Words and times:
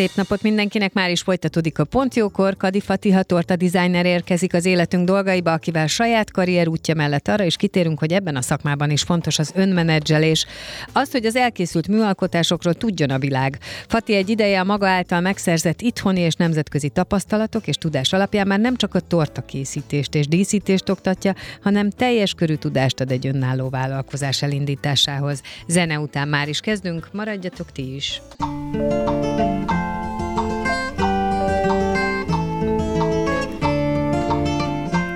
Szép 0.00 0.14
napot 0.14 0.42
mindenkinek, 0.42 0.92
már 0.92 1.10
is 1.10 1.20
folytatódik 1.20 1.78
a 1.78 1.84
Pontjókor. 1.84 2.56
Kadi 2.56 2.80
Fatiha 2.80 3.22
torta 3.22 3.56
designer 3.56 4.06
érkezik 4.06 4.54
az 4.54 4.64
életünk 4.64 5.06
dolgaiba, 5.06 5.52
akivel 5.52 5.86
saját 5.86 6.30
karrier 6.30 6.68
útja 6.68 6.94
mellett 6.94 7.28
arra 7.28 7.44
is 7.44 7.56
kitérünk, 7.56 7.98
hogy 7.98 8.12
ebben 8.12 8.36
a 8.36 8.42
szakmában 8.42 8.90
is 8.90 9.02
fontos 9.02 9.38
az 9.38 9.52
önmenedzselés. 9.54 10.46
Azt, 10.92 11.12
hogy 11.12 11.24
az 11.24 11.36
elkészült 11.36 11.88
műalkotásokról 11.88 12.74
tudjon 12.74 13.10
a 13.10 13.18
világ. 13.18 13.58
Fati 13.88 14.14
egy 14.14 14.28
ideje 14.28 14.60
a 14.60 14.64
maga 14.64 14.88
által 14.88 15.20
megszerzett 15.20 15.80
itthoni 15.80 16.20
és 16.20 16.34
nemzetközi 16.34 16.88
tapasztalatok 16.88 17.66
és 17.66 17.76
tudás 17.76 18.12
alapján 18.12 18.46
már 18.46 18.60
nem 18.60 18.76
csak 18.76 18.94
a 18.94 19.00
torta 19.00 19.40
készítést 19.40 20.14
és 20.14 20.26
díszítést 20.26 20.88
oktatja, 20.88 21.34
hanem 21.62 21.90
teljes 21.90 22.34
körű 22.34 22.54
tudást 22.54 23.00
ad 23.00 23.10
egy 23.10 23.26
önálló 23.26 23.68
vállalkozás 23.68 24.42
elindításához. 24.42 25.42
Zene 25.66 25.98
után 25.98 26.28
már 26.28 26.48
is 26.48 26.60
kezdünk, 26.60 27.08
maradjatok 27.12 27.72
ti 27.72 27.94
is. 27.94 28.20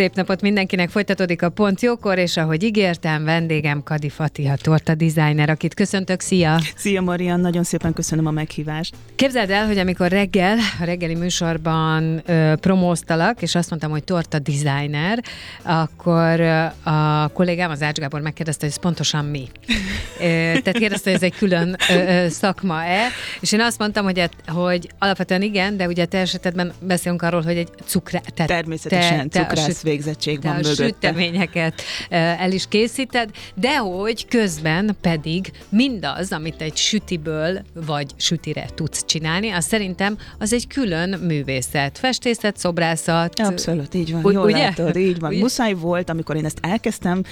Szép 0.00 0.14
napot 0.14 0.40
mindenkinek, 0.40 0.90
folytatódik 0.90 1.42
a 1.42 1.48
Pont 1.48 1.80
Jókor, 1.80 2.18
és 2.18 2.36
ahogy 2.36 2.62
ígértem, 2.62 3.24
vendégem 3.24 3.82
Kadi 3.82 4.08
Fatiha, 4.08 4.56
torta 4.56 4.94
designer, 4.94 5.50
akit 5.50 5.74
köszöntök, 5.74 6.20
szia! 6.20 6.58
Szia 6.76 7.00
Marian, 7.00 7.40
nagyon 7.40 7.62
szépen 7.62 7.92
köszönöm 7.92 8.26
a 8.26 8.30
meghívást. 8.30 8.94
Képzeld 9.14 9.50
el, 9.50 9.66
hogy 9.66 9.78
amikor 9.78 10.08
reggel, 10.08 10.58
a 10.80 10.84
reggeli 10.84 11.14
műsorban 11.14 12.22
ö, 12.26 12.52
promóztalak, 12.60 13.42
és 13.42 13.54
azt 13.54 13.70
mondtam, 13.70 13.90
hogy 13.90 14.04
torta 14.04 14.38
designer, 14.38 15.22
akkor 15.62 16.40
ö, 16.40 16.64
a 16.90 17.28
kollégám, 17.28 17.70
az 17.70 17.82
Ács 17.82 17.98
Gábor 17.98 18.20
megkérdezte, 18.20 18.64
hogy 18.64 18.74
ez 18.74 18.80
pontosan 18.80 19.24
mi. 19.24 19.48
Ö, 20.18 20.22
tehát 20.22 20.72
kérdezte, 20.72 21.10
hogy 21.10 21.18
ez 21.18 21.22
egy 21.32 21.36
külön 21.36 21.76
ö, 21.90 21.94
ö, 21.94 22.28
szakma-e, 22.28 23.06
és 23.40 23.52
én 23.52 23.60
azt 23.60 23.78
mondtam, 23.78 24.04
hogy, 24.04 24.18
et, 24.18 24.32
hogy 24.46 24.88
alapvetően 24.98 25.42
igen, 25.42 25.76
de 25.76 25.86
ugye 25.86 26.04
te 26.04 26.18
esetedben 26.18 26.72
beszélünk 26.80 27.22
arról, 27.22 27.42
hogy 27.42 27.56
egy 27.56 27.68
cukrá... 27.84 28.20
Tehát 28.34 28.50
Természetesen 28.50 29.28
te, 29.28 29.38
te 29.38 29.46
cukrász 29.46 29.88
végzettség 29.90 30.42
van 30.42 30.52
a 30.52 30.54
mögötte. 30.54 30.84
süteményeket 30.84 31.82
el 32.08 32.52
is 32.52 32.64
készíted, 32.68 33.30
de 33.54 33.76
hogy 33.76 34.28
közben 34.28 34.96
pedig 35.00 35.50
mindaz, 35.68 36.32
amit 36.32 36.60
egy 36.60 36.76
sütiből 36.76 37.62
vagy 37.86 38.10
sütire 38.16 38.66
tudsz 38.74 39.04
csinálni, 39.04 39.50
az 39.50 39.64
szerintem 39.64 40.18
az 40.38 40.52
egy 40.52 40.66
külön 40.66 41.18
művészet. 41.18 41.98
Festészet, 41.98 42.56
szobrászat. 42.56 43.40
Abszolút, 43.40 43.94
így 43.94 44.12
van. 44.12 44.32
Jól 44.32 44.44
ugye? 44.44 44.58
látod, 44.58 44.96
így 44.96 45.18
van. 45.18 45.30
Ugye? 45.30 45.40
Muszáj 45.40 45.72
volt, 45.72 46.10
amikor 46.10 46.36
én 46.36 46.44
ezt 46.44 46.58
elkezdtem, 46.60 47.22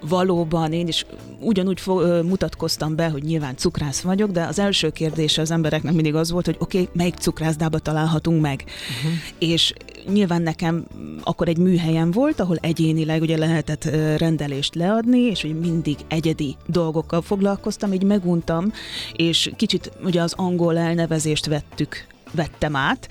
valóban 0.00 0.72
én 0.72 0.88
is 0.88 1.06
ugyanúgy 1.40 1.80
fo- 1.80 2.22
mutatkoztam 2.22 2.96
be, 2.96 3.08
hogy 3.08 3.22
nyilván 3.22 3.56
cukrász 3.56 4.00
vagyok, 4.00 4.30
de 4.30 4.42
az 4.42 4.58
első 4.58 4.90
kérdése 4.90 5.40
az 5.40 5.50
embereknek 5.50 5.94
mindig 5.94 6.14
az 6.14 6.30
volt, 6.30 6.46
hogy 6.46 6.56
oké, 6.58 6.80
okay, 6.80 6.90
melyik 6.92 7.14
cukrászdába 7.14 7.78
találhatunk 7.78 8.40
meg. 8.40 8.64
Uh-huh. 8.66 9.18
És 9.38 9.72
nyilván 10.12 10.42
nekem 10.42 10.86
akkor 11.22 11.48
egy 11.48 11.58
műhelyem 12.06 12.10
volt, 12.10 12.40
ahol 12.40 12.56
egyénileg 12.60 13.22
ugye 13.22 13.36
lehetett 13.36 13.84
rendelést 14.16 14.74
leadni, 14.74 15.18
és 15.18 15.42
hogy 15.42 15.58
mindig 15.58 15.96
egyedi 16.08 16.56
dolgokkal 16.66 17.22
foglalkoztam, 17.22 17.92
így 17.92 18.02
meguntam, 18.02 18.72
és 19.12 19.50
kicsit 19.56 19.90
ugye 20.04 20.22
az 20.22 20.32
angol 20.36 20.78
elnevezést 20.78 21.46
vettük, 21.46 22.06
vettem 22.32 22.76
át, 22.76 23.08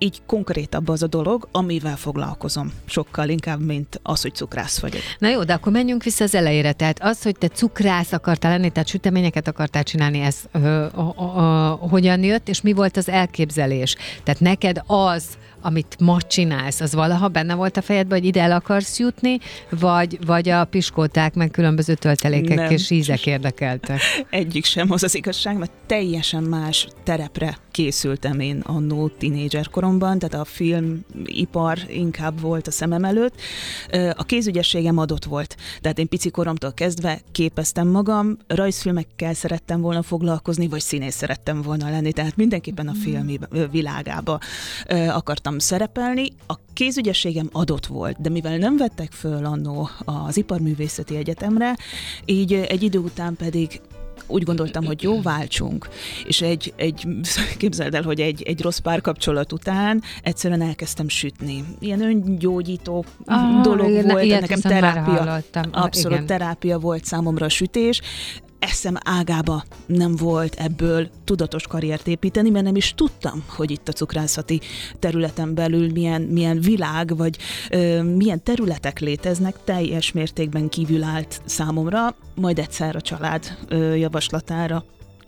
így 0.00 0.22
konkrétabb 0.26 0.88
az 0.88 1.02
a 1.02 1.06
dolog, 1.06 1.48
amivel 1.52 1.96
foglalkozom. 1.96 2.72
Sokkal 2.86 3.28
inkább, 3.28 3.60
mint 3.60 4.00
az, 4.02 4.22
hogy 4.22 4.34
cukrász 4.34 4.78
vagyok. 4.80 5.02
Na 5.18 5.28
jó, 5.28 5.44
de 5.44 5.52
akkor 5.52 5.72
menjünk 5.72 6.02
vissza 6.02 6.24
az 6.24 6.34
elejére. 6.34 6.72
Tehát 6.72 7.02
az, 7.02 7.22
hogy 7.22 7.36
te 7.38 7.48
cukrász 7.48 8.12
akartál 8.12 8.50
lenni, 8.50 8.70
tehát 8.70 8.88
süteményeket 8.88 9.48
akartál 9.48 9.82
csinálni, 9.82 10.20
ez 10.20 10.36
ö, 10.52 10.58
ö, 10.58 10.86
ö, 11.36 11.72
hogyan 11.78 12.22
jött, 12.22 12.48
és 12.48 12.60
mi 12.60 12.72
volt 12.72 12.96
az 12.96 13.08
elképzelés? 13.08 13.96
Tehát 14.22 14.40
neked 14.40 14.82
az, 14.86 15.24
amit 15.60 15.96
ma 16.00 16.20
csinálsz, 16.22 16.80
az 16.80 16.94
valaha 16.94 17.28
benne 17.28 17.54
volt 17.54 17.76
a 17.76 17.82
fejedben, 17.82 18.18
hogy 18.18 18.26
ide 18.26 18.40
el 18.42 18.52
akarsz 18.52 18.98
jutni, 18.98 19.38
vagy, 19.70 20.18
vagy 20.26 20.48
a 20.48 20.64
piskóták, 20.64 21.34
meg 21.34 21.50
különböző 21.50 21.94
töltelékek 21.94 22.56
Nem. 22.56 22.70
és 22.70 22.90
ízek 22.90 23.26
érdekeltek? 23.26 24.00
Egyik 24.30 24.64
sem 24.64 24.90
az 24.90 25.02
az 25.02 25.14
igazság, 25.14 25.56
mert 25.56 25.72
teljesen 25.86 26.42
más 26.42 26.88
terepre 27.04 27.56
készültem 27.78 28.40
én 28.40 28.60
annó 28.60 29.08
tínédzser 29.08 29.68
koromban, 29.68 30.18
tehát 30.18 30.34
a 30.34 30.44
filmipar 30.44 31.78
inkább 31.88 32.40
volt 32.40 32.66
a 32.66 32.70
szemem 32.70 33.04
előtt. 33.04 33.34
A 34.14 34.24
kézügyességem 34.24 34.98
adott 34.98 35.24
volt, 35.24 35.56
tehát 35.80 35.98
én 35.98 36.08
pici 36.08 36.30
koromtól 36.30 36.72
kezdve 36.72 37.20
képeztem 37.32 37.88
magam, 37.88 38.36
rajzfilmekkel 38.46 39.34
szerettem 39.34 39.80
volna 39.80 40.02
foglalkozni, 40.02 40.68
vagy 40.68 40.80
színész 40.80 41.16
szerettem 41.16 41.62
volna 41.62 41.90
lenni, 41.90 42.12
tehát 42.12 42.36
mindenképpen 42.36 42.88
a 42.88 42.92
mm. 42.92 43.00
filmi 43.00 43.38
világába 43.70 44.38
akartam 45.08 45.58
szerepelni. 45.58 46.32
A 46.46 46.54
kézügyességem 46.72 47.48
adott 47.52 47.86
volt, 47.86 48.20
de 48.20 48.28
mivel 48.28 48.56
nem 48.56 48.76
vettek 48.76 49.12
föl 49.12 49.44
annó 49.44 49.88
az 50.04 50.36
Iparművészeti 50.36 51.16
Egyetemre, 51.16 51.76
így 52.24 52.52
egy 52.52 52.82
idő 52.82 52.98
után 52.98 53.36
pedig 53.36 53.80
úgy 54.28 54.42
gondoltam, 54.42 54.84
hogy 54.84 55.02
jó, 55.02 55.22
váltsunk. 55.22 55.88
És 56.24 56.40
egy, 56.40 56.72
egy 56.76 57.06
képzeld 57.58 57.94
el, 57.94 58.02
hogy 58.02 58.20
egy, 58.20 58.42
egy 58.42 58.62
rossz 58.62 58.78
párkapcsolat 58.78 59.52
után 59.52 60.02
egyszerűen 60.22 60.62
elkezdtem 60.62 61.08
sütni. 61.08 61.64
Ilyen 61.78 62.02
öngyógyító 62.02 63.04
ah, 63.24 63.60
dolog 63.62 63.90
igen, 63.90 64.06
volt, 64.06 64.40
nekem 64.40 64.60
terápia. 64.60 65.42
Abszolút 65.70 66.12
igen. 66.12 66.26
terápia 66.26 66.78
volt 66.78 67.04
számomra 67.04 67.46
a 67.46 67.48
sütés 67.48 68.00
eszem 68.58 68.96
ágába 69.04 69.64
nem 69.86 70.16
volt 70.16 70.54
ebből 70.54 71.08
tudatos 71.24 71.66
karriert 71.66 72.06
építeni, 72.06 72.50
mert 72.50 72.64
nem 72.64 72.76
is 72.76 72.94
tudtam, 72.94 73.44
hogy 73.48 73.70
itt 73.70 73.88
a 73.88 73.92
cukrászati 73.92 74.60
területen 74.98 75.54
belül 75.54 75.92
milyen, 75.92 76.22
milyen 76.22 76.60
világ, 76.60 77.16
vagy 77.16 77.38
ö, 77.70 78.02
milyen 78.02 78.42
területek 78.42 78.98
léteznek, 78.98 79.54
teljes 79.64 80.12
mértékben 80.12 80.68
kívül 80.68 81.02
állt 81.02 81.40
számomra, 81.44 82.14
majd 82.34 82.58
egyszer 82.58 82.96
a 82.96 83.00
család 83.00 83.56
ö, 83.68 83.94
javaslatára 83.94 84.84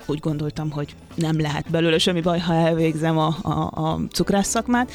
úgy 0.07 0.19
gondoltam, 0.19 0.71
hogy 0.71 0.95
nem 1.15 1.41
lehet 1.41 1.71
belőle 1.71 1.99
semmi 1.99 2.21
baj, 2.21 2.39
ha 2.39 2.55
elvégzem 2.55 3.19
a, 3.19 3.37
a, 3.43 3.71
a 3.73 4.01
cukrász 4.13 4.49
szakmát, 4.49 4.91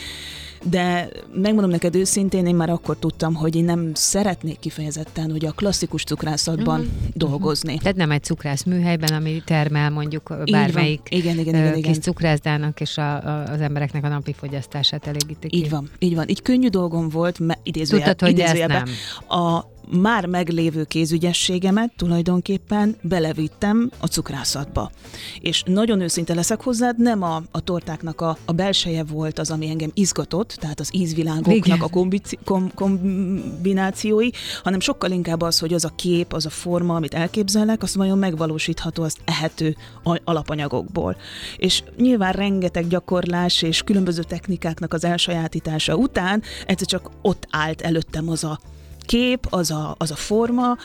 de 0.70 1.10
megmondom 1.34 1.70
neked 1.70 1.96
őszintén, 1.96 2.46
én 2.46 2.56
már 2.56 2.70
akkor 2.70 2.98
tudtam, 2.98 3.34
hogy 3.34 3.56
én 3.56 3.64
nem 3.64 3.92
szeretnék 3.94 4.60
kifejezetten, 4.60 5.32
hogy 5.32 5.46
a 5.46 5.52
klasszikus 5.52 6.04
cukrászatban 6.04 6.80
uh-huh. 6.80 6.96
dolgozni. 7.14 7.78
Tehát 7.78 7.96
nem 7.96 8.12
egy 8.12 8.24
cukrász 8.24 8.64
műhelyben, 8.64 9.14
ami 9.14 9.42
termel 9.46 9.90
mondjuk 9.90 10.34
bármelyik 10.52 11.02
igen, 11.10 11.40
igen, 11.40 11.56
igen, 11.56 11.78
igen. 11.78 11.92
kis 11.92 11.98
cukrászdának 11.98 12.82
és 12.82 12.98
a, 12.98 13.16
a, 13.16 13.44
az 13.52 13.62
embereknek 13.62 14.04
a 14.04 14.08
napi 14.08 14.34
fogyasztását 14.34 15.08
elégítik. 15.08 15.56
Így 15.56 15.70
van, 15.70 15.90
így 16.00 16.16
van. 16.16 16.30
Így 16.30 16.42
könnyű 16.42 16.68
dolgom 16.68 17.10
volt, 17.10 17.40
idézőjel, 17.64 18.08
Tudtad, 18.08 18.30
hogy 18.30 18.40
idézőjelben, 18.40 18.88
a 19.30 19.74
már 19.92 20.26
meglévő 20.26 20.84
kézügyességemet 20.84 21.92
tulajdonképpen 21.96 22.96
belevittem 23.02 23.92
a 24.00 24.08
cukrászatba. 24.08 24.92
És 25.40 25.64
nagyon 25.66 26.02
őszinte 26.02 26.34
leszek 26.34 26.62
hozzád, 26.62 27.00
nem 27.00 27.22
a, 27.22 27.44
a 27.52 27.60
tortáknak 27.60 28.22
a, 28.22 28.38
a 28.46 28.52
belseje 28.52 29.04
volt 29.04 29.40
az, 29.40 29.52
ami 29.52 29.70
engem 29.70 29.92
izgatott, 29.94 30.55
tehát 30.56 30.80
az 30.80 30.90
ízvilágoknak 30.92 31.56
Igen. 31.56 31.80
a 31.80 31.88
kombici, 31.88 32.40
kom, 32.46 32.72
kombinációi, 32.74 34.30
hanem 34.64 34.80
sokkal 34.80 35.12
inkább 35.12 35.42
az, 35.42 35.60
hogy 35.60 35.74
az 35.74 35.86
a 35.86 35.92
kép, 35.96 36.34
az 36.34 36.46
a 36.46 36.50
forma, 36.50 36.96
amit 36.96 37.14
elképzelek, 37.14 37.84
az 37.84 37.96
vajon 37.96 38.18
megvalósítható, 38.18 39.04
azt 39.04 39.20
ehető 39.26 39.76
alapanyagokból. 40.24 41.18
És 41.58 41.84
nyilván 41.98 42.32
rengeteg 42.32 42.88
gyakorlás 42.88 43.62
és 43.62 43.82
különböző 43.82 44.22
technikáknak 44.22 44.94
az 44.94 45.04
elsajátítása 45.04 45.96
után 45.96 46.44
egyszer 46.66 46.88
csak 46.88 47.10
ott 47.22 47.48
állt 47.50 47.82
előttem 47.82 48.30
az 48.30 48.44
a 48.44 48.60
kép, 49.06 49.48
az 49.50 49.72
a, 49.72 49.96
az 49.98 50.12
a 50.12 50.16
forma, 50.16 50.78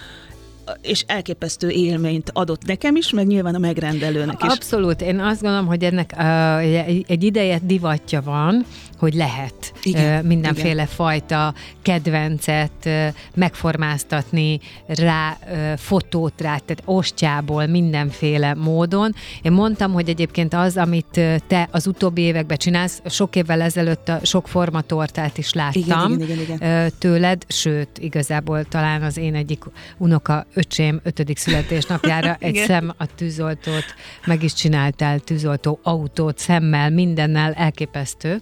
és 0.83 1.05
elképesztő 1.07 1.69
élményt 1.69 2.31
adott 2.33 2.65
nekem 2.65 2.97
is, 2.97 3.11
meg 3.11 3.27
nyilván 3.27 3.55
a 3.55 3.59
megrendelőnek 3.59 4.43
is. 4.45 4.53
Abszolút. 4.53 5.01
Én 5.01 5.21
azt 5.21 5.41
gondolom, 5.41 5.67
hogy 5.67 5.85
ennek 5.85 6.15
uh, 6.17 6.59
egy 7.07 7.25
ideje 7.25 7.59
divatja 7.63 8.23
van, 8.23 8.65
hogy 9.01 9.15
lehet 9.15 9.73
igen, 9.83 10.25
mindenféle 10.25 10.73
igen. 10.73 10.87
fajta 10.87 11.55
kedvencet 11.83 12.89
megformáztatni, 13.35 14.61
rá 14.87 15.39
fotót 15.77 16.41
rá, 16.41 16.57
tehát 16.57 16.83
ostjából 16.85 17.67
mindenféle 17.67 18.55
módon. 18.55 19.15
Én 19.43 19.53
mondtam, 19.53 19.93
hogy 19.93 20.09
egyébként 20.09 20.55
az, 20.55 20.77
amit 20.77 21.21
te 21.47 21.69
az 21.71 21.87
utóbbi 21.87 22.23
években 22.23 22.57
csinálsz, 22.57 23.03
sok 23.07 23.37
évvel 23.37 23.61
ezelőtt 23.61 24.09
a 24.09 24.21
sok 24.23 24.49
formatortát 24.49 25.39
is 25.39 25.53
láttam 25.53 26.13
igen, 26.13 26.21
igen, 26.21 26.39
igen, 26.39 26.57
igen. 26.57 26.93
tőled, 26.99 27.45
sőt, 27.49 27.99
igazából 27.99 28.65
talán 28.65 29.03
az 29.03 29.17
én 29.17 29.35
egyik 29.35 29.65
unoka 29.99 30.47
öcsém 30.55 31.01
ötödik 31.03 31.39
születésnapjára 31.39 32.37
egy 32.41 32.57
szem 32.57 32.95
a 32.97 33.15
tűzoltót 33.15 33.85
meg 34.27 34.43
is 34.43 34.53
csináltál, 34.53 35.19
tűzoltó 35.19 35.79
autót, 35.83 36.39
szemmel, 36.39 36.91
mindennel 36.91 37.53
elképesztő 37.53 38.41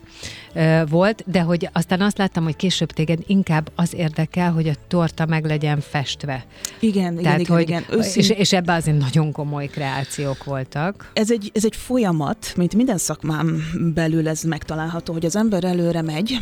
volt, 0.89 1.25
de 1.27 1.41
hogy 1.41 1.69
aztán 1.73 2.01
azt 2.01 2.19
láttam, 2.19 2.45
hogy 2.45 2.57
később 2.57 2.91
téged 2.91 3.19
inkább 3.27 3.71
az 3.75 3.95
érdekel, 3.95 4.53
hogy 4.53 4.69
a 4.69 4.73
torta 4.89 5.27
meg 5.27 5.45
legyen 5.45 5.81
festve. 5.81 6.45
Igen, 6.81 7.17
Tehát, 7.17 7.41
igen, 7.41 7.57
hogy, 7.57 7.69
igen. 7.69 7.85
Őszín... 7.91 8.23
És, 8.23 8.31
és 8.31 8.53
ebben 8.53 8.77
azért 8.77 8.99
nagyon 8.99 9.33
komoly 9.33 9.67
kreációk 9.67 10.45
voltak. 10.45 11.11
Ez 11.13 11.31
egy, 11.31 11.51
ez 11.55 11.65
egy 11.65 11.77
folyamat, 11.77 12.53
mint 12.57 12.75
minden 12.75 12.99
szakmám 12.99 13.63
belül 13.95 14.29
ez 14.29 14.43
megtalálható, 14.43 15.13
hogy 15.13 15.25
az 15.25 15.37
ember 15.37 15.65
előre 15.65 16.03
megy, 16.03 16.39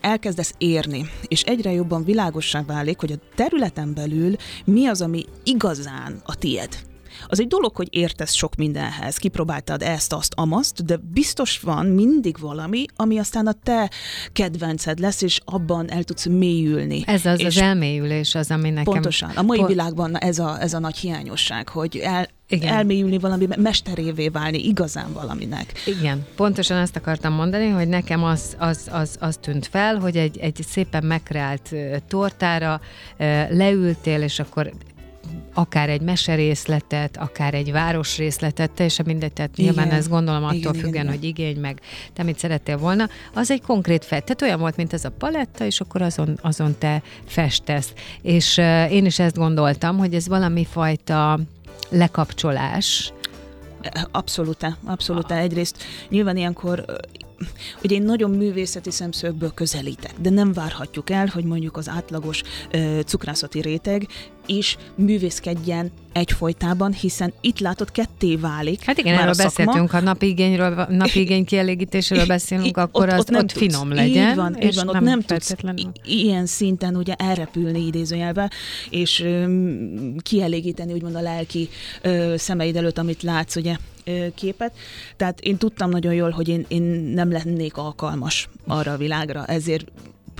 elkezdesz 0.00 0.54
érni, 0.58 1.06
és 1.28 1.42
egyre 1.42 1.72
jobban 1.72 2.04
világossá 2.04 2.62
válik, 2.66 3.00
hogy 3.00 3.12
a 3.12 3.34
területen 3.34 3.94
belül 3.94 4.34
mi 4.64 4.86
az, 4.86 5.02
ami 5.02 5.24
igazán 5.44 6.20
a 6.24 6.34
tied. 6.34 6.88
Az 7.26 7.40
egy 7.40 7.46
dolog, 7.46 7.76
hogy 7.76 7.88
értesz 7.90 8.32
sok 8.32 8.54
mindenhez, 8.54 9.16
kipróbáltad 9.16 9.82
ezt, 9.82 10.12
azt, 10.12 10.32
amaszt, 10.36 10.84
de 10.84 10.96
biztos 11.12 11.60
van 11.60 11.86
mindig 11.86 12.38
valami, 12.38 12.84
ami 12.96 13.18
aztán 13.18 13.46
a 13.46 13.52
te 13.62 13.90
kedvenced 14.32 14.98
lesz, 14.98 15.22
és 15.22 15.40
abban 15.44 15.90
el 15.90 16.02
tudsz 16.02 16.26
mélyülni. 16.26 17.02
Ez 17.06 17.26
az 17.26 17.40
és 17.40 17.46
az 17.46 17.58
elmélyülés 17.58 18.34
az, 18.34 18.50
ami 18.50 18.70
nekem... 18.70 18.92
Pontosan. 18.92 19.30
A 19.34 19.42
mai 19.42 19.58
po- 19.58 19.68
világban 19.68 20.18
ez 20.18 20.38
a, 20.38 20.60
ez 20.60 20.74
a 20.74 20.78
nagy 20.78 20.96
hiányosság, 20.96 21.68
hogy 21.68 21.96
el, 21.96 22.28
igen. 22.48 22.74
elmélyülni 22.74 23.18
valami, 23.18 23.46
mesterévé 23.56 24.28
válni 24.28 24.66
igazán 24.66 25.12
valaminek. 25.12 25.72
Igen, 25.86 26.26
pontosan 26.36 26.78
azt 26.78 26.96
akartam 26.96 27.32
mondani, 27.32 27.68
hogy 27.68 27.88
nekem 27.88 28.24
az, 28.24 28.56
az, 28.58 28.88
az, 28.92 29.16
az 29.20 29.36
tűnt 29.40 29.66
fel, 29.66 29.96
hogy 29.96 30.16
egy, 30.16 30.38
egy 30.38 30.64
szépen 30.68 31.04
megkreált 31.04 31.74
tortára 32.08 32.80
leültél, 33.50 34.22
és 34.22 34.38
akkor 34.38 34.72
akár 35.54 35.88
egy 35.88 36.00
meserészletet, 36.00 37.16
akár 37.16 37.54
egy 37.54 37.72
városrészletet, 37.72 38.70
teljesen 38.70 39.04
mindegy, 39.08 39.32
tehát 39.32 39.58
igen. 39.58 39.72
nyilván 39.72 39.90
ezt 39.90 40.08
gondolom 40.08 40.44
attól 40.44 40.56
igen, 40.56 40.72
függen, 40.72 40.88
igen, 40.88 41.08
hogy 41.08 41.24
igény, 41.24 41.60
meg 41.60 41.80
te 42.12 42.22
mit 42.22 42.38
szerettél 42.38 42.76
volna, 42.78 43.08
az 43.34 43.50
egy 43.50 43.62
konkrét 43.62 44.04
fett. 44.04 44.24
Tehát 44.24 44.42
olyan 44.42 44.60
volt, 44.60 44.76
mint 44.76 44.92
ez 44.92 45.04
a 45.04 45.10
paletta, 45.10 45.64
és 45.64 45.80
akkor 45.80 46.02
azon, 46.02 46.38
azon 46.42 46.74
te 46.78 47.02
festesz. 47.26 47.92
És 48.22 48.56
uh, 48.56 48.92
én 48.92 49.04
is 49.04 49.18
ezt 49.18 49.36
gondoltam, 49.36 49.98
hogy 49.98 50.14
ez 50.14 50.28
valami 50.28 50.64
fajta 50.64 51.38
lekapcsolás, 51.90 53.12
Abszolút, 54.10 54.76
abszolút. 54.84 55.32
Egyrészt 55.32 55.82
nyilván 56.08 56.36
ilyenkor 56.36 56.84
hogy 57.80 57.92
én 57.92 58.02
nagyon 58.02 58.30
művészeti 58.30 58.90
szemszögből 58.90 59.54
közelítek, 59.54 60.14
de 60.18 60.30
nem 60.30 60.52
várhatjuk 60.52 61.10
el, 61.10 61.26
hogy 61.26 61.44
mondjuk 61.44 61.76
az 61.76 61.88
átlagos 61.88 62.42
ö, 62.70 63.00
cukrászati 63.06 63.60
réteg 63.60 64.06
is 64.50 64.76
művészkedjen 64.94 65.90
egyfolytában, 66.12 66.92
hiszen 66.92 67.32
itt 67.40 67.58
látod, 67.58 67.90
ketté 67.90 68.36
válik. 68.36 68.84
Hát 68.84 68.98
igen, 68.98 69.18
erről 69.18 69.34
beszéltünk, 69.36 69.90
ha 69.90 70.00
napigényről, 70.00 70.86
napigény 70.88 71.44
kielégítéséről 71.44 72.26
beszélünk, 72.26 72.76
akkor 72.76 73.06
ott, 73.06 73.12
az 73.12 73.18
ott, 73.18 73.30
nem 73.30 73.40
ott 73.40 73.52
finom 73.52 73.92
legyen. 73.92 74.30
Így 74.30 74.36
van, 74.36 74.62
így 74.62 74.74
van 74.74 74.88
ott 74.88 74.94
nem, 74.94 75.04
nem 75.04 75.20
tudsz 75.20 75.54
ilyen 76.04 76.46
szinten 76.46 76.96
ugye 76.96 77.14
elrepülni 77.14 77.86
idézőjelbe, 77.86 78.50
és 78.90 79.20
öm, 79.20 80.16
kielégíteni 80.22 80.92
úgymond 80.92 81.14
a 81.14 81.20
lelki 81.20 81.68
ö, 82.02 82.34
szemeid 82.36 82.76
előtt, 82.76 82.98
amit 82.98 83.22
látsz, 83.22 83.56
ugye 83.56 83.76
képet. 84.34 84.72
Tehát 85.16 85.40
én 85.40 85.56
tudtam 85.56 85.90
nagyon 85.90 86.14
jól, 86.14 86.30
hogy 86.30 86.48
én, 86.48 86.64
én 86.68 86.82
nem 87.14 87.32
lennék 87.32 87.76
alkalmas 87.76 88.48
arra 88.66 88.92
a 88.92 88.96
világra, 88.96 89.44
ezért 89.44 89.84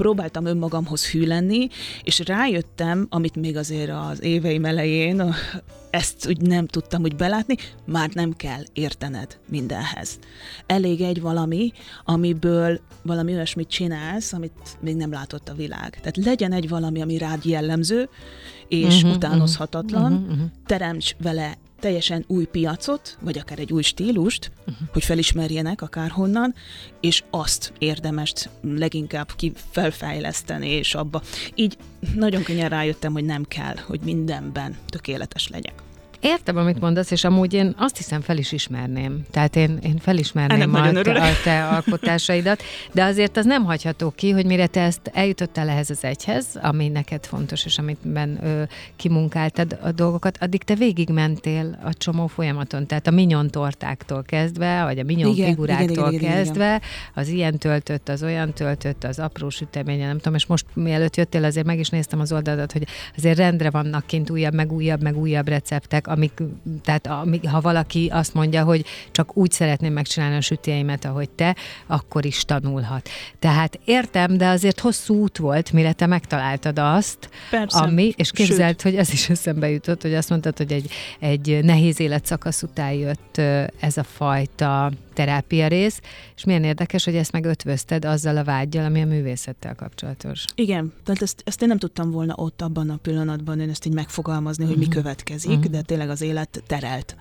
próbáltam 0.00 0.44
önmagamhoz 0.44 1.06
hű 1.06 1.26
lenni, 1.26 1.68
és 2.02 2.22
rájöttem, 2.26 3.06
amit 3.10 3.36
még 3.36 3.56
azért 3.56 3.90
az 3.90 4.22
éveim 4.22 4.64
elején, 4.64 5.34
ezt 5.90 6.28
úgy 6.28 6.40
nem 6.40 6.66
tudtam 6.66 7.02
úgy 7.02 7.16
belátni, 7.16 7.54
már 7.84 8.10
nem 8.12 8.32
kell 8.36 8.62
értened 8.72 9.38
mindenhez. 9.48 10.18
Elég 10.66 11.00
egy 11.00 11.20
valami, 11.20 11.72
amiből 12.04 12.80
valami 13.02 13.34
olyasmit 13.34 13.68
csinálsz, 13.68 14.32
amit 14.32 14.76
még 14.80 14.96
nem 14.96 15.12
látott 15.12 15.48
a 15.48 15.54
világ. 15.54 15.90
Tehát 15.90 16.16
legyen 16.16 16.52
egy 16.52 16.68
valami, 16.68 17.02
ami 17.02 17.18
rád 17.18 17.44
jellemző, 17.44 18.08
és 18.68 18.96
uh-huh, 18.96 19.16
utánozhatatlan, 19.16 20.12
uh-huh, 20.12 20.30
uh-huh. 20.30 20.50
teremts 20.66 21.14
vele 21.22 21.58
teljesen 21.80 22.24
új 22.26 22.44
piacot, 22.44 23.16
vagy 23.20 23.38
akár 23.38 23.58
egy 23.58 23.72
új 23.72 23.82
stílust, 23.82 24.50
uh-huh. 24.58 24.88
hogy 24.92 25.04
felismerjenek 25.04 25.82
akárhonnan, 25.82 26.54
és 27.00 27.22
azt 27.30 27.72
érdemes 27.78 28.32
leginkább 28.62 29.28
ki 29.36 29.52
felfejleszteni, 29.70 30.68
és 30.68 30.94
abba. 30.94 31.22
Így 31.54 31.76
nagyon 32.14 32.42
könnyen 32.42 32.68
rájöttem, 32.68 33.12
hogy 33.12 33.24
nem 33.24 33.44
kell, 33.44 33.76
hogy 33.86 34.00
mindenben 34.00 34.76
tökéletes 34.86 35.48
legyek. 35.48 35.82
Értem, 36.20 36.56
amit 36.56 36.80
mondasz, 36.80 37.10
és 37.10 37.24
amúgy 37.24 37.54
én 37.54 37.74
azt 37.78 37.96
hiszem 37.96 38.20
fel 38.20 38.36
is 38.36 38.52
ismerném. 38.52 39.24
Tehát 39.30 39.56
én, 39.56 39.78
én 39.82 39.98
felismerném 39.98 40.74
a 40.74 40.88
a 40.88 41.32
te 41.44 41.66
alkotásaidat, 41.66 42.62
de 42.92 43.04
azért 43.04 43.36
az 43.36 43.44
nem 43.44 43.64
hagyható 43.64 44.10
ki, 44.10 44.30
hogy 44.30 44.46
mire 44.46 44.66
te 44.66 44.80
ezt 44.80 45.10
eljutottál 45.12 45.68
ehhez 45.68 45.90
az 45.90 46.04
egyhez, 46.04 46.46
ami 46.62 46.88
neked 46.88 47.26
fontos, 47.26 47.64
és 47.64 47.78
amitben 47.78 48.38
ö, 48.44 48.62
kimunkáltad 48.96 49.78
a 49.82 49.92
dolgokat, 49.92 50.38
addig 50.40 50.62
te 50.62 50.74
végigmentél 50.74 51.78
a 51.84 51.94
csomó 51.94 52.26
folyamaton. 52.26 52.86
Tehát 52.86 53.06
a 53.06 53.10
minyon 53.10 53.50
tortáktól 53.50 54.22
kezdve, 54.22 54.84
vagy 54.84 54.98
a 54.98 55.04
minyon 55.04 55.32
igen, 55.32 55.48
figuráktól 55.48 55.90
igen, 55.90 56.12
igen, 56.12 56.32
kezdve, 56.32 56.64
igen, 56.64 56.76
igen. 56.76 56.88
az 57.14 57.28
ilyen 57.28 57.58
töltött, 57.58 58.08
az 58.08 58.22
olyan 58.22 58.52
töltött, 58.52 59.04
az 59.04 59.18
apró 59.18 59.48
süteménye, 59.48 60.06
nem 60.06 60.16
tudom, 60.16 60.34
és 60.34 60.46
most 60.46 60.66
mielőtt 60.74 61.16
jöttél, 61.16 61.44
azért 61.44 61.66
meg 61.66 61.78
is 61.78 61.88
néztem 61.88 62.20
az 62.20 62.32
oldaladat, 62.32 62.72
hogy 62.72 62.86
azért 63.16 63.38
rendre 63.38 63.70
vannak 63.70 64.06
kint 64.06 64.30
újabb, 64.30 64.54
meg 64.54 64.72
újabb, 64.72 65.02
meg 65.02 65.16
újabb 65.16 65.48
receptek, 65.48 66.08
amik, 66.10 66.42
tehát 66.84 67.06
amik, 67.06 67.48
ha 67.48 67.60
valaki 67.60 68.08
azt 68.12 68.34
mondja, 68.34 68.64
hogy 68.64 68.84
csak 69.10 69.36
úgy 69.36 69.50
szeretném 69.50 69.92
megcsinálni 69.92 70.36
a 70.36 70.40
sütjeimet, 70.40 71.04
ahogy 71.04 71.30
te, 71.30 71.56
akkor 71.86 72.24
is 72.24 72.44
tanulhat. 72.44 73.08
Tehát 73.38 73.78
értem, 73.84 74.36
de 74.36 74.48
azért 74.48 74.80
hosszú 74.80 75.14
út 75.14 75.38
volt, 75.38 75.72
mire 75.72 75.92
te 75.92 76.06
megtaláltad 76.06 76.78
azt, 76.78 77.30
Persze. 77.50 77.78
ami, 77.78 78.12
és 78.16 78.30
képzeld, 78.30 78.70
Sőt. 78.70 78.82
hogy 78.82 78.96
ez 78.96 79.12
is 79.12 79.28
eszembe 79.28 79.70
jutott, 79.70 80.02
hogy 80.02 80.14
azt 80.14 80.28
mondtad, 80.28 80.56
hogy 80.56 80.72
egy, 80.72 80.90
egy 81.18 81.64
nehéz 81.64 82.00
életszakasz 82.00 82.62
után 82.62 82.92
jött 82.92 83.38
ez 83.80 83.96
a 83.96 84.02
fajta 84.02 84.90
terápia 85.20 85.66
rész, 85.68 86.00
és 86.36 86.44
milyen 86.44 86.64
érdekes, 86.64 87.04
hogy 87.04 87.16
ezt 87.16 87.32
meg 87.32 87.44
ötvözted 87.44 88.04
azzal 88.04 88.36
a 88.36 88.44
vágyjal, 88.44 88.84
ami 88.84 89.02
a 89.02 89.06
művészettel 89.06 89.74
kapcsolatos. 89.74 90.44
Igen, 90.54 90.92
tehát 91.04 91.22
ezt, 91.22 91.42
ezt 91.44 91.62
én 91.62 91.68
nem 91.68 91.78
tudtam 91.78 92.10
volna 92.10 92.34
ott 92.36 92.62
abban 92.62 92.90
a 92.90 92.96
pillanatban 92.96 93.60
én 93.60 93.68
ezt 93.68 93.86
így 93.86 93.92
megfogalmazni, 93.92 94.64
hogy 94.64 94.72
uh-huh. 94.72 94.88
mi 94.88 94.94
mhm. 94.94 95.02
következik, 95.02 95.56
uh-huh. 95.56 95.72
de 95.72 95.82
tényleg 95.82 96.10
az 96.10 96.20
élet 96.20 96.62
terelt. 96.66 97.16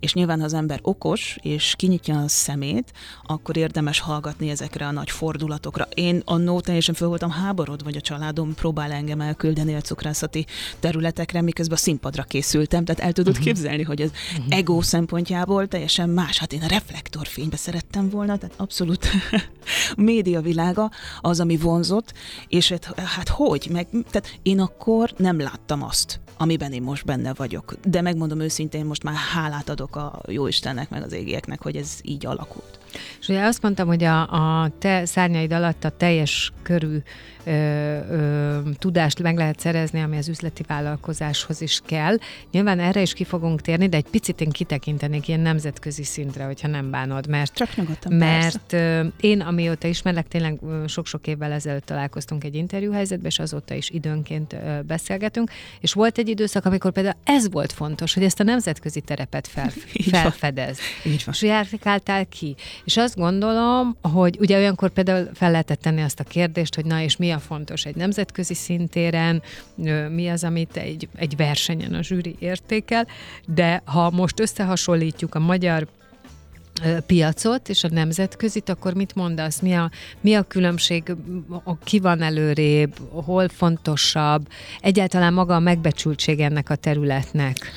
És 0.00 0.14
nyilván, 0.14 0.38
ha 0.38 0.44
az 0.44 0.54
ember 0.54 0.78
okos, 0.82 1.38
és 1.42 1.74
kinyitja 1.76 2.18
a 2.18 2.28
szemét, 2.28 2.92
akkor 3.24 3.56
érdemes 3.56 4.00
hallgatni 4.00 4.50
ezekre 4.50 4.86
a 4.86 4.90
nagy 4.90 5.10
fordulatokra. 5.10 5.88
Én 5.94 6.22
annó 6.24 6.60
teljesen 6.60 6.94
föl 6.94 7.08
voltam 7.08 7.30
háborod, 7.30 7.84
vagy 7.84 7.96
a 7.96 8.00
családom 8.00 8.54
próbál 8.54 8.92
engem 8.92 9.20
elküldeni 9.20 9.74
a 9.74 9.80
cukrászati 9.80 10.46
területekre, 10.80 11.40
miközben 11.40 11.76
a 11.76 11.80
színpadra 11.80 12.22
készültem, 12.22 12.84
tehát 12.84 13.02
el 13.02 13.12
tudod 13.12 13.32
uh-huh. 13.32 13.46
képzelni, 13.46 13.82
hogy 13.82 14.02
az 14.02 14.10
uh-huh. 14.38 14.56
ego 14.56 14.82
szempontjából 14.82 15.68
teljesen 15.68 16.08
más. 16.08 16.38
Hát 16.38 16.52
én 16.52 16.62
a 16.62 16.66
reflektor 16.66 17.26
fénybe 17.36 17.56
szerettem 17.56 18.08
volna, 18.08 18.38
tehát 18.38 18.54
abszolút 18.56 19.04
a 19.04 19.40
média 20.00 20.40
világa 20.40 20.90
az, 21.20 21.40
ami 21.40 21.56
vonzott, 21.56 22.12
és 22.48 22.68
hát, 22.68 23.00
hát 23.00 23.28
hogy? 23.28 23.68
Meg, 23.72 23.86
tehát 24.10 24.38
én 24.42 24.60
akkor 24.60 25.10
nem 25.16 25.40
láttam 25.40 25.82
azt, 25.82 26.20
amiben 26.36 26.72
én 26.72 26.82
most 26.82 27.04
benne 27.04 27.34
vagyok. 27.34 27.74
De 27.84 28.00
megmondom 28.00 28.40
őszintén, 28.40 28.84
most 28.84 29.02
már 29.02 29.14
hálát 29.14 29.68
adok 29.68 29.96
a 29.96 30.20
Jóistennek, 30.26 30.90
meg 30.90 31.02
az 31.02 31.12
égieknek, 31.12 31.62
hogy 31.62 31.76
ez 31.76 31.98
így 32.02 32.26
alakult. 32.26 32.78
És 33.20 33.28
ugye 33.28 33.44
azt 33.44 33.62
mondtam, 33.62 33.86
hogy 33.86 34.04
a, 34.04 34.20
a 34.62 34.70
te 34.78 35.04
szárnyaid 35.04 35.52
alatt 35.52 35.84
a 35.84 35.90
teljes 35.90 36.52
körű 36.62 36.98
ö, 37.46 37.50
ö, 38.10 38.58
tudást 38.78 39.22
meg 39.22 39.36
lehet 39.36 39.60
szerezni, 39.60 40.00
ami 40.02 40.16
az 40.16 40.28
üzleti 40.28 40.62
vállalkozáshoz 40.66 41.60
is 41.60 41.80
kell. 41.86 42.16
Nyilván 42.50 42.80
erre 42.80 43.00
is 43.00 43.12
ki 43.12 43.24
fogunk 43.24 43.60
térni, 43.60 43.88
de 43.88 43.96
egy 43.96 44.08
picit 44.10 44.40
én 44.40 44.50
kitekintenék 44.50 45.28
ilyen 45.28 45.40
nemzetközi 45.40 46.04
szintre, 46.04 46.44
hogyha 46.44 46.68
nem 46.68 46.90
bánod, 46.90 47.28
mert, 47.28 47.54
Csak 47.54 47.76
nyugodtan, 47.76 48.12
mert 48.12 48.72
ö, 48.72 49.06
én, 49.20 49.40
amióta 49.40 49.88
ismerlek, 49.88 50.28
tényleg 50.28 50.58
sok-sok 50.86 51.26
évvel 51.26 51.52
ezelőtt 51.52 51.86
találkoztunk 51.86 52.44
egy 52.44 52.54
interjúhelyzetben, 52.54 53.30
és 53.30 53.38
azóta 53.38 53.74
is 53.74 53.90
időnként 53.90 54.52
ö, 54.52 54.80
beszélgetünk, 54.86 55.50
és 55.80 55.92
volt 55.92 56.18
egy 56.18 56.28
időszak, 56.28 56.64
amikor 56.64 56.92
például 56.92 57.16
ez 57.24 57.50
volt 57.50 57.72
fontos, 57.72 58.14
hogy 58.14 58.22
ezt 58.22 58.40
a 58.40 58.44
nemzetközi 58.44 59.00
terepet 59.00 59.46
fel, 59.46 59.70
felfedez. 60.12 60.78
Így 61.04 61.22
van. 61.24 61.34
És 61.34 61.42
járkáltál 61.42 62.26
ki. 62.26 62.56
És 62.86 62.96
azt 62.96 63.16
gondolom, 63.16 63.96
hogy 64.00 64.36
ugye 64.40 64.56
olyankor 64.56 64.90
például 64.90 65.28
fel 65.34 65.50
lehetett 65.50 65.80
tenni 65.80 66.02
azt 66.02 66.20
a 66.20 66.24
kérdést, 66.24 66.74
hogy 66.74 66.84
na 66.84 67.00
és 67.00 67.16
mi 67.16 67.30
a 67.30 67.38
fontos 67.38 67.84
egy 67.84 67.96
nemzetközi 67.96 68.54
szintéren, 68.54 69.42
mi 70.10 70.28
az, 70.28 70.44
amit 70.44 70.76
egy, 70.76 71.08
egy 71.16 71.36
versenyen 71.36 71.94
a 71.94 72.02
zsűri 72.02 72.36
értékel, 72.38 73.06
de 73.46 73.82
ha 73.84 74.10
most 74.10 74.40
összehasonlítjuk 74.40 75.34
a 75.34 75.38
magyar 75.38 75.86
piacot 77.06 77.68
és 77.68 77.84
a 77.84 77.88
nemzetközit, 77.90 78.68
akkor 78.68 78.94
mit 78.94 79.14
mondasz? 79.14 79.60
Mi 79.60 79.74
a, 79.74 79.90
mi 80.20 80.34
a 80.34 80.42
különbség? 80.42 81.14
Ki 81.84 81.98
van 81.98 82.22
előrébb? 82.22 82.96
Hol 83.10 83.48
fontosabb? 83.48 84.48
Egyáltalán 84.80 85.32
maga 85.32 85.54
a 85.54 85.60
megbecsültség 85.60 86.40
ennek 86.40 86.70
a 86.70 86.74
területnek? 86.74 87.72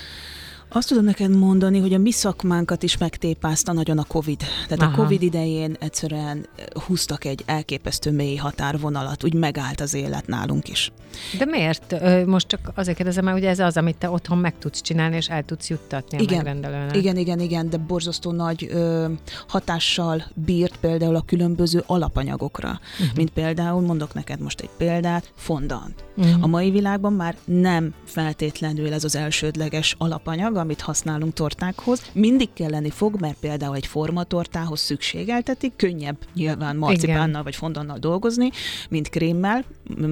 Azt 0.72 0.88
tudom 0.88 1.04
neked 1.04 1.36
mondani, 1.36 1.80
hogy 1.80 1.94
a 1.94 1.98
mi 1.98 2.12
szakmánkat 2.12 2.84
is 2.84 2.98
megtépázta 2.98 3.74
nagyon 3.74 3.98
a 3.98 4.04
Covid. 4.04 4.38
Tehát 4.68 4.82
Aha. 4.82 4.92
a 4.92 4.96
Covid 4.96 5.22
idején 5.22 5.76
egyszerűen 5.80 6.46
húztak 6.88 7.26
egy 7.26 7.44
elképesztő 7.46 8.12
mély 8.12 8.36
határvonalat, 8.36 9.24
úgy 9.24 9.34
megállt 9.34 9.82
az 9.82 9.94
élet 9.94 10.28
nálunk 10.28 10.68
is. 10.68 10.92
De 11.38 11.46
miért? 11.46 11.96
Most 12.26 12.48
csak 12.48 12.72
azért 12.76 12.98
kérdezem, 12.98 13.24
mert 13.24 13.38
ugye 13.38 13.50
ez 13.50 13.60
az, 13.60 13.78
amit 13.78 13.98
te 13.98 14.10
otthon 14.10 14.38
meg 14.38 14.58
tudsz 14.60 14.82
csinálni, 14.82 15.16
és 15.16 15.30
el 15.30 15.44
tudsz 15.44 15.70
juttatni 15.70 16.22
igen, 16.22 16.40
a 16.40 16.44
megrendelőnek. 16.44 16.96
Igen, 16.96 17.18
igen, 17.18 17.40
igen, 17.40 17.70
de 17.70 17.78
borzasztó 17.78 18.32
nagy 18.32 18.68
ö, 18.72 19.06
hatással 19.48 20.24
bírt 20.34 20.78
például 20.78 21.16
a 21.16 21.22
különböző 21.22 21.84
alapanyagokra. 21.86 22.80
Uh-huh. 23.00 23.16
Mint 23.16 23.30
például, 23.30 23.82
mondok 23.82 24.14
neked 24.14 24.40
most 24.40 24.62
egy 24.62 24.70
példát, 24.78 25.32
fondant. 25.36 26.04
Uh-huh. 26.18 26.44
A 26.44 26.48
mai 26.48 26.72
világban 26.72 27.14
már 27.14 27.36
nem 27.46 27.94
feltétlenül 28.06 28.94
ez 28.94 29.04
az 29.04 29.16
elsődleges 29.16 29.96
alapanyag, 29.98 30.58
amit 30.60 30.82
használunk 30.82 31.34
tortákhoz. 31.34 32.02
Mindig 32.14 32.50
kelleni 32.54 32.90
fog, 32.90 33.20
mert 33.20 33.38
például 33.40 33.76
egy 33.76 33.86
formatortához 33.86 34.80
szükségeltetik, 34.80 35.76
könnyebb 35.76 36.18
nyilván 36.34 36.76
marcipánnal 36.76 37.44
vagy 37.44 37.56
fondannal 37.56 37.98
dolgozni, 37.98 38.50
mint 38.90 39.10
krémmel, 39.10 39.66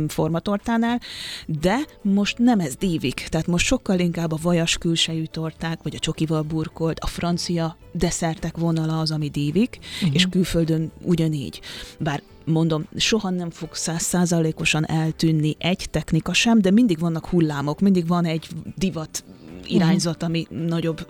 formatortánál, 0.07 1.01
de 1.45 1.77
most 2.01 2.37
nem 2.37 2.59
ez 2.59 2.75
dívik, 2.75 3.27
tehát 3.29 3.47
most 3.47 3.65
sokkal 3.65 3.99
inkább 3.99 4.31
a 4.31 4.37
vajas 4.41 4.77
külsejű 4.77 5.23
torták, 5.23 5.79
vagy 5.83 5.95
a 5.95 5.99
csokival 5.99 6.41
burkolt, 6.41 6.99
a 6.99 7.07
francia 7.07 7.77
desszertek 7.91 8.57
vonala 8.57 8.99
az, 8.99 9.11
ami 9.11 9.29
dívik, 9.29 9.79
uh-huh. 9.95 10.15
és 10.15 10.27
külföldön 10.29 10.91
ugyanígy. 11.01 11.61
Bár 11.99 12.21
mondom, 12.45 12.87
soha 12.95 13.29
nem 13.29 13.49
fog 13.49 13.73
százszázalékosan 13.73 14.89
eltűnni 14.89 15.55
egy 15.59 15.87
technika 15.91 16.33
sem, 16.33 16.61
de 16.61 16.71
mindig 16.71 16.99
vannak 16.99 17.27
hullámok, 17.27 17.79
mindig 17.79 18.07
van 18.07 18.25
egy 18.25 18.47
divat 18.75 19.23
irányzat, 19.65 20.23
ami 20.23 20.47
nagyobb 20.49 21.07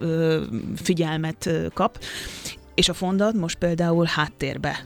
figyelmet 0.75 1.50
kap. 1.74 2.00
És 2.75 2.89
a 2.89 2.94
fondat 2.94 3.34
most 3.34 3.58
például 3.58 4.06
háttérbe 4.06 4.86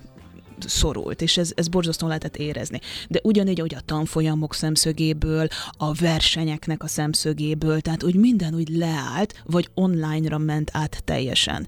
szorult, 0.67 1.21
és 1.21 1.37
ez, 1.37 1.51
ez 1.55 1.67
borzasztóan 1.67 2.09
lehetett 2.09 2.37
érezni. 2.37 2.79
De 3.09 3.19
ugyanígy, 3.23 3.59
hogy 3.59 3.75
a 3.75 3.81
tanfolyamok 3.85 4.53
szemszögéből, 4.53 5.47
a 5.77 5.93
versenyeknek 5.93 6.83
a 6.83 6.87
szemszögéből, 6.87 7.81
tehát 7.81 8.03
úgy 8.03 8.15
minden 8.15 8.53
úgy 8.53 8.69
leállt, 8.69 9.43
vagy 9.45 9.69
online-ra 9.73 10.37
ment 10.37 10.69
át 10.73 11.01
teljesen. 11.05 11.67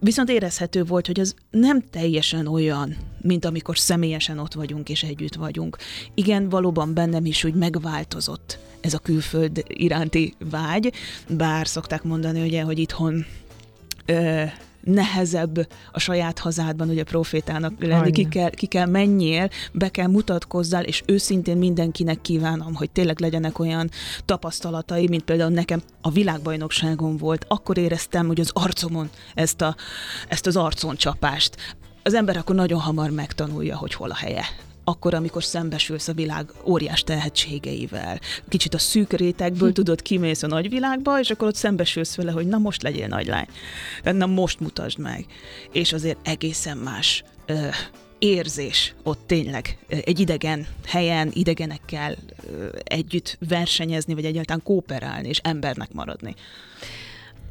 Viszont 0.00 0.30
érezhető 0.30 0.84
volt, 0.84 1.06
hogy 1.06 1.20
ez 1.20 1.34
nem 1.50 1.82
teljesen 1.90 2.46
olyan, 2.46 2.96
mint 3.20 3.44
amikor 3.44 3.78
személyesen 3.78 4.38
ott 4.38 4.54
vagyunk 4.54 4.88
és 4.88 5.02
együtt 5.02 5.34
vagyunk. 5.34 5.76
Igen, 6.14 6.48
valóban 6.48 6.94
bennem 6.94 7.24
is 7.24 7.44
úgy 7.44 7.54
megváltozott 7.54 8.58
ez 8.80 8.94
a 8.94 8.98
külföld 8.98 9.64
iránti 9.66 10.34
vágy, 10.50 10.92
bár 11.28 11.66
szokták 11.66 12.02
mondani, 12.02 12.40
ugye, 12.40 12.62
hogy 12.62 12.78
itthon 12.78 13.26
ö, 14.06 14.44
nehezebb 14.86 15.68
a 15.92 15.98
saját 15.98 16.38
hazádban 16.38 16.88
ugye 16.88 17.04
profétának 17.04 17.72
lenni, 17.78 18.10
ki 18.10 18.28
kell, 18.28 18.50
ki 18.50 18.66
kell 18.66 18.86
menjél, 18.86 19.48
be 19.72 19.88
kell 19.88 20.06
mutatkozzál, 20.06 20.84
és 20.84 21.02
őszintén 21.06 21.56
mindenkinek 21.56 22.20
kívánom, 22.20 22.74
hogy 22.74 22.90
tényleg 22.90 23.20
legyenek 23.20 23.58
olyan 23.58 23.90
tapasztalatai, 24.24 25.08
mint 25.08 25.22
például 25.22 25.50
nekem 25.50 25.82
a 26.00 26.10
világbajnokságon 26.10 27.16
volt, 27.16 27.44
akkor 27.48 27.78
éreztem, 27.78 28.26
hogy 28.26 28.40
az 28.40 28.50
arcomon 28.52 29.10
ezt, 29.34 29.60
a, 29.60 29.76
ezt 30.28 30.46
az 30.46 30.56
arcon 30.56 30.96
csapást. 30.96 31.56
Az 32.02 32.14
ember 32.14 32.36
akkor 32.36 32.54
nagyon 32.54 32.80
hamar 32.80 33.10
megtanulja, 33.10 33.76
hogy 33.76 33.94
hol 33.94 34.10
a 34.10 34.16
helye 34.16 34.44
akkor, 34.88 35.14
amikor 35.14 35.44
szembesülsz 35.44 36.08
a 36.08 36.12
világ 36.12 36.52
óriás 36.64 37.02
tehetségeivel. 37.02 38.20
Kicsit 38.48 38.74
a 38.74 38.78
szűk 38.78 39.12
rétegből 39.12 39.72
tudod, 39.78 40.02
kimész 40.02 40.42
a 40.42 40.46
nagyvilágba, 40.46 41.20
és 41.20 41.30
akkor 41.30 41.48
ott 41.48 41.54
szembesülsz 41.54 42.14
vele, 42.14 42.32
hogy 42.32 42.46
na 42.46 42.58
most 42.58 42.82
legyél 42.82 43.06
nagylány. 43.06 43.46
Tehát 44.02 44.18
na 44.18 44.26
most 44.26 44.60
mutasd 44.60 44.98
meg. 44.98 45.26
És 45.72 45.92
azért 45.92 46.28
egészen 46.28 46.76
más 46.76 47.24
ö, 47.46 47.68
érzés 48.18 48.94
ott 49.02 49.20
tényleg 49.26 49.78
egy 49.88 50.20
idegen 50.20 50.66
helyen, 50.86 51.30
idegenekkel 51.32 52.16
ö, 52.50 52.68
együtt 52.84 53.38
versenyezni, 53.48 54.14
vagy 54.14 54.24
egyáltalán 54.24 54.62
kooperálni, 54.62 55.28
és 55.28 55.38
embernek 55.38 55.92
maradni. 55.92 56.34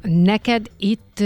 Neked 0.02 0.70
itt 0.78 1.18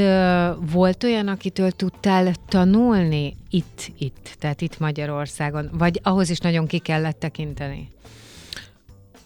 volt 0.73 1.05
olyan, 1.05 1.29
akitől 1.29 1.71
tudtál 1.71 2.35
tanulni 2.49 3.37
itt, 3.50 3.93
itt, 3.99 4.37
tehát 4.39 4.61
itt 4.61 4.79
Magyarországon, 4.79 5.71
vagy 5.73 6.00
ahhoz 6.03 6.31
is 6.31 6.39
nagyon 6.39 6.67
ki 6.67 6.79
kellett 6.79 7.19
tekinteni? 7.19 7.91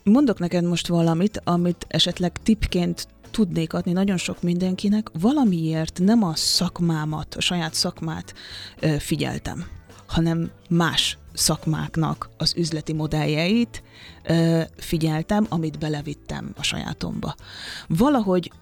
Mondok 0.02 0.38
neked 0.38 0.64
most 0.64 0.86
valamit, 0.86 1.40
amit 1.44 1.86
esetleg 1.88 2.32
tipként 2.42 3.08
tudnék 3.30 3.72
adni 3.72 3.92
nagyon 3.92 4.16
sok 4.16 4.42
mindenkinek, 4.42 5.10
valamiért 5.20 6.00
nem 6.02 6.24
a 6.24 6.34
szakmámat, 6.34 7.34
a 7.34 7.40
saját 7.40 7.74
szakmát 7.74 8.34
figyeltem, 8.98 9.64
hanem 10.06 10.50
más 10.68 11.18
szakmáknak 11.32 12.28
az 12.36 12.54
üzleti 12.56 12.92
modelljeit 12.92 13.82
figyeltem, 14.76 15.46
amit 15.48 15.78
belevittem 15.78 16.52
a 16.56 16.62
sajátomba. 16.62 17.34
Valahogy 17.88 18.52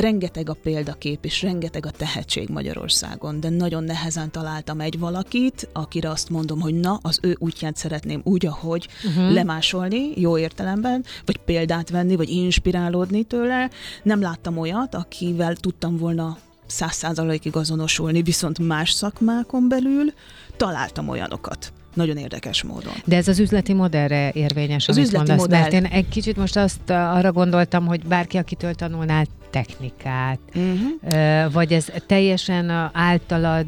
rengeteg 0.00 0.48
a 0.48 0.56
példakép, 0.62 1.24
és 1.24 1.42
rengeteg 1.42 1.86
a 1.86 1.90
tehetség 1.90 2.48
Magyarországon, 2.48 3.40
de 3.40 3.48
nagyon 3.48 3.84
nehezen 3.84 4.30
találtam 4.30 4.80
egy 4.80 4.98
valakit, 4.98 5.68
akire 5.72 6.10
azt 6.10 6.30
mondom, 6.30 6.60
hogy 6.60 6.74
na, 6.74 6.98
az 7.02 7.18
ő 7.22 7.36
útját 7.38 7.76
szeretném 7.76 8.20
úgy, 8.24 8.46
ahogy 8.46 8.88
uh-huh. 9.04 9.32
lemásolni, 9.32 10.20
jó 10.20 10.38
értelemben, 10.38 11.04
vagy 11.24 11.36
példát 11.36 11.90
venni, 11.90 12.16
vagy 12.16 12.28
inspirálódni 12.28 13.22
tőle. 13.22 13.70
Nem 14.02 14.20
láttam 14.20 14.58
olyat, 14.58 14.94
akivel 14.94 15.56
tudtam 15.56 15.96
volna 15.96 16.38
száz 16.66 16.94
százalékig 16.94 17.56
azonosulni, 17.56 18.22
viszont 18.22 18.58
más 18.58 18.90
szakmákon 18.90 19.68
belül 19.68 20.12
találtam 20.56 21.08
olyanokat 21.08 21.72
nagyon 21.94 22.16
érdekes 22.16 22.62
módon. 22.62 22.92
De 23.04 23.16
ez 23.16 23.28
az 23.28 23.38
üzleti 23.38 23.72
modellre 23.72 24.30
érvényes, 24.32 24.88
az 24.88 24.96
üzleti 24.96 25.16
mondasz, 25.16 25.38
modell. 25.38 25.60
mert 25.60 25.72
én 25.72 25.84
egy 25.84 26.08
kicsit 26.08 26.36
most 26.36 26.56
azt 26.56 26.90
arra 26.90 27.32
gondoltam, 27.32 27.86
hogy 27.86 28.06
bárki, 28.06 28.36
akitől 28.36 28.74
tanulnál 28.74 29.26
technikát, 29.50 30.38
uh-huh. 30.54 31.52
vagy 31.52 31.72
ez 31.72 31.92
teljesen 32.06 32.90
általad 32.92 33.66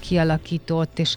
kialakított, 0.00 0.98
és 0.98 1.16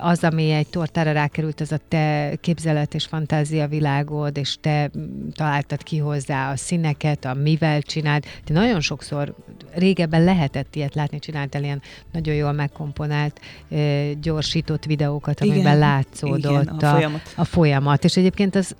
az, 0.00 0.24
ami 0.24 0.50
egy 0.50 0.66
tortára 0.66 1.12
rákerült, 1.12 1.60
az 1.60 1.72
a 1.72 1.78
te 1.88 2.32
képzelet 2.40 2.94
és 2.94 3.04
fantázia 3.04 3.66
világod, 3.66 4.36
és 4.36 4.56
te 4.60 4.90
találtad 5.34 5.82
ki 5.82 5.98
hozzá 5.98 6.50
a 6.50 6.56
színeket, 6.56 7.24
a 7.24 7.34
mivel 7.34 7.82
csinált. 7.82 8.26
Te 8.44 8.52
nagyon 8.52 8.80
sokszor 8.80 9.34
régebben 9.74 10.24
lehetett 10.24 10.74
ilyet 10.74 10.94
látni, 10.94 11.18
csináltál 11.18 11.62
ilyen 11.62 11.82
nagyon 12.12 12.34
jól 12.34 12.52
megkomponált, 12.52 13.40
gyorsított 14.20 14.84
videókat, 14.84 15.40
amiben 15.40 15.58
igen, 15.58 15.78
látszódott 15.78 16.62
igen, 16.62 16.66
a, 16.66 16.86
a, 16.86 16.90
folyamat. 16.90 17.32
a 17.36 17.44
folyamat. 17.44 18.04
És 18.04 18.16
egyébként 18.16 18.54
az 18.54 18.74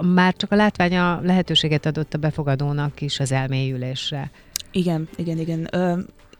már 0.00 0.34
csak 0.34 0.52
a 0.52 0.56
látványa 0.56 1.20
lehetőséget 1.20 1.86
adott 1.86 2.14
a 2.14 2.18
befogadónak 2.18 3.00
is 3.00 3.20
az 3.20 3.32
elmélyülésre. 3.32 4.30
Igen, 4.70 5.08
igen, 5.16 5.38
igen. 5.38 5.68
Ö, 5.70 5.98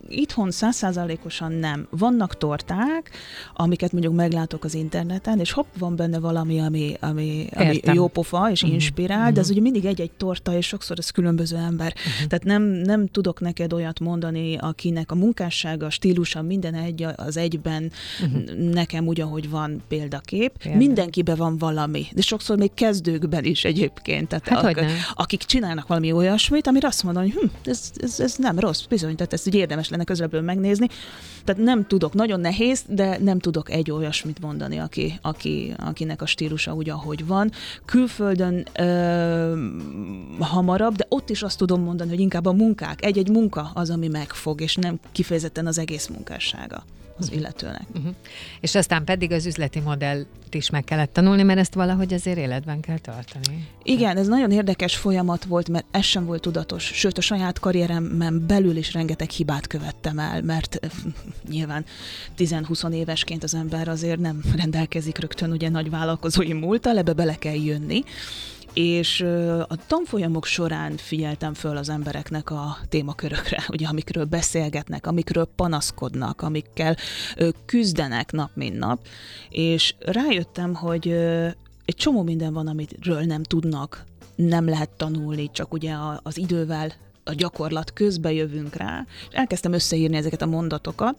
itthon 0.09 0.51
százszázalékosan 0.51 1.53
nem. 1.53 1.87
Vannak 1.91 2.39
torták, 2.39 3.11
amiket 3.55 3.93
mondjuk 3.93 4.15
meglátok 4.15 4.65
az 4.65 4.75
interneten, 4.75 5.39
és 5.39 5.53
hopp, 5.53 5.67
van 5.79 5.97
benne 5.97 6.19
valami, 6.19 6.61
ami, 6.61 6.97
ami, 7.01 7.47
ami 7.55 7.81
jó 7.83 8.09
pofa 8.09 8.51
és 8.51 8.63
uh-huh. 8.63 8.75
inspirál, 8.75 9.19
uh-huh. 9.19 9.35
de 9.35 9.41
az 9.41 9.51
ugye 9.51 9.61
mindig 9.61 9.85
egy-egy 9.85 10.11
torta, 10.11 10.57
és 10.57 10.67
sokszor 10.67 10.99
ez 10.99 11.11
különböző 11.11 11.57
ember. 11.57 11.95
Uh-huh. 11.97 12.27
Tehát 12.29 12.45
nem, 12.45 12.63
nem 12.63 13.07
tudok 13.07 13.41
neked 13.41 13.73
olyat 13.73 14.01
mondani, 14.01 14.57
akinek 14.57 15.11
a 15.11 15.15
munkássága, 15.15 15.87
a 15.87 15.91
stílusa, 15.91 16.43
minden 16.43 16.75
egy 16.75 17.07
az 17.17 17.37
egyben 17.37 17.93
uh-huh. 18.23 18.73
nekem 18.73 19.07
úgy, 19.07 19.21
ahogy 19.21 19.51
van 19.51 19.83
példakép. 19.89 20.53
Példa. 20.63 20.79
Mindenkiben 20.79 21.37
van 21.37 21.59
valami, 21.59 22.07
de 22.15 22.23
sokszor 22.23 22.57
még 22.57 22.75
kezdőkben 22.75 23.45
is 23.45 23.65
egyébként. 23.65 24.29
Tehát 24.29 24.49
hát, 24.49 24.65
ak- 24.65 24.87
akik 25.15 25.41
csinálnak 25.41 25.87
valami 25.87 26.13
olyasmit, 26.13 26.67
amire 26.67 26.87
azt 26.87 27.03
mondom, 27.03 27.23
hogy 27.23 27.33
hm, 27.33 27.71
ez, 27.71 27.91
ez, 27.97 28.21
ez 28.21 28.35
nem 28.37 28.59
rossz, 28.59 28.85
bizony, 28.85 29.17
tehát 29.17 29.33
ezt 29.33 29.47
érdemes 29.47 29.89
lenne 29.93 30.05
közelebbről 30.05 30.41
megnézni. 30.41 30.87
Tehát 31.45 31.63
nem 31.63 31.87
tudok, 31.87 32.13
nagyon 32.13 32.41
nehéz, 32.41 32.85
de 32.89 33.19
nem 33.19 33.39
tudok 33.39 33.71
egy 33.71 33.91
olyasmit 33.91 34.41
mondani, 34.41 34.79
aki, 34.79 35.19
aki, 35.23 35.75
akinek 35.79 36.23
a 36.23 36.27
stílusa 36.27 36.75
úgy, 36.75 36.91
ahogy 36.91 37.27
van. 37.27 37.51
Külföldön 37.85 38.67
ö, 38.79 39.67
hamarabb, 40.39 40.95
de 40.95 41.07
ott 41.09 41.31
is 41.31 41.43
azt 41.43 41.59
tudom 41.59 41.83
mondani, 41.83 42.11
hogy 42.11 42.21
inkább 42.21 42.47
a 42.47 42.53
munkák, 42.53 43.05
egy-egy 43.05 43.29
munka 43.29 43.71
az, 43.75 43.91
ami 43.91 44.09
megfog, 44.09 44.61
és 44.61 44.77
nem 44.77 44.99
kifejezetten 45.13 45.67
az 45.67 45.79
egész 45.79 46.07
munkássága 46.07 46.85
az 47.23 47.33
illetőnek. 47.33 47.87
Uh-huh. 47.95 48.15
És 48.61 48.75
aztán 48.75 49.05
pedig 49.05 49.33
az 49.33 49.47
üzleti 49.47 49.81
modellt 49.81 50.27
is 50.51 50.71
meg 50.71 50.85
kellett 50.85 51.13
tanulni, 51.13 51.43
mert 51.43 51.59
ezt 51.59 51.75
valahogy 51.75 52.15
azért 52.15 52.39
életben 52.39 52.81
kell 52.81 52.99
tartani. 52.99 53.69
Igen, 53.83 54.17
ez 54.17 54.27
nagyon 54.27 54.51
érdekes 54.51 54.97
folyamat 54.97 55.45
volt, 55.45 55.69
mert 55.69 55.85
ez 55.91 56.05
sem 56.05 56.25
volt 56.25 56.41
tudatos, 56.41 56.85
sőt 56.85 57.19
a 57.19 57.21
saját 57.21 57.59
karrieremen 57.59 58.47
belül 58.47 58.77
is 58.77 58.93
rengeteg 58.93 59.31
hibát 59.31 59.67
követtem 59.67 60.19
el, 60.19 60.43
mert 60.43 60.81
nyilván 61.49 61.85
10-20 62.39 62.93
évesként 62.93 63.43
az 63.43 63.55
ember 63.55 63.89
azért 63.89 64.19
nem 64.19 64.43
rendelkezik 64.57 65.19
rögtön 65.19 65.51
ugye 65.51 65.69
nagy 65.69 65.91
vállalkozói 65.91 66.53
múltal, 66.53 66.99
ebbe 66.99 67.13
bele 67.13 67.35
kell 67.35 67.65
jönni, 67.65 68.03
és 68.75 69.21
a 69.69 69.77
tanfolyamok 69.87 70.45
során 70.45 70.97
figyeltem 70.97 71.55
föl 71.55 71.77
az 71.77 71.89
embereknek 71.89 72.51
a 72.51 72.77
témakörökre, 72.89 73.65
ugye, 73.75 73.87
amikről 73.87 74.25
beszélgetnek, 74.25 75.07
amikről 75.07 75.49
panaszkodnak, 75.57 76.43
amikkel 76.43 76.97
küzdenek 77.67 78.33
nap 78.33 78.51
mint 78.55 78.79
nap, 78.79 79.07
és 79.49 79.95
rájöttem, 79.99 80.75
hogy 80.75 81.09
egy 81.85 81.97
csomó 81.97 82.23
minden 82.23 82.53
van, 82.53 82.67
amiről 82.67 83.21
nem 83.21 83.43
tudnak, 83.43 84.05
nem 84.35 84.69
lehet 84.69 84.91
tanulni, 84.91 85.51
csak 85.53 85.73
ugye 85.73 85.95
az 86.23 86.39
idővel 86.39 86.93
a 87.25 87.35
gyakorlat 87.35 87.93
közbe 87.93 88.33
jövünk 88.33 88.75
rá, 88.75 89.07
és 89.31 89.37
elkezdtem 89.37 89.73
összeírni 89.73 90.17
ezeket 90.17 90.43
a 90.43 90.47
mondatokat, 90.47 91.17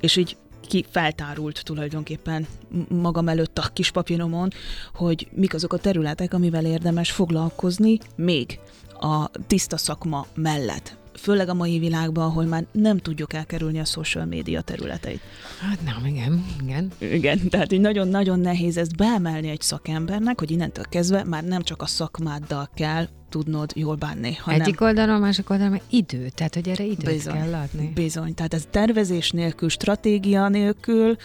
és 0.00 0.16
így 0.16 0.36
ki 0.66 0.84
feltárult 0.90 1.64
tulajdonképpen 1.64 2.46
magam 2.88 3.28
előtt 3.28 3.58
a 3.58 3.70
kis 3.72 3.90
papíromon, 3.90 4.50
hogy 4.94 5.28
mik 5.34 5.54
azok 5.54 5.72
a 5.72 5.78
területek, 5.78 6.34
amivel 6.34 6.64
érdemes 6.64 7.10
foglalkozni 7.10 7.98
még 8.16 8.58
a 9.00 9.30
tiszta 9.46 9.76
szakma 9.76 10.26
mellett 10.34 10.96
főleg 11.16 11.48
a 11.48 11.54
mai 11.54 11.78
világban, 11.78 12.24
ahol 12.24 12.44
már 12.44 12.64
nem 12.72 12.98
tudjuk 12.98 13.32
elkerülni 13.32 13.78
a 13.78 13.84
social 13.84 14.24
média 14.24 14.60
területeit. 14.60 15.20
Hát 15.60 15.78
nem, 15.84 16.06
igen, 16.06 16.44
igen. 16.62 16.92
Igen, 16.98 17.48
tehát 17.48 17.72
így 17.72 17.80
nagyon-nagyon 17.80 18.40
nehéz 18.40 18.76
ezt 18.76 18.96
beemelni 18.96 19.48
egy 19.48 19.60
szakembernek, 19.60 20.38
hogy 20.38 20.50
innentől 20.50 20.84
kezdve 20.88 21.24
már 21.24 21.44
nem 21.44 21.62
csak 21.62 21.82
a 21.82 21.86
szakmáddal 21.86 22.68
kell 22.74 23.08
tudnod 23.28 23.72
jól 23.74 23.94
bánni. 23.94 24.34
Hanem... 24.34 24.60
Egyik 24.60 24.80
oldalon, 24.80 25.20
másik 25.20 25.50
oldalon 25.50 25.72
meg 25.72 25.82
idő, 25.90 26.28
tehát 26.34 26.54
hogy 26.54 26.68
erre 26.68 26.84
időt 26.84 27.04
bizony, 27.04 27.34
kell 27.34 27.54
adni. 27.54 27.90
Bizony, 27.94 28.34
tehát 28.34 28.54
ez 28.54 28.66
tervezés 28.70 29.30
nélkül, 29.30 29.68
stratégia 29.68 30.48
nélkül, 30.48 31.16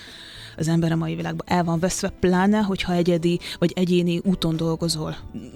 az 0.58 0.67
ember 0.67 0.91
a 0.91 0.96
mai 0.96 1.15
világban 1.15 1.58
el 1.58 1.63
van 1.63 1.79
veszve, 1.79 2.10
pláne, 2.10 2.60
hogyha 2.60 2.93
egyedi 2.93 3.39
vagy 3.60 3.72
egyéni 3.75 4.22
úton 4.24 4.55
dolgozol. 4.58 5.15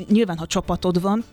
Nyilván, 0.10 0.38
ha 0.38 0.48
csapatod 0.48 1.02
van, 1.02 1.24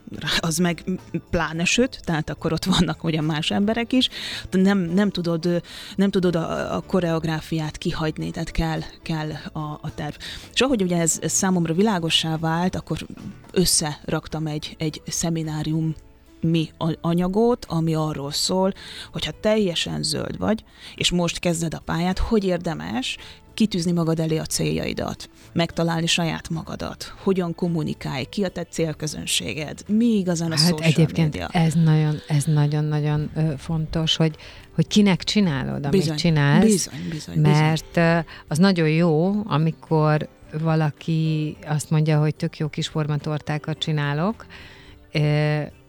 az 0.41 0.59
meg 0.59 0.85
pláne 1.31 1.65
söt, 1.65 2.01
tehát 2.05 2.31
akkor 2.31 2.53
ott 2.53 2.65
vannak 2.65 3.05
ugye 3.05 3.21
más 3.21 3.51
emberek 3.51 3.93
is, 3.93 4.09
de 4.51 4.59
nem, 4.59 4.79
nem 4.79 5.11
tudod, 5.11 5.63
nem 5.97 6.11
tudod 6.11 6.37
a, 6.37 6.77
a 6.77 6.81
koreográfiát 6.81 7.79
kihagyni, 7.79 8.31
tehát 8.31 8.51
kell, 8.51 8.81
kell 9.03 9.31
a, 9.53 9.79
a 9.83 9.95
terv. 9.95 10.15
És 10.53 10.61
ahogy 10.61 10.83
ugye 10.83 11.01
ez, 11.01 11.19
ez 11.23 11.33
számomra 11.33 11.75
világossá 11.75 12.37
vált, 12.37 12.77
akkor 12.77 13.07
összeraktam 13.53 14.47
egy, 14.47 14.75
egy 14.79 15.02
szeminárium 15.11 15.95
mi 16.41 16.69
anyagot, 17.01 17.67
ami 17.69 17.95
arról 17.95 18.31
szól, 18.33 18.73
hogyha 19.13 19.33
teljesen 19.41 20.03
zöld 20.03 20.39
vagy, 20.39 20.65
és 20.95 21.11
most 21.11 21.39
kezded 21.39 21.75
a 21.75 21.83
pályát, 21.85 22.19
hogy 22.19 22.45
érdemes 22.45 23.17
kitűzni 23.55 23.93
magad 23.93 24.21
elé 24.21 24.39
a 24.39 24.45
céljaidat, 24.45 25.31
megtalálni 25.53 26.07
saját 26.07 26.49
magadat, 26.49 27.15
hogyan 27.23 27.55
kommunikálj, 27.55 28.25
ki 28.25 28.45
a 28.45 28.49
te 28.49 28.65
célközönséged, 28.65 29.85
mi 29.89 30.07
igazán 30.07 30.53
a 30.53 30.57
hát 30.57 30.69
social 30.69 30.91
egyébként 30.91 31.33
media. 31.39 31.49
ez 31.53 31.75
nagyon, 31.75 32.17
ez 32.29 32.45
nagyon-nagyon 32.45 33.31
fontos, 33.59 34.17
hogy, 34.17 34.37
hogy 34.75 34.87
kinek 34.87 35.25
csinálod, 35.25 35.85
amit 35.85 35.91
bizony, 35.91 36.17
csinálsz, 36.17 36.65
bizony, 36.65 37.09
bizony, 37.11 37.39
mert 37.39 37.95
bizony. 37.95 38.25
az 38.49 38.59
nagyon 38.59 38.89
jó, 38.89 39.35
amikor 39.45 40.29
valaki 40.61 41.57
azt 41.67 41.91
mondja, 41.91 42.21
hogy 42.21 42.35
tök 42.35 42.59
jó 42.59 42.69
kis 42.69 42.89
formatortákat 42.89 43.79
csinálok, 43.79 44.47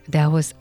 de 0.06 0.22
ahhoz, 0.22 0.56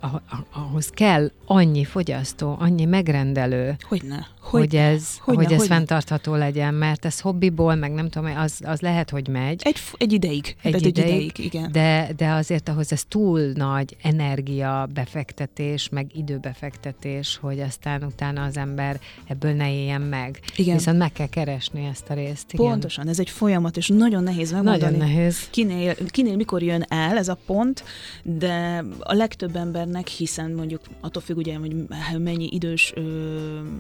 ahhoz 0.53 0.91
kell 0.91 1.31
annyi 1.47 1.85
fogyasztó, 1.85 2.57
annyi 2.59 2.85
megrendelő, 2.85 3.77
Hogyne. 3.89 4.27
Hogy, 4.43 4.61
hogy 4.61 4.77
ez, 4.77 5.19
hogyne, 5.21 5.43
hogy 5.43 5.53
ez 5.53 5.59
hogyne. 5.59 5.75
fenntartható 5.75 6.35
legyen, 6.35 6.75
mert 6.75 7.05
ez 7.05 7.21
hobbiból, 7.21 7.75
meg 7.75 7.93
nem 7.93 8.09
tudom, 8.09 8.37
az, 8.37 8.61
az 8.65 8.81
lehet, 8.81 9.11
hogy 9.11 9.29
megy. 9.29 9.61
Egy, 9.65 9.77
egy 9.97 10.13
ideig. 10.13 10.57
Egy, 10.63 10.75
egy 10.75 10.87
ideig, 10.87 11.09
ideig, 11.09 11.39
igen. 11.39 11.73
De, 11.73 12.09
de 12.17 12.31
azért 12.31 12.69
ahhoz 12.69 12.93
ez 12.93 13.05
túl 13.09 13.41
nagy 13.41 13.97
energia 14.03 14.89
befektetés, 14.95 15.89
meg 15.89 16.07
időbefektetés, 16.15 17.39
hogy 17.41 17.61
aztán 17.61 18.03
utána 18.03 18.43
az 18.43 18.57
ember 18.57 19.01
ebből 19.27 19.53
ne 19.53 19.73
éljen 19.73 20.01
meg. 20.01 20.41
Igen. 20.57 20.77
Viszont 20.77 20.99
meg 20.99 21.13
kell 21.13 21.29
keresni 21.29 21.85
ezt 21.85 22.11
a 22.11 22.15
részt. 22.15 22.53
Igen. 22.53 22.67
Pontosan, 22.67 23.09
ez 23.09 23.19
egy 23.19 23.31
folyamat, 23.31 23.77
és 23.77 23.89
nagyon 23.89 24.23
nehéz 24.23 24.53
megmondani. 24.53 24.97
Nagyon 24.97 25.09
nehéz. 25.09 25.49
Kinél, 25.51 25.95
kinél 26.07 26.37
mikor 26.37 26.63
jön 26.63 26.85
el 26.89 27.17
ez 27.17 27.29
a 27.29 27.39
pont, 27.47 27.85
de 28.23 28.85
a 28.99 29.15
legtöbb 29.15 29.57
embernek, 29.57 30.07
hiszen 30.07 30.51
mondjuk 30.51 30.81
attól 31.01 31.23
függ 31.23 31.37
ugye, 31.37 31.57
hogy 31.57 31.75
mennyi 32.19 32.49
idős 32.53 32.93
ö, 32.95 33.03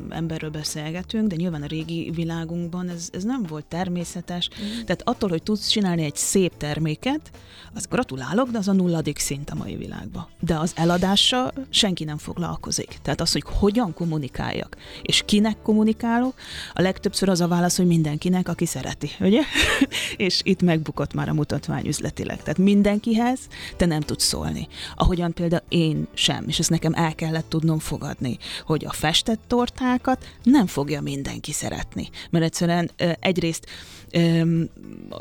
emberről 0.09 0.51
beszélgetünk, 0.52 1.28
de 1.28 1.36
nyilván 1.36 1.62
a 1.62 1.66
régi 1.66 2.10
világunkban 2.14 2.88
ez, 2.88 3.08
ez 3.12 3.24
nem 3.24 3.42
volt 3.42 3.64
természetes. 3.64 4.48
Mm. 4.48 4.70
Tehát 4.70 5.02
attól, 5.04 5.28
hogy 5.28 5.42
tudsz 5.42 5.68
csinálni 5.68 6.04
egy 6.04 6.16
szép 6.16 6.56
terméket, 6.56 7.30
az 7.74 7.86
gratulálok, 7.90 8.50
de 8.50 8.58
az 8.58 8.68
a 8.68 8.72
nulladik 8.72 9.18
szint 9.18 9.50
a 9.50 9.54
mai 9.54 9.76
világban. 9.76 10.26
De 10.40 10.58
az 10.58 10.72
eladással 10.76 11.52
senki 11.70 12.04
nem 12.04 12.18
foglalkozik. 12.18 12.98
Tehát 13.02 13.20
az, 13.20 13.32
hogy 13.32 13.42
hogyan 13.46 13.94
kommunikáljak, 13.94 14.76
és 15.02 15.22
kinek 15.26 15.62
kommunikálok, 15.62 16.34
a 16.72 16.82
legtöbbször 16.82 17.28
az 17.28 17.40
a 17.40 17.48
válasz, 17.48 17.76
hogy 17.76 17.86
mindenkinek, 17.86 18.48
aki 18.48 18.66
szereti, 18.66 19.10
ugye? 19.20 19.42
és 20.16 20.40
itt 20.44 20.62
megbukott 20.62 21.14
már 21.14 21.28
a 21.28 21.34
mutatvány 21.34 21.86
üzletileg. 21.86 22.42
Tehát 22.42 22.58
mindenkihez 22.58 23.38
te 23.76 23.86
nem 23.86 24.00
tudsz 24.00 24.24
szólni. 24.24 24.68
Ahogyan 24.96 25.32
például 25.32 25.62
én 25.68 26.06
sem, 26.14 26.44
és 26.46 26.58
ezt 26.58 26.70
nekem 26.70 26.92
el 26.94 27.14
kellett 27.14 27.48
tudnom 27.48 27.78
fogadni, 27.78 28.38
hogy 28.66 28.84
a 28.84 28.92
festett 28.92 29.40
tortákat 29.46 30.26
nem 30.42 30.66
fogja 30.66 31.00
mindenki 31.00 31.52
szeretni. 31.52 32.09
Mert 32.31 32.44
egyszerűen 32.44 32.90
egyrészt 33.20 33.66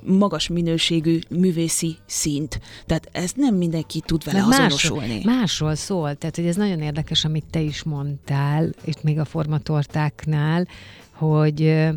magas 0.03 0.47
minőségű 0.47 1.19
művészi 1.29 1.97
szint. 2.05 2.59
Tehát 2.85 3.09
ezt 3.11 3.35
nem 3.35 3.55
mindenki 3.55 4.01
tud 4.05 4.23
vele 4.23 4.45
Mert 4.45 4.51
azonosulni. 4.51 5.07
Másról, 5.13 5.33
másról 5.35 5.75
szól. 5.75 6.15
Tehát, 6.15 6.35
hogy 6.35 6.45
ez 6.45 6.55
nagyon 6.55 6.81
érdekes, 6.81 7.25
amit 7.25 7.45
te 7.49 7.59
is 7.59 7.83
mondtál, 7.83 8.69
itt 8.85 9.03
még 9.03 9.19
a 9.19 9.25
formatortáknál, 9.25 10.67
hogy 11.11 11.89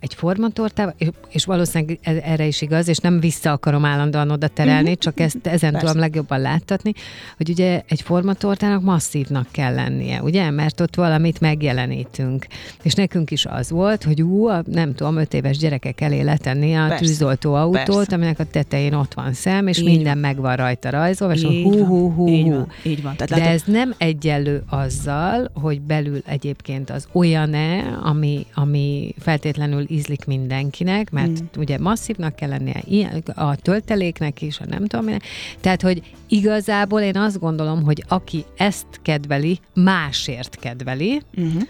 egy 0.00 0.14
formatortával, 0.14 0.94
és 1.28 1.44
valószínűleg 1.44 1.98
e- 2.02 2.20
erre 2.24 2.46
is 2.46 2.62
igaz, 2.62 2.88
és 2.88 2.98
nem 2.98 3.20
vissza 3.20 3.52
akarom 3.52 3.84
állandóan 3.84 4.30
oda 4.30 4.48
terelni, 4.48 4.80
uh-huh. 4.80 4.98
csak 4.98 5.20
ezt 5.20 5.38
ezen 5.42 5.70
Persze. 5.70 5.86
tudom 5.86 6.00
legjobban 6.00 6.40
láttatni, 6.40 6.92
hogy 7.36 7.50
ugye 7.50 7.82
egy 7.88 8.00
formatortának 8.02 8.82
masszívnak 8.82 9.46
kell 9.50 9.74
lennie, 9.74 10.22
ugye? 10.22 10.50
Mert 10.50 10.80
ott 10.80 10.94
valamit 10.94 11.40
megjelenítünk. 11.40 12.46
És 12.82 12.94
nekünk 12.94 13.30
is 13.30 13.46
az 13.46 13.70
volt, 13.70 14.04
hogy 14.04 14.22
ú, 14.22 14.46
a, 14.46 14.62
nem 14.66 14.94
tudom, 14.94 15.16
öt 15.16 15.34
éves 15.34 15.56
gyerekek 15.56 16.00
elé 16.00 16.20
letenni 16.20 16.74
a 16.74 16.86
Persze. 16.86 17.04
tűzoltó 17.04 17.54
autót, 17.54 17.96
Persze. 17.96 18.14
aminek 18.14 18.38
a 18.38 18.44
tetején 18.44 18.94
ott 18.94 19.14
van 19.14 19.32
szem, 19.32 19.66
és 19.66 19.78
így 19.78 19.84
minden 19.84 20.12
van. 20.12 20.18
meg 20.18 20.36
van 20.36 20.56
rajta 20.56 20.90
rajzolva, 20.90 21.34
és 21.34 21.42
így 21.42 21.62
hú, 21.62 21.84
hú, 21.84 22.12
hú, 22.12 22.28
így 22.28 22.50
van. 22.50 22.68
Így 22.82 23.02
van. 23.02 23.16
Tehát 23.16 23.28
De 23.28 23.36
látod... 23.36 23.52
ez 23.52 23.62
nem 23.66 23.94
egyenlő 23.98 24.62
azzal, 24.68 25.50
hogy 25.54 25.80
belül 25.80 26.22
egyébként 26.26 26.90
az 26.90 27.08
olyan-e, 27.12 27.98
ami, 28.02 28.46
ami 28.54 29.14
feltétlenül 29.18 29.85
ízlik 29.88 30.24
mindenkinek, 30.24 31.10
mert 31.10 31.42
mm. 31.42 31.44
ugye 31.56 31.78
masszívnak 31.78 32.36
kell 32.36 32.48
lennie 32.48 33.22
a 33.34 33.56
tölteléknek 33.56 34.42
is, 34.42 34.60
a 34.60 34.64
nem 34.68 34.86
tudom 34.86 35.04
minek. 35.04 35.22
Tehát, 35.60 35.82
hogy 35.82 36.02
igazából 36.28 37.00
én 37.00 37.16
azt 37.16 37.38
gondolom, 37.38 37.82
hogy 37.82 38.04
aki 38.08 38.44
ezt 38.56 38.86
kedveli, 39.02 39.58
másért 39.74 40.56
kedveli, 40.60 41.22
Uh-huh. 41.36 41.62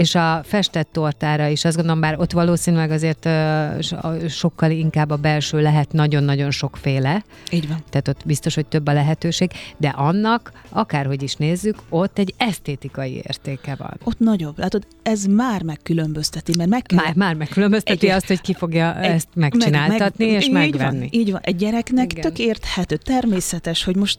és 0.00 0.14
a 0.14 0.42
festett 0.44 0.88
tortára 0.92 1.46
is 1.46 1.64
azt 1.64 1.76
gondolom, 1.76 2.00
bár 2.00 2.18
ott 2.18 2.32
valószínűleg 2.32 2.90
azért 2.90 3.24
uh, 3.24 4.28
sokkal 4.28 4.70
inkább 4.70 5.10
a 5.10 5.16
belső 5.16 5.60
lehet 5.60 5.92
nagyon-nagyon 5.92 6.50
sokféle, 6.50 7.24
Így 7.50 7.68
van. 7.68 7.82
tehát 7.90 8.08
ott 8.08 8.20
biztos, 8.24 8.54
hogy 8.54 8.66
több 8.66 8.86
a 8.86 8.92
lehetőség, 8.92 9.50
de 9.76 9.88
annak, 9.88 10.52
akárhogy 10.68 11.22
is 11.22 11.34
nézzük, 11.34 11.76
ott 11.88 12.18
egy 12.18 12.34
esztétikai 12.36 13.14
értéke 13.14 13.74
van. 13.74 13.98
Ott 14.04 14.18
nagyobb. 14.18 14.58
Látod, 14.58 14.86
ez 15.02 15.24
már 15.24 15.62
megkülönbözteti, 15.62 16.52
mert 16.56 16.70
meg 16.70 16.82
kell... 16.82 16.98
Már, 17.04 17.14
már 17.14 17.36
megkülönbözteti 17.68 18.06
Egy- 18.08 18.16
azt, 18.16 18.26
hogy 18.26 18.40
ki 18.40 18.54
fogja 18.54 19.00
egy- 19.00 19.10
ezt 19.10 19.28
megcsináltatni 19.34 20.26
meg, 20.26 20.34
és 20.34 20.44
így 20.46 20.52
megvenni. 20.52 20.98
Van, 20.98 21.08
így 21.10 21.30
van. 21.30 21.40
Egy 21.44 21.56
gyereknek 21.56 22.12
Igen. 22.12 22.22
tök 22.24 22.38
érthető, 22.38 22.96
természetes, 22.96 23.84
hogy 23.84 23.96
most 23.96 24.18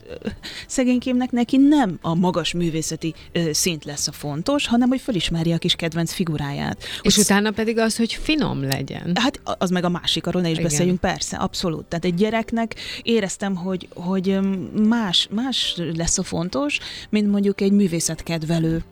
szegénykémnek 0.68 1.32
neki 1.32 1.58
nem 1.58 1.98
a 2.02 2.16
magas 2.16 2.54
művészeti 2.54 3.14
ö, 3.32 3.50
szint 3.52 3.86
lesz 3.86 4.08
a 4.08 4.12
fontos, 4.12 4.68
hanem 4.68 4.90
hogy 4.90 5.02
felismerje 5.02 5.56
a 5.56 5.58
kis 5.58 5.76
kedvenc 5.76 6.14
figuráját. 6.14 6.84
És 7.02 7.16
Hogy 7.16 7.24
utána 7.24 7.52
pedig 7.52 7.78
az, 7.78 7.98
hogy 7.98 8.14
finom 8.14 8.64
legyen. 8.64 9.12
Hát 9.16 9.40
az 9.44 9.70
meg 9.70 9.84
a 9.84 9.90
másik, 9.90 10.28
arról 10.28 10.42
ne 10.42 10.50
is 10.50 10.58
Igen. 10.58 10.70
beszéljünk, 10.70 11.00
persze, 11.00 11.38
abszolút. 11.38 11.86
Tehát 11.86 12.06
egy 12.06 12.16
gyereknek 12.16 12.76
éreztem, 13.02 13.56
hogy, 13.56 13.88
hogy 13.94 14.40
más, 14.88 15.28
más 15.32 15.76
lesz 15.96 16.18
a 16.18 16.24
fontos, 16.24 16.80
mint 17.10 17.32
mondjuk 17.32 17.62
egy 17.62 17.72
művészetkedvelő 17.72 18.84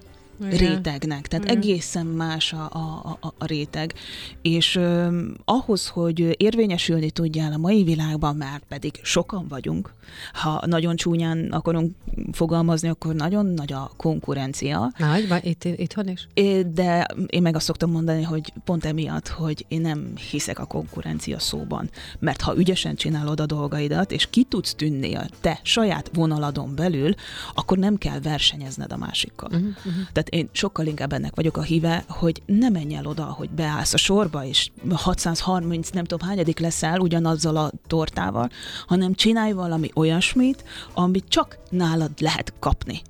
Igen. 0.46 0.58
rétegnek. 0.58 1.28
Tehát 1.28 1.46
Igen. 1.46 1.58
egészen 1.58 2.06
más 2.06 2.54
a, 2.54 2.70
a, 2.72 3.18
a, 3.20 3.34
a 3.38 3.46
réteg. 3.46 3.94
És 4.42 4.76
öm, 4.76 5.36
ahhoz, 5.46 5.88
hogy 5.88 6.36
érvényesülni 6.42 7.12
tudjál 7.12 7.54
a 7.54 7.58
mai 7.58 7.84
világban, 7.84 8.36
már 8.36 8.62
pedig 8.68 9.00
sokan 9.02 9.48
vagyunk, 9.48 9.94
ha 10.34 10.64
nagyon 10.66 10.96
csúnyán 10.96 11.48
akarunk 11.52 11.96
fogalmazni, 12.32 12.90
akkor 12.90 13.16
nagyon 13.16 13.46
nagy 13.46 13.74
a 13.74 13.92
konkurencia, 13.98 14.92
Nagy, 14.98 15.28
vagy 15.28 15.46
itt, 15.46 15.64
itthon 15.64 16.08
is? 16.08 16.28
É, 16.34 16.62
De 16.62 17.08
én 17.28 17.42
meg 17.42 17.56
azt 17.56 17.66
szoktam 17.66 17.92
mondani, 17.92 18.24
hogy 18.24 18.54
pont 18.66 18.86
emiatt, 18.86 19.28
hogy 19.28 19.66
én 19.68 19.82
nem 19.82 20.14
hiszek 20.32 20.60
a 20.60 20.66
konkurencia 20.66 21.40
szóban. 21.40 21.90
Mert 22.20 22.42
ha 22.42 22.58
ügyesen 22.58 22.96
csinálod 22.96 23.40
a 23.40 23.46
dolgaidat, 23.46 24.12
és 24.12 24.30
ki 24.30 24.44
tudsz 24.44 24.74
tűnni 24.74 25.16
a 25.16 25.26
te 25.42 25.60
saját 25.64 26.10
vonaladon 26.14 26.76
belül, 26.76 27.14
akkor 27.54 27.78
nem 27.78 27.98
kell 27.98 28.20
versenyezned 28.20 28.92
a 28.92 28.98
másikkal. 28.98 29.50
Uh-huh. 29.52 29.74
Tehát 30.12 30.30
én 30.32 30.50
sokkal 30.52 30.86
inkább 30.86 31.14
ennek 31.14 31.36
vagyok 31.36 31.58
a 31.58 31.62
híve, 31.62 32.04
hogy 32.08 32.42
ne 32.46 32.70
menj 32.70 32.96
el 32.96 33.06
oda, 33.06 33.24
hogy 33.24 33.50
beállsz 33.50 33.94
a 33.94 33.98
sorba, 33.98 34.46
és 34.46 34.72
630 34.92 35.90
nem 35.90 36.04
tudom 36.04 36.28
hányadik 36.28 36.60
leszel 36.60 37.00
ugyanazzal 37.00 37.58
a 37.58 37.72
tortával, 37.88 38.50
hanem 38.88 39.14
csinálj 39.14 39.52
valami 39.52 39.90
olyasmit, 39.94 40.64
amit 40.94 41.26
csak 41.28 41.58
nálad 41.70 42.12
lehet 42.20 42.54
kapni. 42.60 43.02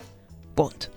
Pont. 0.54 0.92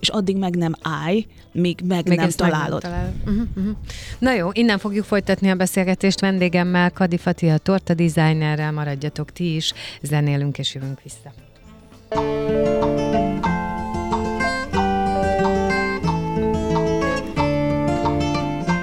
És 0.00 0.08
addig 0.08 0.36
meg 0.36 0.56
nem 0.56 0.74
állj, 0.82 1.26
míg 1.52 1.80
meg 1.84 2.08
Még 2.08 2.16
nem 2.16 2.26
ezt 2.26 2.40
meg 2.40 2.50
találod. 2.50 2.80
találod. 2.80 3.12
Uh-huh, 3.26 3.46
uh-huh. 3.56 3.76
Na 4.18 4.32
jó, 4.32 4.48
innen 4.52 4.78
fogjuk 4.78 5.04
folytatni 5.04 5.50
a 5.50 5.54
beszélgetést 5.54 6.20
vendégemmel, 6.20 6.90
Kadi 6.90 7.16
Fati, 7.16 7.48
a 7.48 7.58
torta 7.58 7.94
designerrel, 7.94 8.72
maradjatok 8.72 9.32
ti 9.32 9.54
is, 9.54 9.72
zenélünk 10.02 10.58
és 10.58 10.74
jövünk 10.74 11.00
vissza. 11.02 11.32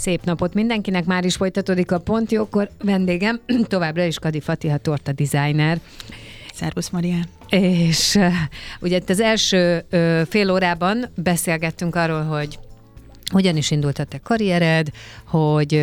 Szép 0.00 0.24
napot 0.24 0.54
mindenkinek, 0.54 1.04
már 1.04 1.24
is 1.24 1.36
folytatódik 1.36 1.92
a 1.92 1.98
pont 1.98 2.30
jókor. 2.32 2.68
Vendégem 2.82 3.40
továbbra 3.68 4.04
is 4.04 4.18
Kadi 4.18 4.40
Fati, 4.40 4.68
a 4.68 4.76
torta 4.76 5.12
designer. 5.12 5.80
Szervusz, 6.54 6.88
Marián. 6.88 7.24
És 7.48 8.14
uh, 8.14 8.32
ugye 8.80 8.96
itt 8.96 9.10
az 9.10 9.20
első 9.20 9.84
uh, 9.92 10.20
fél 10.22 10.50
órában 10.50 11.08
beszélgettünk 11.14 11.94
arról, 11.94 12.22
hogy 12.22 12.58
hogyan 13.30 13.56
is 13.56 13.70
indult 13.70 13.98
a 13.98 14.04
te 14.04 14.18
karriered, 14.18 14.88
hogy 15.26 15.74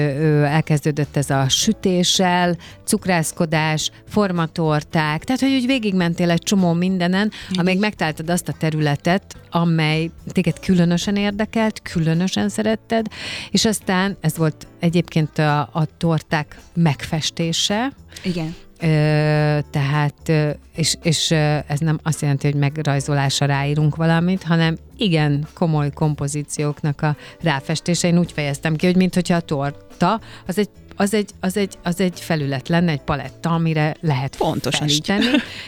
elkezdődött 0.44 1.18
ez 1.18 1.30
a 1.30 1.50
sütéssel, 1.50 2.58
cukrászkodás, 2.84 3.92
formatorták, 4.08 5.24
tehát 5.24 5.42
hogy 5.42 5.54
úgy 5.54 5.66
végigmentél 5.66 6.30
egy 6.30 6.44
csomó 6.44 6.74
mindenen, 6.74 7.32
amíg 7.50 7.80
megtaláltad 7.80 8.30
azt 8.30 8.48
a 8.48 8.54
területet, 8.54 9.36
amely 9.52 10.10
téged 10.32 10.60
különösen 10.60 11.16
érdekelt, 11.16 11.82
különösen 11.82 12.50
szeretted, 12.50 13.06
és 13.52 13.66
aztán 13.66 14.18
ez 14.22 14.38
volt 14.38 14.68
egyébként 14.80 15.38
a, 15.38 15.60
a 15.60 15.88
torták 15.98 16.60
megfestése, 16.74 17.92
Igen. 18.24 18.56
Ö, 18.82 19.60
tehát, 19.72 20.32
és, 20.76 20.96
és 21.02 21.32
ez 21.68 21.80
nem 21.80 22.00
azt 22.04 22.22
jelenti, 22.22 22.48
hogy 22.48 22.60
megrajzolásra 22.60 23.46
ráírunk 23.46 23.96
valamit, 23.96 24.44
hanem 24.44 24.78
igen 24.98 25.48
komoly 25.54 25.90
kompozícióknak 25.92 27.02
a 27.02 27.16
ráfestése. 27.42 28.08
Én 28.08 28.20
úgy 28.20 28.32
fejeztem 28.32 28.76
ki, 28.76 28.86
hogy 28.86 28.96
mintha 28.96 29.36
a 29.36 29.40
torta, 29.40 30.22
az 30.48 30.58
egy 30.58 30.70
az 31.00 31.14
egy, 31.14 31.30
az, 31.40 31.58
egy, 31.58 31.78
az 31.84 32.00
egy 32.02 32.20
felület 32.20 32.68
lenne, 32.68 32.92
egy 32.92 33.02
paletta, 33.02 33.50
amire 33.50 33.96
lehet 34.02 34.38
Pontosan 34.38 34.88
így. 34.88 35.06
festeni. 35.06 35.26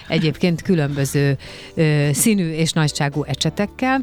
Egyébként 0.08 0.62
különböző 0.62 1.38
ö, 1.74 2.10
színű 2.14 2.52
és 2.52 2.72
nagyságú 2.72 3.24
ecsetekkel. 3.24 4.02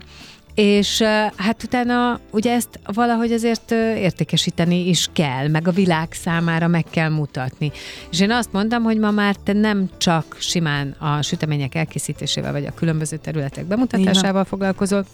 És 0.56 1.02
hát 1.36 1.62
utána 1.62 2.20
ugye 2.30 2.54
ezt 2.54 2.80
valahogy 2.84 3.32
azért 3.32 3.70
értékesíteni 3.96 4.88
is 4.88 5.08
kell, 5.12 5.48
meg 5.48 5.68
a 5.68 5.70
világ 5.70 6.12
számára 6.12 6.66
meg 6.66 6.84
kell 6.90 7.08
mutatni. 7.08 7.72
És 8.10 8.20
én 8.20 8.30
azt 8.30 8.52
mondtam, 8.52 8.82
hogy 8.82 8.98
ma 8.98 9.10
már 9.10 9.36
te 9.36 9.52
nem 9.52 9.90
csak 9.98 10.36
simán 10.38 10.96
a 10.98 11.22
sütemények 11.22 11.74
elkészítésével, 11.74 12.52
vagy 12.52 12.66
a 12.66 12.74
különböző 12.74 13.16
területek 13.16 13.64
bemutatásával 13.64 14.44
foglalkozol, 14.44 15.06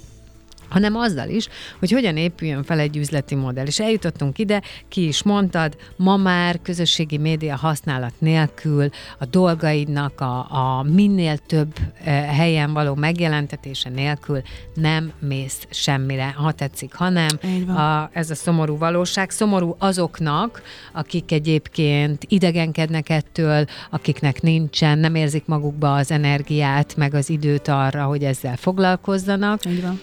hanem 0.73 0.97
azzal 0.97 1.29
is, 1.29 1.49
hogy 1.79 1.91
hogyan 1.91 2.17
épüljön 2.17 2.63
fel 2.63 2.79
egy 2.79 2.97
üzleti 2.97 3.35
modell. 3.35 3.67
És 3.67 3.81
eljutottunk 3.81 4.39
ide, 4.39 4.63
ki 4.89 5.07
is 5.07 5.23
mondtad, 5.23 5.77
ma 5.97 6.17
már 6.17 6.59
közösségi 6.63 7.19
média 7.19 7.57
használat 7.57 8.13
nélkül 8.19 8.89
a 9.19 9.25
dolgaidnak 9.25 10.21
a, 10.21 10.47
a 10.51 10.83
minél 10.83 11.37
több 11.37 11.75
eh, 12.05 12.25
helyen 12.37 12.73
való 12.73 12.95
megjelentetése 12.95 13.89
nélkül 13.89 14.43
nem 14.75 15.13
mész 15.19 15.67
semmire, 15.71 16.35
ha 16.37 16.53
tetszik, 16.53 16.95
ha 16.95 17.09
nem. 17.09 17.39
Így 17.45 17.67
van. 17.67 17.77
A, 17.77 18.11
ez 18.13 18.31
a 18.31 18.35
szomorú 18.35 18.79
valóság. 18.79 19.31
Szomorú 19.31 19.77
azoknak, 19.79 20.63
akik 20.93 21.33
egyébként 21.33 22.25
idegenkednek 22.29 23.09
ettől, 23.09 23.65
akiknek 23.91 24.43
nincsen, 24.43 24.99
nem 24.99 25.15
érzik 25.15 25.47
magukba 25.47 25.95
az 25.95 26.11
energiát, 26.11 26.97
meg 26.97 27.15
az 27.15 27.31
időt 27.31 27.69
arra, 27.69 28.05
hogy 28.05 28.25
ezzel 28.25 28.57
foglalkozzanak. 28.57 29.65
Így 29.65 29.83
van. 29.83 30.01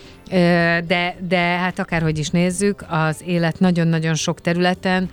De, 0.88 1.16
de 1.28 1.38
hát 1.38 1.80
akárhogy 1.80 2.18
is 2.18 2.30
nézzük, 2.30 2.86
az 2.88 3.24
élet 3.26 3.60
nagyon-nagyon 3.60 4.16
sok 4.16 4.42
területen 4.42 5.10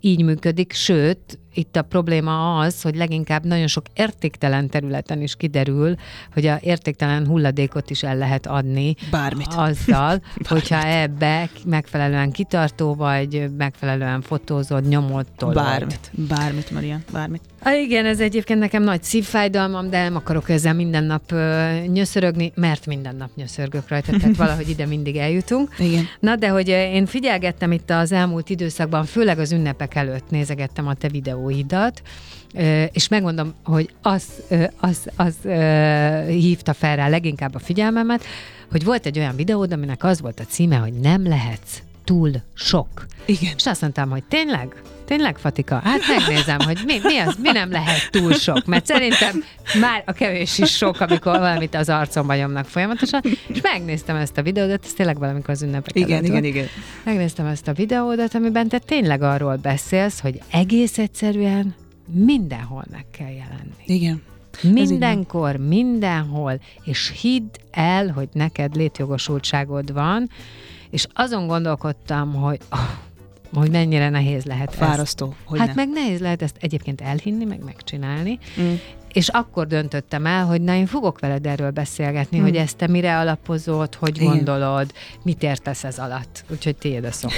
így 0.00 0.22
működik, 0.22 0.72
sőt, 0.72 1.38
itt 1.54 1.76
a 1.76 1.82
probléma 1.82 2.58
az, 2.58 2.82
hogy 2.82 2.96
leginkább 2.96 3.44
nagyon 3.44 3.66
sok 3.66 3.84
értéktelen 3.94 4.68
területen 4.68 5.22
is 5.22 5.36
kiderül, 5.36 5.94
hogy 6.32 6.46
a 6.46 6.58
értéktelen 6.60 7.26
hulladékot 7.26 7.90
is 7.90 8.02
el 8.02 8.16
lehet 8.16 8.46
adni 8.46 8.94
Bármit. 9.10 9.46
azzal, 9.56 10.22
hogyha 10.48 10.86
ebbe 10.86 11.48
megfelelően 11.66 12.30
kitartó 12.30 12.94
vagy, 12.94 13.46
megfelelően 13.56 14.20
fotózod, 14.20 14.88
nyomod, 14.88 15.26
tolod. 15.36 15.54
Bármit. 15.54 16.10
Bármit, 16.28 16.70
Marian. 16.70 17.04
Bármit. 17.12 17.42
Ah, 17.62 17.82
igen, 17.82 18.06
ez 18.06 18.20
egyébként 18.20 18.58
nekem 18.58 18.82
nagy 18.82 19.02
szívfájdalmam, 19.02 19.90
de 19.90 20.02
nem 20.02 20.16
akarok 20.16 20.48
ezzel 20.48 20.74
minden 20.74 21.04
nap 21.04 21.32
ö, 21.32 21.72
nyöszörögni, 21.86 22.52
mert 22.54 22.86
minden 22.86 23.16
nap 23.16 23.30
nyöszörgök 23.34 23.88
rajta, 23.88 24.16
tehát 24.18 24.36
valahogy 24.44 24.68
ide 24.68 24.86
mindig 24.86 25.16
eljutunk. 25.16 25.74
Igen. 25.78 26.04
Na, 26.20 26.36
de 26.36 26.48
hogy 26.48 26.68
én 26.68 27.06
figyelgettem 27.06 27.72
itt 27.72 27.90
az 27.90 28.12
elmúlt 28.12 28.50
időszakban, 28.50 29.04
főleg 29.04 29.38
az 29.38 29.52
ünnepek 29.52 29.94
előtt 29.94 30.30
nézegettem 30.30 30.86
a 30.86 30.94
te 30.94 31.08
videóidat, 31.08 31.43
ö, 32.54 32.82
és 32.92 33.08
megmondom, 33.08 33.54
hogy 33.64 33.94
az, 34.02 34.24
az, 34.80 35.06
az 35.16 35.34
hívta 36.26 36.72
fel 36.72 36.96
rá 36.96 37.08
leginkább 37.08 37.54
a 37.54 37.58
figyelmemet, 37.58 38.24
hogy 38.70 38.84
volt 38.84 39.06
egy 39.06 39.18
olyan 39.18 39.36
videód, 39.36 39.72
aminek 39.72 40.04
az 40.04 40.20
volt 40.20 40.40
a 40.40 40.44
címe, 40.44 40.76
hogy 40.76 40.92
nem 40.92 41.28
lehetsz 41.28 41.82
túl 42.04 42.30
sok. 42.54 43.06
Igen. 43.24 43.52
És 43.56 43.66
azt 43.66 43.80
mondtam, 43.80 44.10
hogy 44.10 44.24
tényleg? 44.24 44.82
Tényleg, 45.04 45.38
Fatika? 45.38 45.80
Hát 45.84 46.00
megnézem, 46.08 46.58
hogy 46.60 46.78
mi, 46.86 46.98
mi 47.02 47.18
az, 47.18 47.36
mi 47.42 47.50
nem 47.52 47.70
lehet 47.70 48.10
túl 48.10 48.32
sok, 48.32 48.64
mert 48.64 48.86
szerintem 48.86 49.42
már 49.80 50.02
a 50.06 50.12
kevés 50.12 50.58
is 50.58 50.76
sok, 50.76 51.00
amikor 51.00 51.38
valamit 51.38 51.74
az 51.74 51.88
arcomba 51.88 52.34
nyomnak 52.34 52.64
folyamatosan, 52.64 53.20
és 53.46 53.60
megnéztem 53.60 54.16
ezt 54.16 54.38
a 54.38 54.42
videót, 54.42 54.84
ez 54.84 54.92
tényleg 54.92 55.18
valamikor 55.18 55.50
az 55.50 55.62
ünnepek 55.62 55.94
Igen, 55.96 56.10
előtt 56.10 56.24
igen, 56.24 56.40
volt. 56.40 56.54
igen. 56.54 56.66
Megnéztem 57.04 57.46
ezt 57.46 57.68
a 57.68 57.72
videódat, 57.72 58.34
amiben 58.34 58.68
te 58.68 58.78
tényleg 58.78 59.22
arról 59.22 59.56
beszélsz, 59.56 60.20
hogy 60.20 60.40
egész 60.50 60.98
egyszerűen 60.98 61.74
mindenhol 62.12 62.84
meg 62.90 63.04
kell 63.10 63.30
jelenni. 63.30 63.74
Igen. 63.84 64.22
Mindenkor, 64.62 65.56
mindenhol, 65.56 66.60
és 66.84 67.12
hidd 67.20 67.54
el, 67.70 68.08
hogy 68.08 68.28
neked 68.32 68.76
létjogosultságod 68.76 69.92
van, 69.92 70.30
és 70.90 71.06
azon 71.12 71.46
gondolkodtam, 71.46 72.34
hogy 72.34 72.58
oh, 72.70 72.78
hogy 73.54 73.70
mennyire 73.70 74.08
nehéz 74.08 74.44
lehet 74.44 74.68
ezt. 74.68 74.76
Fárasztó, 74.78 75.34
hogy 75.44 75.58
hát 75.58 75.68
ne. 75.68 75.74
meg 75.74 75.88
nehéz 75.88 76.20
lehet 76.20 76.42
ezt 76.42 76.56
egyébként 76.60 77.00
elhinni, 77.00 77.44
meg 77.44 77.64
megcsinálni, 77.64 78.38
Mm. 78.60 78.72
és 79.12 79.28
akkor 79.28 79.66
döntöttem 79.66 80.26
el, 80.26 80.44
hogy 80.44 80.60
na 80.60 80.74
én 80.74 80.86
fogok 80.86 81.20
veled 81.20 81.46
erről 81.46 81.70
beszélgetni, 81.70 82.38
Mm. 82.38 82.42
hogy 82.42 82.56
ezt 82.56 82.76
te 82.76 82.86
mire 82.86 83.18
alapozod, 83.18 83.94
hogy 83.94 84.16
Igen. 84.16 84.28
gondolod, 84.34 84.92
mit 85.22 85.42
értesz 85.42 85.84
ez 85.84 85.98
alatt. 85.98 86.44
Úgyhogy 86.50 86.76
tiéd 86.76 87.04
a 87.04 87.12
szó. 87.12 87.28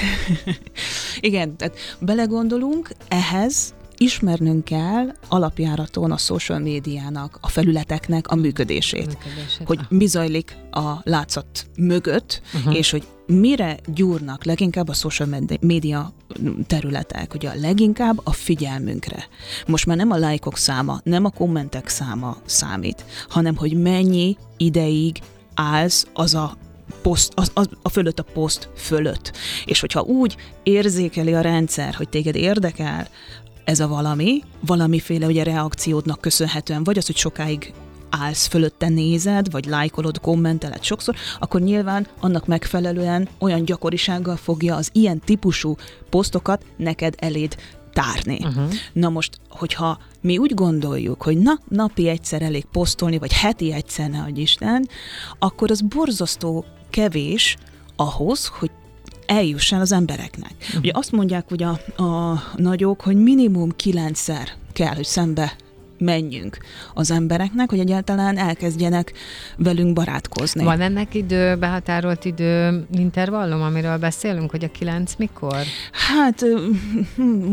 Igen, 1.20 1.56
tehát 1.56 1.76
belegondolunk, 2.00 2.90
ehhez 3.08 3.74
ismernünk 3.96 4.64
kell 4.64 5.12
alapjáraton 5.28 6.12
a 6.12 6.16
social 6.16 6.58
médiának, 6.58 7.38
a 7.40 7.48
felületeknek 7.48 8.28
a 8.28 8.34
működését. 8.34 9.06
Működését. 9.06 9.66
Hogy 9.66 9.80
mi 9.88 10.06
zajlik 10.06 10.56
a 10.70 10.94
látszat 11.02 11.66
mögött, 11.76 12.42
uh-huh. 12.54 12.76
és 12.76 12.90
hogy 12.90 13.06
mire 13.26 13.78
gyúrnak 13.86 14.44
leginkább 14.44 14.88
a 14.88 14.92
social 14.92 15.28
média 15.60 16.12
területek, 16.66 17.34
ugye 17.34 17.48
a 17.48 17.54
leginkább 17.60 18.20
a 18.24 18.32
figyelmünkre. 18.32 19.26
Most 19.66 19.86
már 19.86 19.96
nem 19.96 20.10
a 20.10 20.16
lájkok 20.16 20.56
száma, 20.56 21.00
nem 21.04 21.24
a 21.24 21.30
kommentek 21.30 21.88
száma 21.88 22.36
számít, 22.44 23.04
hanem 23.28 23.56
hogy 23.56 23.80
mennyi 23.80 24.36
ideig 24.56 25.18
állsz 25.54 26.06
az 26.12 26.34
a 26.34 26.56
poszt, 27.02 27.32
az, 27.34 27.50
az, 27.54 27.68
a 27.82 27.88
fölött 27.88 28.18
a 28.18 28.22
poszt 28.22 28.68
fölött. 28.76 29.32
És 29.64 29.80
hogyha 29.80 30.00
úgy 30.00 30.36
érzékeli 30.62 31.34
a 31.34 31.40
rendszer, 31.40 31.94
hogy 31.94 32.08
téged 32.08 32.34
érdekel 32.34 33.08
ez 33.66 33.80
a 33.80 33.88
valami, 33.88 34.42
valamiféle 34.60 35.26
ugye 35.26 35.42
reakciódnak 35.42 36.20
köszönhetően, 36.20 36.84
vagy 36.84 36.98
az, 36.98 37.06
hogy 37.06 37.16
sokáig 37.16 37.72
állsz 38.10 38.46
fölötte 38.46 38.88
nézed, 38.88 39.50
vagy 39.50 39.64
lájkolod, 39.64 40.20
kommenteled 40.20 40.82
sokszor, 40.82 41.14
akkor 41.38 41.60
nyilván 41.60 42.06
annak 42.20 42.46
megfelelően 42.46 43.28
olyan 43.38 43.64
gyakorisággal 43.64 44.36
fogja 44.36 44.76
az 44.76 44.90
ilyen 44.92 45.20
típusú 45.20 45.76
posztokat 46.10 46.64
neked 46.76 47.14
eléd 47.18 47.56
tárni. 47.92 48.38
Uh-huh. 48.42 48.72
Na 48.92 49.08
most, 49.08 49.40
hogyha 49.48 49.98
mi 50.20 50.38
úgy 50.38 50.54
gondoljuk, 50.54 51.22
hogy 51.22 51.38
na, 51.38 51.58
napi 51.68 52.08
egyszer 52.08 52.42
elég 52.42 52.64
posztolni, 52.64 53.18
vagy 53.18 53.32
heti 53.32 53.72
egyszer, 53.72 54.10
ne 54.10 54.24
Isten, 54.34 54.88
akkor 55.38 55.70
az 55.70 55.80
borzasztó 55.80 56.64
kevés 56.90 57.56
ahhoz, 57.96 58.46
hogy 58.46 58.70
eljuss 59.26 59.72
el 59.72 59.80
az 59.80 59.92
embereknek. 59.92 60.54
Uh-huh. 60.60 60.78
Ugye 60.78 60.90
azt 60.94 61.12
mondják 61.12 61.48
hogy 61.48 61.62
a, 61.62 62.02
a 62.02 62.42
nagyok, 62.56 63.00
hogy 63.00 63.16
minimum 63.16 63.70
kilencszer 63.76 64.48
kell, 64.72 64.94
hogy 64.94 65.04
szembe 65.04 65.56
menjünk 65.98 66.58
az 66.94 67.10
embereknek, 67.10 67.70
hogy 67.70 67.78
egyáltalán 67.78 68.38
elkezdjenek 68.38 69.12
velünk 69.56 69.92
barátkozni. 69.92 70.64
Van 70.64 70.80
ennek 70.80 71.14
idő, 71.14 71.56
behatárolt 71.56 72.24
idő 72.24 72.84
intervallum, 72.92 73.62
amiről 73.62 73.98
beszélünk, 73.98 74.50
hogy 74.50 74.64
a 74.64 74.70
kilenc 74.70 75.14
mikor? 75.18 75.56
Hát 75.92 76.44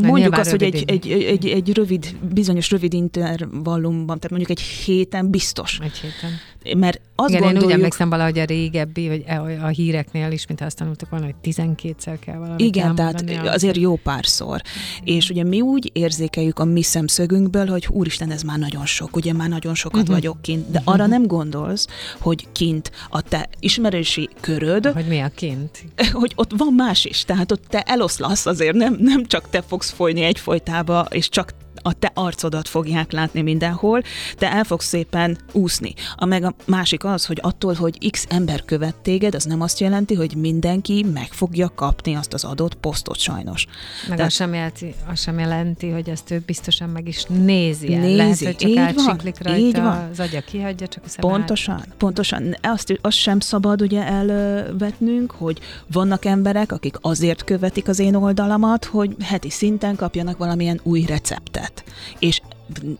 mondjuk 0.02 0.36
azt, 0.36 0.50
hogy 0.50 0.62
egy, 0.62 0.84
egy, 0.86 1.10
egy, 1.10 1.46
egy 1.46 1.72
rövid, 1.72 2.16
bizonyos 2.32 2.70
rövid 2.70 2.92
intervallumban, 2.92 4.18
tehát 4.18 4.30
mondjuk 4.30 4.50
egy 4.50 4.60
héten 4.60 5.30
biztos. 5.30 5.78
Egy 5.82 5.98
héten. 5.98 6.30
Mert 6.76 7.00
azt 7.16 7.28
Igen, 7.28 7.42
én 7.42 7.46
úgy 7.46 7.52
gondoljuk, 7.52 7.78
emlékszem 7.78 8.08
valahogy 8.08 8.38
a 8.38 8.44
régebbi, 8.44 9.08
vagy 9.08 9.24
a 9.26 9.64
a 9.64 9.68
híreknél 9.68 10.32
is, 10.32 10.46
mint 10.46 10.60
azt 10.60 10.76
tanultuk 10.76 11.08
volna, 11.10 11.24
hogy 11.24 11.34
12-szer 11.42 12.16
kell 12.20 12.36
valamit 12.36 12.60
Igen, 12.66 12.94
tehát 12.94 13.24
azért 13.46 13.76
jó 13.76 13.96
párszor. 13.96 14.60
És 15.04 15.30
ugye 15.30 15.44
mi 15.44 15.60
úgy 15.60 15.90
érzékeljük 15.92 16.58
a 16.58 16.64
mi 16.64 16.82
szemszögünkből, 16.82 17.66
hogy 17.66 17.86
úristen, 17.90 18.30
ez 18.30 18.42
már 18.42 18.58
nagyon 18.58 18.86
sok, 18.86 19.16
ugye 19.16 19.32
már 19.32 19.48
nagyon 19.48 19.74
sokat 19.74 19.92
Mhm. 19.94 20.10
uh-huh. 20.10 20.16
vagyok 20.16 20.42
kint, 20.42 20.70
de 20.70 20.80
arra 20.84 21.06
nem 21.06 21.26
gondolsz, 21.26 21.86
hogy 22.20 22.46
kint 22.52 22.90
a 23.08 23.20
te 23.22 23.48
ismerősi 23.60 24.28
köröd, 24.40 24.86
Hogy 24.86 25.06
mi 25.06 25.20
a 25.20 25.30
kint? 25.34 25.84
hogy 26.12 26.32
ott 26.34 26.52
van 26.56 26.72
más 26.72 27.04
is, 27.04 27.24
tehát 27.24 27.52
ott 27.52 27.64
te 27.68 27.80
eloszlasz 27.80 28.46
azért, 28.46 28.74
nem, 28.74 28.96
nem 29.00 29.26
csak 29.26 29.50
te 29.50 29.62
fogsz 29.62 29.90
folyni 29.90 30.22
egyfolytába, 30.22 31.06
és 31.10 31.28
csak 31.28 31.52
a 31.86 31.92
te 31.92 32.10
arcodat 32.14 32.68
fogják 32.68 33.12
látni 33.12 33.42
mindenhol, 33.42 34.02
te 34.36 34.52
el 34.52 34.64
fogsz 34.64 34.86
szépen 34.86 35.38
úszni. 35.52 35.94
A 36.16 36.24
meg 36.24 36.44
a 36.44 36.54
másik 36.66 37.04
az, 37.04 37.24
hogy 37.26 37.38
attól, 37.42 37.74
hogy 37.74 38.10
x 38.10 38.26
ember 38.28 38.64
követ 38.64 38.94
téged, 38.96 39.34
az 39.34 39.44
nem 39.44 39.60
azt 39.60 39.80
jelenti, 39.80 40.14
hogy 40.14 40.34
mindenki 40.36 41.06
meg 41.12 41.28
fogja 41.32 41.68
kapni 41.74 42.14
azt 42.14 42.32
az 42.34 42.44
adott 42.44 42.74
posztot 42.74 43.18
sajnos. 43.18 43.66
Meg 44.08 44.16
Tehát- 44.16 44.30
az 44.30 44.36
sem, 44.36 44.54
jelenti, 44.54 44.94
az 45.10 45.20
sem 45.20 45.38
jelenti, 45.38 45.90
hogy 45.90 46.08
ezt 46.08 46.30
ő 46.30 46.42
biztosan 46.46 46.88
meg 46.88 47.08
is 47.08 47.24
nézi 47.24 47.94
el. 47.94 48.00
Nézi, 48.00 48.16
Lehet, 48.16 48.38
hogy 48.38 48.56
csak 48.56 48.70
így 48.70 48.94
van, 48.94 49.20
rajta, 49.22 49.56
így 49.56 49.76
van. 49.76 50.08
az 50.10 50.20
agya 50.20 50.40
kihagyja, 50.40 50.88
csak 50.88 51.04
a 51.04 51.08
szem 51.08 51.20
Pontosan, 51.30 51.84
pontosan. 51.98 52.56
Azt, 52.62 52.98
azt 53.00 53.16
sem 53.16 53.40
szabad 53.40 53.82
ugye 53.82 54.06
elvetnünk, 54.06 55.30
hogy 55.30 55.58
vannak 55.92 56.24
emberek, 56.24 56.72
akik 56.72 56.96
azért 57.00 57.44
követik 57.44 57.88
az 57.88 57.98
én 57.98 58.14
oldalamat, 58.14 58.84
hogy 58.84 59.16
heti 59.22 59.50
szinten 59.50 59.96
kapjanak 59.96 60.38
valamilyen 60.38 60.80
új 60.82 61.04
receptet. 61.04 61.73
És 62.18 62.40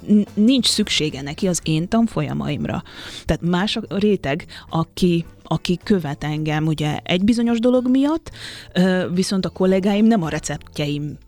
n- 0.06 0.28
nincs 0.34 0.66
szüksége 0.66 1.22
neki 1.22 1.48
az 1.48 1.60
én 1.62 1.88
tanfolyamaimra. 1.88 2.82
Tehát 3.24 3.42
más 3.42 3.76
a 3.76 3.82
réteg, 3.88 4.46
aki 4.68 5.24
aki 5.46 5.78
követ 5.84 6.24
engem 6.24 6.66
ugye 6.66 6.98
egy 7.02 7.24
bizonyos 7.24 7.58
dolog 7.58 7.88
miatt, 7.88 8.30
viszont 9.12 9.44
a 9.44 9.48
kollégáim 9.48 10.06
nem 10.06 10.22
a 10.22 10.28
receptjeim 10.28 11.18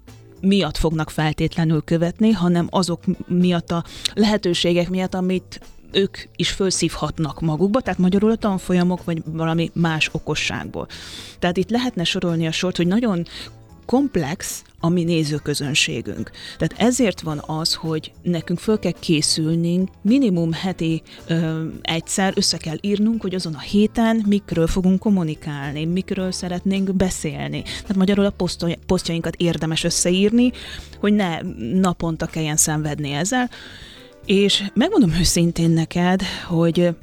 miatt 0.40 0.76
fognak 0.76 1.10
feltétlenül 1.10 1.82
követni, 1.84 2.30
hanem 2.30 2.66
azok 2.70 3.02
miatt 3.26 3.70
a 3.70 3.84
lehetőségek 4.14 4.90
miatt, 4.90 5.14
amit 5.14 5.60
ők 5.92 6.18
is 6.36 6.50
felszívhatnak 6.50 7.40
magukba, 7.40 7.80
tehát 7.80 7.98
magyarul 7.98 8.30
a 8.30 8.36
tanfolyamok, 8.36 9.04
vagy 9.04 9.22
valami 9.24 9.70
más 9.74 10.08
okosságból. 10.12 10.86
Tehát 11.38 11.56
itt 11.56 11.70
lehetne 11.70 12.04
sorolni 12.04 12.46
a 12.46 12.52
sort, 12.52 12.76
hogy 12.76 12.86
nagyon 12.86 13.26
komplex 13.86 14.62
a 14.86 14.88
mi 14.88 15.04
nézőközönségünk. 15.04 16.30
Tehát 16.58 16.74
ezért 16.88 17.20
van 17.20 17.42
az, 17.46 17.74
hogy 17.74 18.12
nekünk 18.22 18.58
föl 18.58 18.78
kell 18.78 18.92
készülnünk, 19.00 19.88
minimum 20.02 20.52
heti 20.52 21.02
ö, 21.26 21.64
egyszer 21.82 22.32
össze 22.36 22.56
kell 22.56 22.76
írnunk, 22.80 23.22
hogy 23.22 23.34
azon 23.34 23.54
a 23.54 23.60
héten 23.60 24.24
mikről 24.26 24.66
fogunk 24.66 24.98
kommunikálni, 24.98 25.84
mikről 25.84 26.32
szeretnénk 26.32 26.94
beszélni. 26.94 27.62
Tehát 27.62 27.96
magyarul 27.96 28.24
a 28.24 28.30
posztol- 28.30 28.78
posztjainkat 28.86 29.34
érdemes 29.36 29.84
összeírni, 29.84 30.52
hogy 31.00 31.12
ne 31.12 31.40
naponta 31.80 32.26
kelljen 32.26 32.56
szenvedni 32.56 33.12
ezzel. 33.12 33.50
És 34.24 34.64
megmondom 34.74 35.12
őszintén 35.18 35.70
neked, 35.70 36.22
hogy 36.48 36.94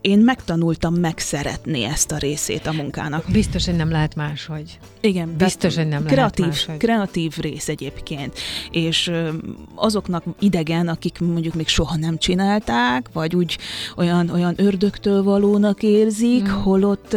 én 0.00 0.18
megtanultam 0.18 0.94
megszeretni 0.94 1.84
ezt 1.84 2.12
a 2.12 2.16
részét 2.16 2.66
a 2.66 2.72
munkának. 2.72 3.24
Biztos, 3.32 3.64
hogy 3.64 3.76
nem 3.76 3.90
lehet 3.90 4.14
máshogy. 4.14 4.78
Igen, 5.00 5.36
Biztos, 5.36 5.76
hogy 5.76 5.88
nem 5.88 6.02
lehet 6.02 6.12
kreatív, 6.12 6.46
máshogy. 6.46 6.76
kreatív 6.76 7.36
rész 7.40 7.68
egyébként. 7.68 8.38
És 8.70 9.10
azoknak 9.74 10.24
idegen, 10.40 10.88
akik 10.88 11.18
mondjuk 11.20 11.54
még 11.54 11.68
soha 11.68 11.96
nem 11.96 12.18
csinálták, 12.18 13.06
vagy 13.12 13.36
úgy 13.36 13.58
olyan, 13.96 14.28
olyan 14.30 14.54
ördögtől 14.56 15.22
valónak 15.22 15.82
érzik, 15.82 16.42
Mm. 16.48 16.62
holott 16.62 17.16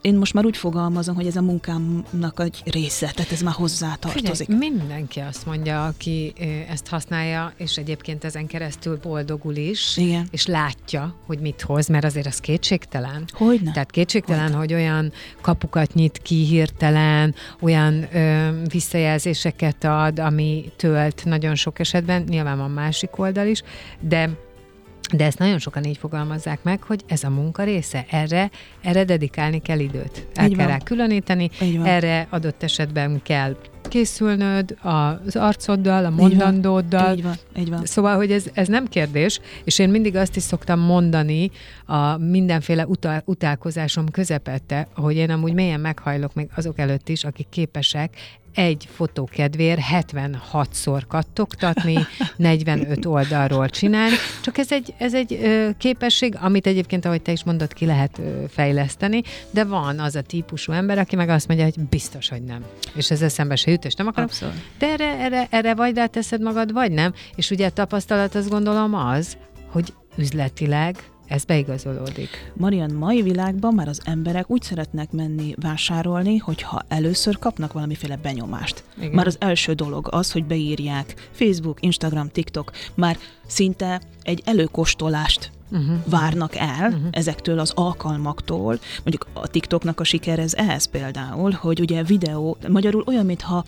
én 0.00 0.14
most 0.14 0.34
már 0.34 0.44
úgy 0.44 0.56
fogalmazom, 0.56 1.14
hogy 1.14 1.26
ez 1.26 1.36
a 1.36 1.42
munkámnak 1.42 2.40
egy 2.40 2.62
része, 2.64 3.10
tehát 3.14 3.32
ez 3.32 3.40
már 3.42 3.54
hozzá 3.54 3.94
tartozik. 3.94 4.46
Figyelj, 4.46 4.70
mindenki 4.70 5.20
azt 5.20 5.46
mondja, 5.46 5.86
aki 5.86 6.32
ezt 6.70 6.86
használja, 6.86 7.52
és 7.56 7.76
egyébként 7.76 8.24
ezen 8.24 8.46
keresztül 8.46 8.98
boldogul 9.02 9.54
is, 9.54 9.96
Igen. 9.96 10.26
és 10.30 10.46
látja, 10.46 11.14
hogy 11.26 11.38
mit 11.38 11.62
hoz, 11.62 11.86
mert 11.86 12.04
azért 12.04 12.26
az 12.26 12.38
kétségtelen. 12.38 13.24
Hogyne? 13.32 13.72
Tehát 13.72 13.90
kétségtelen, 13.90 14.54
hogy 14.54 14.74
olyan 14.74 15.12
kapukat 15.40 15.94
nyit 15.94 16.18
ki 16.22 16.44
hirtelen, 16.44 17.34
olyan 17.60 18.14
ö, 18.14 18.48
visszajelzéseket 18.68 19.84
ad, 19.84 20.18
ami 20.18 20.72
tölt 20.76 21.24
nagyon 21.24 21.54
sok 21.54 21.78
esetben, 21.78 22.24
nyilván 22.28 22.58
van 22.58 22.70
másik 22.70 23.18
oldal 23.18 23.46
is, 23.46 23.62
de 24.00 24.30
de 25.12 25.24
ezt 25.24 25.38
nagyon 25.38 25.58
sokan 25.58 25.84
így 25.84 25.96
fogalmazzák 25.96 26.62
meg, 26.62 26.82
hogy 26.82 27.02
ez 27.06 27.24
a 27.24 27.30
munka 27.30 27.62
része, 27.62 28.06
erre, 28.10 28.50
erre 28.82 29.04
dedikálni 29.04 29.62
kell 29.62 29.78
időt. 29.78 30.26
El 30.34 30.48
Így 30.48 30.56
kell 30.56 30.66
van. 30.66 30.76
rá 30.76 30.82
különíteni, 30.84 31.50
Így 31.62 31.76
van. 31.78 31.86
erre 31.86 32.26
adott 32.30 32.62
esetben 32.62 33.20
kell 33.22 33.56
készülnöd 33.88 34.76
az 34.82 35.36
arcoddal, 35.36 36.04
a 36.04 36.10
mondandóddal. 36.10 37.16
Így 37.16 37.22
van, 37.22 37.34
így 37.58 37.70
van. 37.70 37.84
Szóval, 37.84 38.16
hogy 38.16 38.32
ez, 38.32 38.44
ez 38.52 38.68
nem 38.68 38.86
kérdés, 38.86 39.40
és 39.64 39.78
én 39.78 39.88
mindig 39.88 40.16
azt 40.16 40.36
is 40.36 40.42
szoktam 40.42 40.80
mondani 40.80 41.50
a 41.84 42.16
mindenféle 42.16 42.86
utál, 42.86 43.22
utálkozásom 43.24 44.08
közepette, 44.10 44.88
hogy 44.94 45.16
én 45.16 45.30
amúgy 45.30 45.52
mélyen 45.52 45.80
meghajlok 45.80 46.34
még 46.34 46.48
azok 46.54 46.78
előtt 46.78 47.08
is, 47.08 47.24
akik 47.24 47.46
képesek 47.50 48.16
egy 48.56 48.88
fotókedvér 48.94 49.78
76-szor 49.92 51.02
kattogtatni, 51.08 51.98
45 52.36 53.04
oldalról 53.04 53.68
csinálni. 53.68 54.14
Csak 54.42 54.58
ez 54.58 54.72
egy, 54.72 54.94
ez 54.98 55.14
egy 55.14 55.32
ö, 55.32 55.68
képesség, 55.78 56.36
amit 56.40 56.66
egyébként, 56.66 57.04
ahogy 57.04 57.22
te 57.22 57.32
is 57.32 57.44
mondod, 57.44 57.72
ki 57.72 57.86
lehet 57.86 58.18
ö, 58.18 58.44
fejleszteni, 58.48 59.22
de 59.50 59.64
van 59.64 59.98
az 59.98 60.14
a 60.14 60.22
típusú 60.22 60.72
ember, 60.72 60.98
aki 60.98 61.16
meg 61.16 61.28
azt 61.28 61.48
mondja, 61.48 61.64
hogy 61.66 61.80
biztos, 61.80 62.28
hogy 62.28 62.42
nem. 62.42 62.64
És 62.94 63.10
ez 63.10 63.22
eszembe 63.22 63.56
se 63.56 63.70
jut, 63.70 63.84
és 63.84 63.94
nem 63.94 64.06
akarom. 64.06 64.28
Abszolút. 64.28 64.54
De 64.78 64.86
erre, 64.86 65.18
erre, 65.18 65.46
erre 65.50 65.74
vagy 65.74 65.94
ráteszed 65.94 66.42
magad, 66.42 66.72
vagy 66.72 66.92
nem. 66.92 67.12
És 67.34 67.50
ugye 67.50 67.66
a 67.66 67.70
tapasztalat 67.70 68.34
azt 68.34 68.48
gondolom 68.48 68.94
az, 68.94 69.36
hogy 69.70 69.94
üzletileg 70.16 70.96
ez 71.26 71.44
beigazolódik. 71.44 72.52
Marian, 72.56 72.92
mai 72.92 73.22
világban 73.22 73.74
már 73.74 73.88
az 73.88 74.00
emberek 74.04 74.50
úgy 74.50 74.62
szeretnek 74.62 75.12
menni 75.12 75.54
vásárolni, 75.60 76.36
hogyha 76.36 76.82
először 76.88 77.38
kapnak 77.38 77.72
valamiféle 77.72 78.16
benyomást. 78.16 78.84
Igen. 78.98 79.10
Már 79.10 79.26
az 79.26 79.36
első 79.40 79.72
dolog 79.72 80.08
az, 80.10 80.32
hogy 80.32 80.44
beírják 80.44 81.30
Facebook, 81.32 81.82
Instagram, 81.82 82.28
TikTok, 82.28 82.70
már 82.94 83.18
szinte 83.46 84.00
egy 84.22 84.42
előkostolást 84.44 85.50
Uh-huh. 85.70 85.96
várnak 86.04 86.56
el 86.56 86.88
uh-huh. 86.88 87.08
ezektől 87.10 87.58
az 87.58 87.72
alkalmaktól. 87.74 88.78
Mondjuk 88.96 89.26
a 89.32 89.48
TikToknak 89.48 90.00
a 90.00 90.04
siker 90.04 90.38
ez 90.38 90.54
ehhez 90.54 90.84
például, 90.84 91.50
hogy 91.50 91.80
ugye 91.80 92.02
videó, 92.02 92.56
magyarul 92.68 93.04
olyan, 93.06 93.26
mintha 93.26 93.64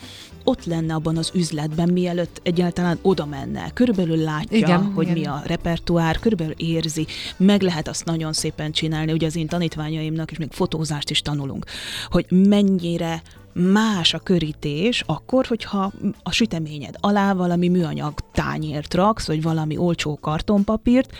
ott 0.49 0.65
lenne 0.65 0.95
abban 0.95 1.17
az 1.17 1.31
üzletben, 1.35 1.89
mielőtt 1.93 2.41
egyáltalán 2.43 2.99
oda 3.03 3.27
menne. 3.27 3.71
Körülbelül 3.75 4.17
látja, 4.17 4.57
Igen, 4.57 4.93
hogy 4.93 5.07
igen. 5.07 5.19
mi 5.19 5.27
a 5.27 5.43
repertoár, 5.47 6.19
körülbelül 6.19 6.55
érzi, 6.57 7.07
meg 7.37 7.63
lehet 7.63 7.89
azt 7.89 8.05
nagyon 8.05 8.33
szépen 8.33 8.73
csinálni, 8.73 9.13
ugye 9.13 9.27
az 9.27 9.37
én 9.37 9.47
tanítványaimnak 9.47 10.31
is 10.31 10.39
még 10.39 10.53
fotózást 10.53 11.11
is 11.11 11.23
tanulunk, 11.23 11.65
hogy 12.11 12.27
mennyire 12.31 13.23
más 13.53 14.15
a 14.15 14.19
körítés 14.19 15.03
akkor, 15.07 15.47
hogyha 15.47 15.93
a 16.23 16.33
süteményed 16.33 16.95
alá 17.01 17.33
valami 17.33 17.69
műanyag 17.69 18.13
tányért 18.33 18.95
raksz, 18.95 19.27
vagy 19.27 19.43
valami 19.43 19.77
olcsó 19.77 20.19
kartonpapírt, 20.21 21.15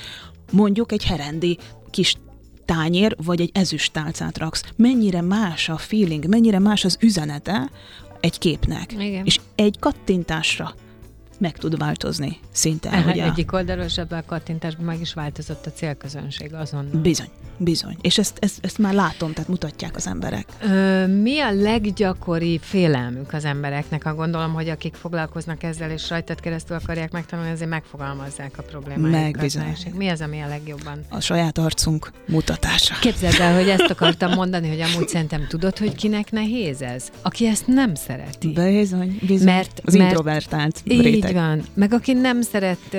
mondjuk 0.51 0.93
egy 0.93 1.05
herendi 1.05 1.59
kis 1.91 2.17
tányér, 2.65 3.17
vagy 3.25 3.41
egy 3.41 3.51
ezüst 3.53 3.93
tálcát 3.93 4.39
raksz. 4.39 4.63
Mennyire 4.77 5.21
más 5.21 5.69
a 5.69 5.77
feeling, 5.77 6.27
mennyire 6.27 6.59
más 6.59 6.85
az 6.85 6.97
üzenete 7.01 7.71
egy 8.21 8.39
képnek. 8.39 8.93
Igen. 8.93 9.25
És 9.25 9.41
egy 9.55 9.79
kattintásra 9.79 10.75
meg 11.39 11.57
tud 11.57 11.79
változni 11.79 12.39
szinte. 12.53 12.89
Aha, 12.89 13.11
ugye? 13.11 13.25
egyik 13.25 13.53
oldalról, 13.53 13.87
a 14.09 14.23
kattintásban 14.27 14.85
meg 14.85 15.01
is 15.01 15.15
változott 15.15 15.67
a 15.67 15.71
célközönség 15.71 16.55
azonnal. 16.55 17.01
Bizony, 17.01 17.29
bizony. 17.57 17.97
És 18.01 18.19
ezt, 18.19 18.37
ezt, 18.41 18.59
ezt 18.65 18.79
már 18.79 18.95
látom, 18.95 19.33
tehát 19.33 19.49
mutatják 19.49 19.97
az 19.97 20.07
emberek. 20.07 20.47
Ö, 20.63 21.07
mi 21.07 21.41
a 21.41 21.53
leggyakoribb 21.53 22.61
félelmük 22.63 23.33
az 23.33 23.45
embereknek? 23.45 24.03
Ha 24.03 24.15
gondolom, 24.15 24.53
hogy 24.53 24.69
akik 24.69 24.95
foglalkoznak 24.95 25.63
ezzel, 25.63 25.91
és 25.91 26.09
rajtad 26.09 26.41
keresztül 26.41 26.77
akarják 26.77 27.13
megtanulni, 27.13 27.51
azért 27.51 27.71
megfogalmazzák 27.71 28.59
a 28.59 28.63
problémáikat. 28.63 29.11
Meg 29.11 29.39
bizony. 29.39 29.77
Mi 29.95 30.09
az, 30.09 30.21
ami 30.21 30.41
a 30.41 30.49
legjobban? 30.49 31.01
A 31.09 31.21
saját 31.21 31.59
arcunk 31.59 32.13
mutatása. 32.29 32.95
Képzeld 33.01 33.41
el, 33.41 33.55
hogy 33.55 33.69
ezt 33.69 33.91
akartam 33.91 34.35
mondani, 34.41 34.69
hogy 34.69 34.81
amúgy 34.81 35.09
szerintem 35.09 35.47
tudod, 35.49 35.79
hogy 35.79 35.95
kinek 35.95 36.31
nehéz 36.31 36.83
ez? 36.83 37.09
Aki 37.23 37.47
ezt 37.47 37.67
nem 37.67 37.95
szereti. 37.95 38.53
Bizony, 38.53 39.19
bizony. 39.27 39.47
Mert- 39.47 39.81
az 39.85 39.95
mert- 39.95 40.09
introvertált 40.11 40.83
Így 41.29 41.35
van. 41.35 41.63
Meg 41.75 41.93
aki 41.93 42.13
nem 42.13 42.43
szeret, 42.43 42.97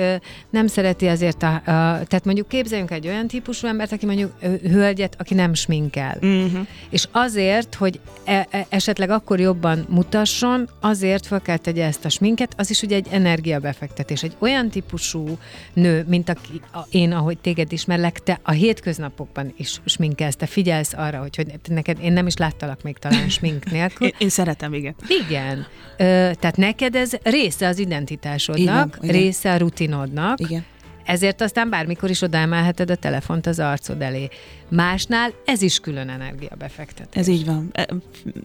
nem 0.50 0.66
szereti 0.66 1.06
azért 1.06 1.42
a, 1.42 1.54
a, 1.54 1.60
tehát 1.62 2.24
mondjuk 2.24 2.48
képzeljünk 2.48 2.90
egy 2.90 3.06
olyan 3.06 3.26
típusú 3.26 3.66
embert, 3.66 3.92
aki 3.92 4.06
mondjuk 4.06 4.32
hölgyet, 4.62 5.14
aki 5.18 5.34
nem 5.34 5.54
sminkel. 5.54 6.16
Uh-huh. 6.20 6.66
És 6.90 7.08
azért, 7.12 7.74
hogy 7.74 8.00
e- 8.24 8.46
e- 8.50 8.66
esetleg 8.68 9.10
akkor 9.10 9.40
jobban 9.40 9.86
mutasson, 9.88 10.68
azért 10.80 11.26
fel 11.26 11.40
kell 11.40 11.56
tegye 11.56 11.84
ezt 11.84 12.04
a 12.04 12.08
sminket, 12.08 12.54
az 12.56 12.70
is 12.70 12.82
ugye 12.82 12.96
egy 12.96 13.06
energiabefektetés. 13.10 14.22
Egy 14.22 14.36
olyan 14.38 14.68
típusú 14.68 15.38
nő, 15.72 16.04
mint 16.08 16.28
aki, 16.28 16.60
a, 16.72 16.78
én, 16.90 17.12
ahogy 17.12 17.38
téged 17.38 17.72
ismerlek, 17.72 18.22
te 18.22 18.38
a 18.42 18.50
hétköznapokban 18.50 19.52
is 19.56 19.80
sminkelsz, 19.84 20.36
te 20.36 20.46
figyelsz 20.46 20.92
arra, 20.96 21.18
hogy, 21.18 21.36
hogy 21.36 21.46
neked, 21.68 21.98
én 22.02 22.12
nem 22.12 22.26
is 22.26 22.36
láttalak 22.36 22.82
még 22.82 22.98
talán 22.98 23.28
smink 23.28 23.70
nélkül. 23.70 24.06
Én, 24.06 24.14
én 24.18 24.28
szeretem, 24.28 24.74
igen. 24.74 24.94
Igen. 25.26 25.66
Ö, 25.96 26.30
tehát 26.34 26.56
neked 26.56 26.94
ez 26.94 27.12
része 27.22 27.66
az 27.66 27.78
identitásodnak, 28.20 28.96
Igen, 28.96 29.10
igen. 29.10 29.22
része 29.22 29.52
a 29.52 29.56
rutinodnak, 29.58 30.40
Igen. 30.40 30.64
Ezért 31.04 31.40
aztán 31.40 31.70
bármikor 31.70 32.10
is 32.10 32.22
odaemelheted 32.22 32.90
a 32.90 32.94
telefont 32.94 33.46
az 33.46 33.58
arcod 33.58 34.02
elé. 34.02 34.28
Másnál 34.68 35.30
ez 35.44 35.62
is 35.62 35.78
külön 35.78 36.08
energiabefektetés. 36.08 37.20
Ez 37.20 37.26
így 37.28 37.44
van. 37.46 37.68
E, 37.72 37.88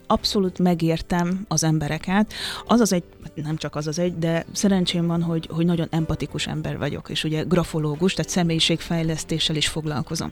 Abszolút 0.07 0.59
megértem 0.59 1.45
az 1.47 1.63
embereket. 1.63 2.33
Az 2.67 2.79
az 2.79 2.93
egy, 2.93 3.03
nem 3.35 3.57
csak 3.57 3.75
az 3.75 3.87
az 3.87 3.99
egy, 3.99 4.17
de 4.17 4.45
szerencsém 4.51 5.07
van, 5.07 5.21
hogy, 5.21 5.49
hogy 5.51 5.65
nagyon 5.65 5.87
empatikus 5.91 6.47
ember 6.47 6.77
vagyok, 6.77 7.09
és 7.09 7.23
ugye 7.23 7.43
grafológus, 7.43 8.13
tehát 8.13 8.31
személyiségfejlesztéssel 8.31 9.55
is 9.55 9.67
foglalkozom. 9.67 10.31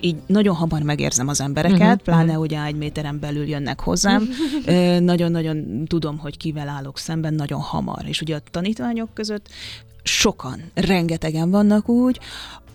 Így 0.00 0.16
nagyon 0.26 0.54
hamar 0.54 0.82
megérzem 0.82 1.28
az 1.28 1.40
embereket, 1.40 1.78
Mhm, 1.78 1.88
uh-huh, 1.88 2.02
pláne 2.02 2.38
ugye 2.38 2.62
egy 2.64 2.76
méteren 2.76 3.18
belül 3.20 3.48
jönnek 3.48 3.80
hozzám. 3.80 4.28
Ö, 4.66 5.00
Nagyon-nagyon 5.00 5.84
tudom, 5.86 6.18
hogy 6.18 6.36
kivel 6.36 6.68
állok 6.68 6.98
szemben 6.98 7.34
nagyon 7.34 7.60
hamar. 7.60 8.04
És 8.06 8.20
ugye 8.20 8.36
a 8.36 8.40
tanítványok 8.50 9.14
között 9.14 9.48
sokan, 10.02 10.70
rengetegen 10.74 11.50
vannak 11.50 11.88
úgy, 11.88 12.18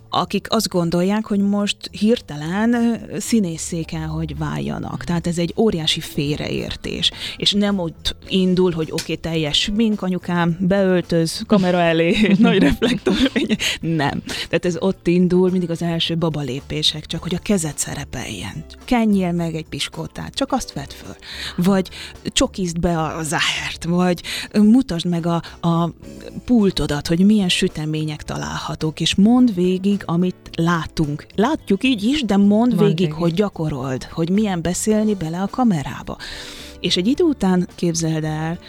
akik 0.09 0.47
azt 0.49 0.67
gondolják, 0.67 1.25
hogy 1.25 1.39
most 1.39 1.77
hirtelen 1.91 2.99
színészé 3.17 3.81
kell, 3.81 4.07
hogy 4.07 4.37
váljanak. 4.37 5.03
Tehát 5.03 5.27
ez 5.27 5.37
egy 5.37 5.53
óriási 5.57 5.99
félreértés. 5.99 7.11
És 7.37 7.51
nem 7.51 7.79
ott 7.79 8.15
indul, 8.27 8.71
hogy 8.71 8.91
oké, 8.91 9.01
okay, 9.01 9.15
teljes 9.15 9.69
mink, 9.75 10.01
anyukám, 10.01 10.57
beöltöz, 10.59 11.43
kamera 11.47 11.79
elé, 11.79 12.31
nagy 12.39 12.59
reflektor. 12.59 13.15
Nem. 13.79 14.21
Tehát 14.25 14.65
ez 14.65 14.77
ott 14.79 15.07
indul, 15.07 15.49
mindig 15.49 15.69
az 15.69 15.81
első 15.81 16.17
baba 16.17 16.41
lépések, 16.41 17.05
csak 17.05 17.21
hogy 17.21 17.35
a 17.35 17.39
kezed 17.39 17.77
szerepeljen. 17.77 18.65
Kenjél 18.85 19.31
meg 19.31 19.55
egy 19.55 19.67
piskótát, 19.69 20.33
csak 20.33 20.51
azt 20.51 20.73
vedd 20.73 20.89
föl. 20.89 21.15
Vagy 21.55 21.89
csokizd 22.23 22.79
be 22.79 23.01
a 23.01 23.23
záhert, 23.23 23.83
vagy 23.83 24.21
mutasd 24.53 25.05
meg 25.05 25.25
a, 25.25 25.41
a 25.61 25.89
pultodat, 26.45 27.07
hogy 27.07 27.25
milyen 27.25 27.49
sütemények 27.49 28.23
találhatók, 28.23 28.99
és 28.99 29.15
mondd 29.15 29.53
végig, 29.53 29.96
amit 30.05 30.49
látunk. 30.55 31.25
Látjuk 31.35 31.83
így 31.83 32.03
is, 32.03 32.21
de 32.21 32.37
mondd 32.37 32.49
Mondd 32.49 32.77
végig, 32.77 32.97
végig. 32.97 33.13
hogy 33.13 33.33
gyakorold, 33.33 34.03
hogy 34.03 34.29
milyen 34.29 34.61
beszélni 34.61 35.15
bele 35.15 35.41
a 35.41 35.47
kamerába. 35.47 36.17
És 36.79 36.97
egy 36.97 37.07
idő 37.07 37.23
után 37.23 37.67
képzeld 37.75 38.23
el, 38.23 38.59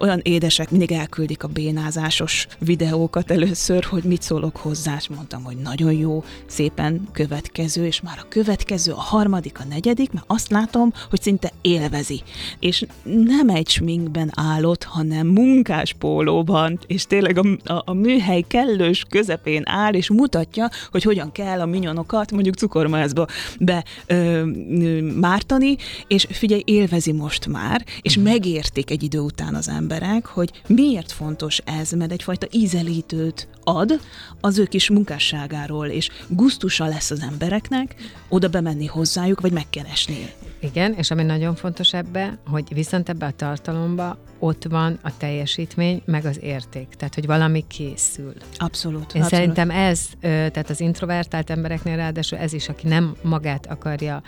olyan 0.00 0.20
édesek 0.22 0.70
mindig 0.70 0.92
elküldik 0.92 1.42
a 1.42 1.48
bénázásos 1.48 2.46
videókat 2.58 3.30
először, 3.30 3.84
hogy 3.84 4.02
mit 4.02 4.22
szólok 4.22 4.56
hozzá, 4.56 4.96
és 4.98 5.08
mondtam, 5.08 5.42
hogy 5.42 5.56
nagyon 5.56 5.92
jó, 5.92 6.24
szépen 6.46 7.08
következő, 7.12 7.86
és 7.86 8.00
már 8.00 8.18
a 8.18 8.28
következő, 8.28 8.92
a 8.92 9.00
harmadik, 9.00 9.60
a 9.60 9.64
negyedik, 9.68 10.12
mert 10.12 10.24
azt 10.28 10.50
látom, 10.50 10.92
hogy 11.10 11.22
szinte 11.22 11.52
élvezi. 11.60 12.22
És 12.60 12.86
nem 13.02 13.48
egy 13.48 13.68
sminkben 13.68 14.30
állott, 14.34 14.84
hanem 14.84 15.26
munkáspólóban, 15.26 16.78
és 16.86 17.06
tényleg 17.06 17.38
a, 17.38 17.72
a, 17.72 17.82
a 17.84 17.92
műhely 17.92 18.44
kellős 18.48 19.04
közepén 19.08 19.62
áll, 19.64 19.92
és 19.92 20.10
mutatja, 20.10 20.68
hogy 20.90 21.02
hogyan 21.02 21.32
kell 21.32 21.60
a 21.60 21.66
minyonokat 21.66 22.32
mondjuk 22.32 22.54
cukormázba 22.54 23.26
be 23.60 23.84
ö, 24.06 24.14
ö, 24.14 25.00
mártani, 25.00 25.76
és 26.06 26.26
figyelj, 26.30 26.62
élvezi 26.64 27.12
most 27.12 27.46
már, 27.46 27.84
és 28.02 28.18
megértik 28.18 28.90
egy 28.90 29.02
idő 29.02 29.18
után 29.18 29.54
az 29.54 29.68
emberek, 29.82 30.26
hogy 30.26 30.62
miért 30.66 31.12
fontos 31.12 31.58
ez, 31.58 31.90
mert 31.90 32.12
egyfajta 32.12 32.46
ízelítőt 32.50 33.48
ad 33.64 34.00
az 34.40 34.58
ő 34.58 34.64
kis 34.64 34.90
munkásságáról, 34.90 35.86
és 35.86 36.08
gusztusa 36.28 36.86
lesz 36.86 37.10
az 37.10 37.20
embereknek 37.20 37.94
oda 38.28 38.48
bemenni 38.48 38.86
hozzájuk, 38.86 39.40
vagy 39.40 39.52
megkeresni. 39.52 40.32
Igen, 40.62 40.92
és 40.92 41.10
ami 41.10 41.22
nagyon 41.22 41.54
fontos 41.54 41.92
ebbe, 41.92 42.38
hogy 42.46 42.74
viszont 42.74 43.08
ebbe 43.08 43.26
a 43.26 43.30
tartalomba 43.30 44.18
ott 44.38 44.64
van 44.64 44.98
a 45.02 45.16
teljesítmény, 45.16 46.02
meg 46.04 46.24
az 46.24 46.42
érték. 46.42 46.88
Tehát, 46.88 47.14
hogy 47.14 47.26
valami 47.26 47.64
készül. 47.66 48.32
Abszolút. 48.56 49.14
Én 49.14 49.22
abszolút. 49.22 49.28
szerintem 49.28 49.70
ez, 49.70 50.08
tehát 50.20 50.70
az 50.70 50.80
introvertált 50.80 51.50
embereknél 51.50 51.96
ráadásul 51.96 52.38
ez 52.38 52.52
is, 52.52 52.68
aki 52.68 52.88
nem 52.88 53.16
magát 53.22 53.66
akarja 53.66 54.22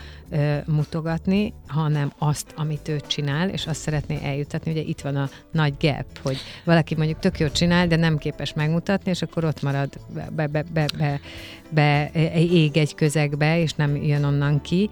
mutogatni, 0.66 1.55
hanem 1.66 2.12
azt, 2.18 2.55
amit 2.57 2.88
ő 2.88 3.01
csinál, 3.07 3.49
és 3.49 3.66
azt 3.66 3.81
szeretné 3.81 4.18
eljutatni. 4.23 4.70
Ugye 4.70 4.83
itt 4.83 5.01
van 5.01 5.16
a 5.16 5.29
nagy 5.53 5.75
gap, 5.81 6.07
hogy 6.23 6.37
valaki 6.64 6.94
mondjuk 6.94 7.18
tök 7.18 7.38
jót 7.38 7.53
csinál, 7.53 7.87
de 7.87 7.97
nem 7.97 8.18
képes 8.18 8.53
megmutatni, 8.53 9.11
és 9.11 9.23
akkor 9.23 9.44
ott 9.44 9.62
marad, 9.62 9.88
be, 10.14 10.29
be, 10.33 10.47
be, 10.47 10.64
be, 10.73 11.20
be 11.70 12.11
ég 12.35 12.77
egy 12.77 12.94
közegbe, 12.94 13.59
és 13.61 13.73
nem 13.73 13.97
jön 13.97 14.25
onnan 14.25 14.61
ki. 14.61 14.90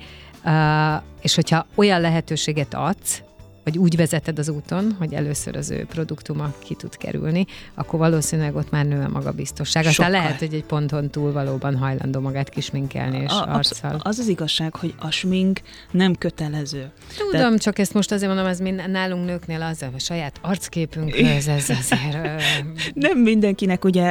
És 1.21 1.35
hogyha 1.35 1.67
olyan 1.75 2.01
lehetőséget 2.01 2.75
adsz, 2.75 3.23
vagy 3.65 3.79
úgy 3.79 3.97
vezeted 3.97 4.39
az 4.39 4.49
úton, 4.49 4.97
hogy 4.99 5.13
először 5.15 5.57
az 5.57 5.71
ő 5.71 5.87
produktuma 5.89 6.55
ki 6.59 6.75
tud 6.75 6.97
kerülni, 6.97 7.47
akkor 7.75 7.99
valószínűleg 7.99 8.57
ott 8.57 8.71
már 8.71 8.87
nő 8.87 9.05
a 9.05 9.09
magabiztosság. 9.09 9.87
Aztán 9.87 10.07
Sokkal. 10.07 10.21
lehet, 10.21 10.39
hogy 10.39 10.55
egy 10.55 10.65
ponton 10.65 11.11
túl 11.11 11.33
valóban 11.33 11.77
hajlandó 11.77 12.21
magát 12.21 12.49
kisminkelni 12.49 13.19
és 13.19 13.31
A- 13.31 13.55
arccal. 13.55 14.01
Az 14.03 14.19
az 14.19 14.29
igazság, 14.29 14.77
hogy 14.77 14.95
a 14.99 15.11
smink 15.11 15.61
nem 15.91 16.15
kötelező. 16.15 16.91
Tudom, 17.17 17.59
csak 17.59 17.79
ezt 17.79 17.95
most 17.95 18.13
azért 18.13 18.29
mondom, 18.29 18.47
ez 18.47 18.61
mind 18.61 18.91
nálunk 18.91 19.25
nőknél 19.25 19.63
az 19.63 19.83
a 19.83 19.99
saját 19.99 20.39
arcképünkhöz, 20.43 21.49
ez 21.49 21.71
azért... 21.71 22.43
Nem 22.95 23.19
mindenkinek 23.19 23.85
ugye 23.85 24.09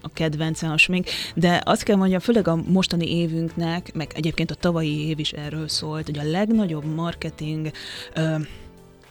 a 0.00 0.08
kedvence 0.14 0.68
a 0.68 0.76
smink, 0.76 1.06
de 1.34 1.62
azt 1.64 1.82
kell 1.82 1.96
mondjam, 1.96 2.20
főleg 2.20 2.48
a 2.48 2.56
mostani 2.66 3.16
évünknek, 3.16 3.94
meg 3.94 4.12
egyébként 4.14 4.50
a 4.50 4.54
tavalyi 4.54 5.08
év 5.08 5.18
is 5.18 5.32
erről 5.32 5.68
szólt, 5.68 6.04
hogy 6.06 6.18
a 6.18 6.30
legnagyobb 6.30 6.94
marketing 6.94 7.70
ö, 8.14 8.36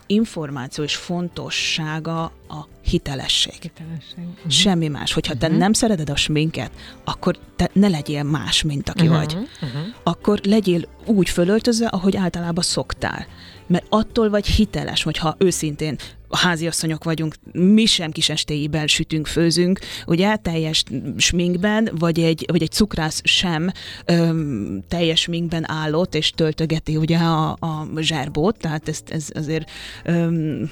információ 0.08 0.84
és 0.84 0.96
fontossága 0.96 2.24
a 2.48 2.68
hitelesség. 2.84 3.62
Hitelesség. 3.62 4.18
Mhm. 4.18 4.50
Semmi 4.50 4.88
más. 4.88 5.14
Hogyha 5.14 5.36
te 5.36 5.48
nem 5.48 5.74
szereted 5.74 6.10
a 6.10 6.16
sminket, 6.16 6.72
akkor 7.04 7.38
te 7.56 7.70
ne 7.74 7.88
legyél 7.88 8.24
más, 8.24 8.64
mint 8.64 8.90
aki 8.90 9.08
vagy. 9.08 9.34
Uh-huh. 9.34 9.82
Akkor 10.04 10.40
legyél 10.44 10.82
úgy 11.06 11.30
fölöltözve, 11.30 11.88
ahogy 11.88 12.16
általában 12.16 12.64
szoktál. 12.64 13.28
Mert 13.68 13.86
attól 13.90 14.30
vagy 14.30 14.46
hiteles, 14.46 15.04
hogyha 15.04 15.36
őszintén 15.38 15.98
háziasszonyok 16.32 17.04
vagyunk, 17.04 17.36
mi 17.52 17.86
sem 17.86 18.12
kisestéiben 18.12 18.88
sütünk, 18.88 19.28
főzünk, 19.28 19.80
ugye, 20.06 20.36
teljes 20.36 20.84
sminkben, 21.18 21.90
vagy 22.00 22.20
egy, 22.20 22.46
vagy 22.52 22.62
egy 22.62 22.72
cukrász 22.72 23.22
sem 23.24 23.72
öm, 24.06 24.84
teljes 24.88 25.20
sminkben 25.20 25.72
állott, 25.72 26.16
és 26.16 26.32
töltögeti 26.32 26.96
ugye 26.96 27.18
a, 27.18 27.50
a 27.52 27.88
zserbót, 27.98 28.58
tehát 28.58 28.88
ezt, 28.88 29.10
ez 29.10 29.28
azért 29.34 29.70
öm, 30.04 30.72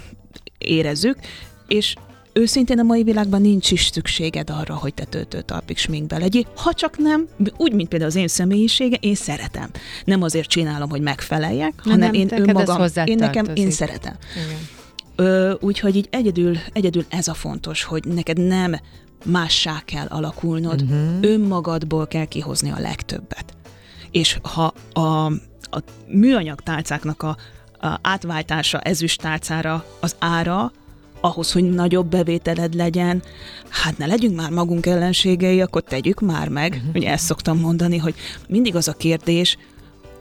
érezzük, 0.57 1.17
és 1.67 1.95
őszintén 2.33 2.79
a 2.79 2.83
mai 2.83 3.03
világban 3.03 3.41
nincs 3.41 3.71
is 3.71 3.85
szükséged 3.85 4.49
arra, 4.49 4.75
hogy 4.75 4.93
te 4.93 5.03
töltőtalpig 5.03 5.77
sminkbe 5.77 6.17
legyél, 6.17 6.45
ha 6.55 6.73
csak 6.73 6.97
nem, 6.97 7.27
úgy, 7.57 7.73
mint 7.73 7.89
például 7.89 8.09
az 8.09 8.17
én 8.17 8.27
személyisége, 8.27 8.97
én 8.99 9.15
szeretem. 9.15 9.69
Nem 10.05 10.21
azért 10.21 10.49
csinálom, 10.49 10.89
hogy 10.89 11.01
megfeleljek, 11.01 11.73
hanem 11.77 11.99
nem, 11.99 12.13
én 12.13 12.29
önmagam, 12.31 12.87
én 13.05 13.15
nekem, 13.15 13.45
én 13.53 13.71
szeretem. 13.71 14.15
Igen. 14.45 14.74
Úgyhogy 15.59 15.95
így 15.95 16.07
egyedül, 16.11 16.57
egyedül 16.73 17.05
ez 17.09 17.27
a 17.27 17.33
fontos, 17.33 17.83
hogy 17.83 18.03
neked 18.05 18.47
nem 18.47 18.75
mássá 19.25 19.81
kell 19.85 20.05
alakulnod, 20.07 20.81
uh-huh. 20.81 21.17
önmagadból 21.21 22.07
kell 22.07 22.25
kihozni 22.25 22.71
a 22.71 22.79
legtöbbet. 22.79 23.53
És 24.11 24.37
ha 24.41 24.73
a, 24.93 25.25
a 25.61 25.83
műanyag 26.07 26.61
tálcáknak 26.61 27.23
a, 27.23 27.37
a 27.79 27.99
átváltása 28.01 28.79
ezüst 28.79 29.21
tálcára 29.21 29.85
az 29.99 30.15
ára, 30.19 30.71
ahhoz, 31.21 31.51
hogy 31.51 31.69
nagyobb 31.69 32.07
bevételed 32.07 32.73
legyen, 32.73 33.23
hát 33.69 33.97
ne 33.97 34.05
legyünk 34.05 34.35
már 34.35 34.51
magunk 34.51 34.85
ellenségei, 34.85 35.61
akkor 35.61 35.81
tegyük 35.81 36.19
már 36.19 36.49
meg. 36.49 36.73
Uh-huh. 36.73 36.95
Ugye 36.95 37.11
ezt 37.11 37.25
szoktam 37.25 37.59
mondani, 37.59 37.97
hogy 37.97 38.15
mindig 38.47 38.75
az 38.75 38.87
a 38.87 38.93
kérdés, 38.93 39.57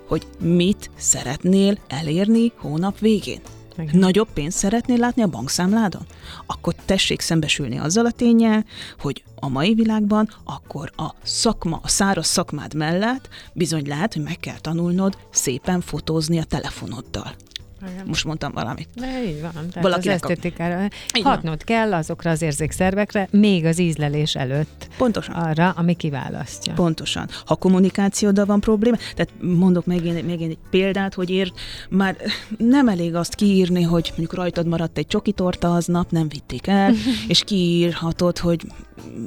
hogy 0.09 0.27
mit 0.41 0.91
szeretnél 0.97 1.79
elérni 1.89 2.53
hónap 2.57 2.99
végén. 2.99 3.41
Igen. 3.79 3.99
Nagyobb 3.99 4.29
pénzt 4.33 4.59
szeretnél 4.59 4.99
látni 4.99 5.23
a 5.23 5.27
bankszámládon? 5.27 6.07
Akkor 6.47 6.75
tessék 6.85 7.21
szembesülni 7.21 7.79
azzal 7.79 8.07
a 8.07 8.11
tényel, 8.11 8.65
hogy 8.99 9.25
a 9.41 9.49
mai 9.49 9.75
világban 9.75 10.29
akkor 10.45 10.93
a 10.97 11.15
szakma, 11.23 11.81
a 11.83 11.89
száraz 11.89 12.27
szakmád 12.27 12.75
mellett 12.75 13.29
bizony 13.53 13.89
lehet, 13.89 14.15
hogy 14.15 14.23
meg 14.23 14.37
kell 14.41 14.59
tanulnod 14.59 15.19
szépen 15.31 15.81
fotózni 15.81 16.39
a 16.39 16.45
telefonoddal. 16.45 17.35
Igen. 17.83 18.07
Most 18.07 18.25
mondtam 18.25 18.53
valamit. 18.53 18.89
De 18.95 19.25
így 19.27 19.41
van. 19.41 19.53
Tehát 19.53 19.83
Valakinek 19.83 20.15
az 20.17 20.23
a- 20.23 20.33
esztetikára 20.33 20.83
Így 21.17 21.23
van. 21.23 21.33
hatnod 21.33 21.65
kell 21.65 21.95
azokra 21.95 22.31
az 22.31 22.43
érzékszervekre, 22.43 23.29
még 23.31 23.65
az 23.65 23.79
ízlelés 23.79 24.35
előtt 24.35 24.89
Pontosan. 24.97 25.35
arra, 25.35 25.71
ami 25.71 25.95
kiválasztja. 25.95 26.73
Pontosan. 26.73 27.29
Ha 27.47 27.55
kommunikációddal 27.57 28.45
van 28.45 28.61
probléma, 28.61 28.97
tehát 28.97 29.33
mondok 29.41 29.87
még 29.87 30.05
én, 30.05 30.25
még 30.25 30.41
én 30.41 30.51
egy 30.51 30.59
példát, 30.71 31.15
hogy 31.15 31.31
ér, 31.31 31.53
már 31.91 32.17
nem 32.59 32.89
elég 32.89 33.15
azt 33.15 33.35
kiírni, 33.35 33.83
hogy 33.83 34.09
mondjuk 34.09 34.35
rajtad 34.35 34.67
maradt 34.67 34.99
egy 34.99 35.07
csoki 35.07 35.33
torta 35.33 35.75
aznap, 35.75 36.11
nem 36.11 36.29
vitték 36.29 36.67
el, 36.67 36.93
és 37.29 37.43
kiírhatod, 37.45 38.39
hogy 38.39 38.61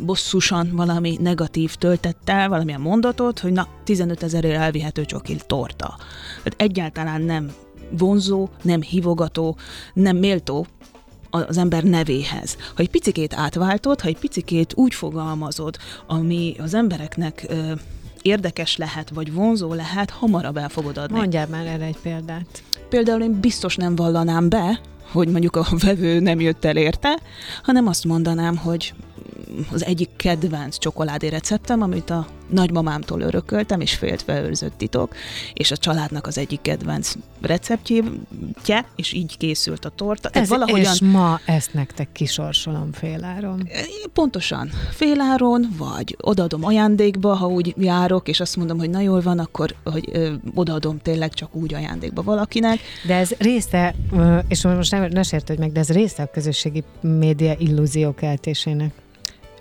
bosszusan 0.05 0.69
valami 0.73 1.17
negatív 1.21 1.75
töltett 1.75 2.29
el, 2.29 2.49
valamilyen 2.49 2.81
mondatot, 2.81 3.39
hogy 3.39 3.51
na, 3.51 3.67
15 3.83 4.23
ezerért 4.23 4.59
elvihető 4.61 5.05
csoki 5.05 5.37
torta. 5.47 5.95
Tehát 6.43 6.53
egyáltalán 6.57 7.21
nem 7.21 7.51
vonzó, 7.89 8.49
nem 8.61 8.81
hívogató, 8.81 9.57
nem 9.93 10.17
méltó 10.17 10.67
az 11.29 11.57
ember 11.57 11.83
nevéhez. 11.83 12.57
Ha 12.75 12.81
egy 12.81 12.89
picikét 12.89 13.33
átváltod, 13.33 14.01
ha 14.01 14.07
egy 14.07 14.17
picikét 14.17 14.73
úgy 14.75 14.93
fogalmazod, 14.93 15.77
ami 16.07 16.55
az 16.59 16.73
embereknek 16.73 17.45
ö, 17.49 17.71
érdekes 18.21 18.77
lehet, 18.77 19.09
vagy 19.09 19.33
vonzó 19.33 19.73
lehet, 19.73 20.09
hamarabb 20.09 20.57
el 20.57 20.69
fogod 20.69 20.97
adni. 20.97 21.17
Mondjál 21.17 21.47
már 21.47 21.65
erre 21.65 21.85
egy 21.85 21.97
példát. 22.01 22.63
Például 22.89 23.21
én 23.21 23.39
biztos 23.39 23.75
nem 23.75 23.95
vallanám 23.95 24.49
be, 24.49 24.79
hogy 25.11 25.27
mondjuk 25.27 25.55
a 25.55 25.65
vevő 25.79 26.19
nem 26.19 26.39
jött 26.39 26.65
el 26.65 26.77
érte, 26.77 27.19
hanem 27.63 27.87
azt 27.87 28.05
mondanám, 28.05 28.57
hogy 28.57 28.93
az 29.71 29.85
egyik 29.85 30.09
kedvenc 30.15 30.77
csokoládé 30.77 31.27
receptem, 31.27 31.81
amit 31.81 32.09
a 32.09 32.27
nagymamámtól 32.49 33.21
örököltem, 33.21 33.81
és 33.81 33.93
féltve 33.93 34.41
őrzött 34.41 34.77
titok, 34.77 35.15
és 35.53 35.71
a 35.71 35.77
családnak 35.77 36.27
az 36.27 36.37
egyik 36.37 36.61
kedvenc 36.61 37.13
receptje, 37.41 38.03
és 38.95 39.13
így 39.13 39.37
készült 39.37 39.85
a 39.85 39.89
torta. 39.89 40.29
Ez, 40.29 40.49
valahogyan 40.49 40.93
És 40.93 41.01
ma 41.01 41.39
ezt 41.45 41.73
nektek 41.73 42.11
kisorsolom 42.11 42.91
féláron. 42.91 43.67
Pontosan. 44.13 44.69
Féláron, 44.91 45.67
vagy 45.77 46.17
odaadom 46.21 46.65
ajándékba, 46.65 47.33
ha 47.33 47.47
úgy 47.47 47.73
járok, 47.77 48.27
és 48.27 48.39
azt 48.39 48.55
mondom, 48.55 48.77
hogy 48.77 48.89
na 48.89 48.99
jól 48.99 49.21
van, 49.21 49.39
akkor 49.39 49.75
hogy, 49.83 50.09
ö, 50.11 50.33
odaadom 50.53 50.99
tényleg 51.01 51.33
csak 51.33 51.55
úgy 51.55 51.73
ajándékba 51.73 52.21
valakinek. 52.21 52.79
De 53.05 53.15
ez 53.15 53.29
része, 53.37 53.95
és 54.47 54.63
most 54.63 54.91
nem, 54.91 55.07
ne 55.11 55.23
sértődj 55.23 55.59
meg, 55.59 55.71
de 55.71 55.79
ez 55.79 55.89
része 55.89 56.23
a 56.23 56.29
közösségi 56.31 56.83
média 57.01 57.55
illúzió 57.57 58.13
keltésének. 58.13 58.91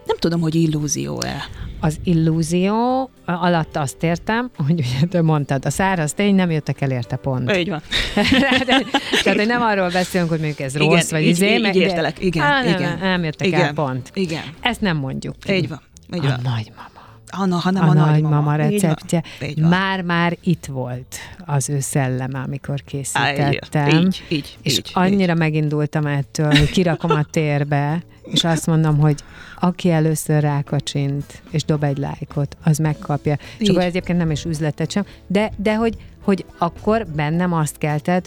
Nem 0.06 0.16
tudom, 0.18 0.40
hogy 0.40 0.54
illúzió-e. 0.54 1.36
Az 1.80 1.96
illúzió 2.04 3.10
alatt 3.24 3.76
azt 3.76 4.02
értem, 4.02 4.50
hogy 4.66 4.72
ugye 4.80 5.06
te 5.10 5.22
mondtad, 5.22 5.66
a 5.66 5.70
száraz 5.70 6.12
tény 6.14 6.34
nem 6.34 6.50
jöttek 6.50 6.80
el 6.80 6.90
érte 6.90 7.16
pont. 7.16 7.56
Így 7.56 7.68
van. 7.68 7.82
Tehát, 9.22 9.38
hogy 9.38 9.46
nem 9.46 9.62
arról 9.62 9.90
beszélünk, 9.90 10.30
hogy 10.30 10.38
mondjuk 10.40 10.60
ez 10.60 10.74
Igen, 10.74 10.88
rossz, 10.88 11.10
vagy 11.10 11.22
így- 11.22 11.28
izé, 11.28 11.54
így 11.54 11.62
meg- 11.62 11.74
értelek. 11.74 12.20
Igen, 12.20 12.44
Á, 12.44 12.62
nem, 12.62 12.74
igen. 12.74 12.98
nem 12.98 13.24
jöttek 13.24 13.46
Igen. 13.46 13.60
el 13.60 13.72
pont. 13.72 14.10
Igen. 14.14 14.42
Ezt 14.60 14.80
nem 14.80 14.96
mondjuk. 14.96 15.34
Így 15.50 15.68
van. 15.68 15.80
Így 16.14 16.24
A 16.24 16.28
van. 16.28 16.40
nagymama. 16.42 16.84
Anna, 17.30 17.56
hanem 17.56 17.82
A, 17.82 17.90
a, 17.90 17.94
nagymama 17.94 18.52
Így 18.52 18.58
van. 18.58 18.70
receptje. 18.70 19.22
Így. 19.42 19.58
Már-már 19.58 20.36
itt 20.42 20.66
volt 20.66 21.16
az 21.46 21.68
ő 21.70 21.80
szelleme, 21.80 22.38
amikor 22.38 22.74
Á, 22.74 22.84
készítettem. 22.86 23.88
Így, 23.98 24.22
így, 24.28 24.58
És 24.62 24.72
így, 24.78 24.90
annyira 24.92 25.34
megindultam 25.34 26.06
ettől, 26.06 26.46
hogy 26.48 26.70
kirakom 26.70 27.10
a 27.10 27.22
térbe, 27.30 28.02
és 28.30 28.44
azt 28.44 28.66
mondom, 28.66 28.98
hogy 28.98 29.20
aki 29.60 29.90
először 29.90 30.42
rákacsint, 30.42 31.42
és 31.50 31.64
dob 31.64 31.82
egy 31.84 31.98
lájkot, 31.98 32.56
az 32.64 32.78
megkapja. 32.78 33.32
És 33.32 33.40
Így. 33.58 33.70
akkor 33.70 33.82
egyébként 33.82 34.18
nem 34.18 34.30
is 34.30 34.44
üzletet 34.44 34.90
sem, 34.90 35.04
de, 35.26 35.52
de 35.56 35.76
hogy, 35.76 35.96
hogy 36.22 36.44
akkor 36.58 37.06
bennem 37.14 37.52
azt 37.52 37.78
kelted, 37.78 38.26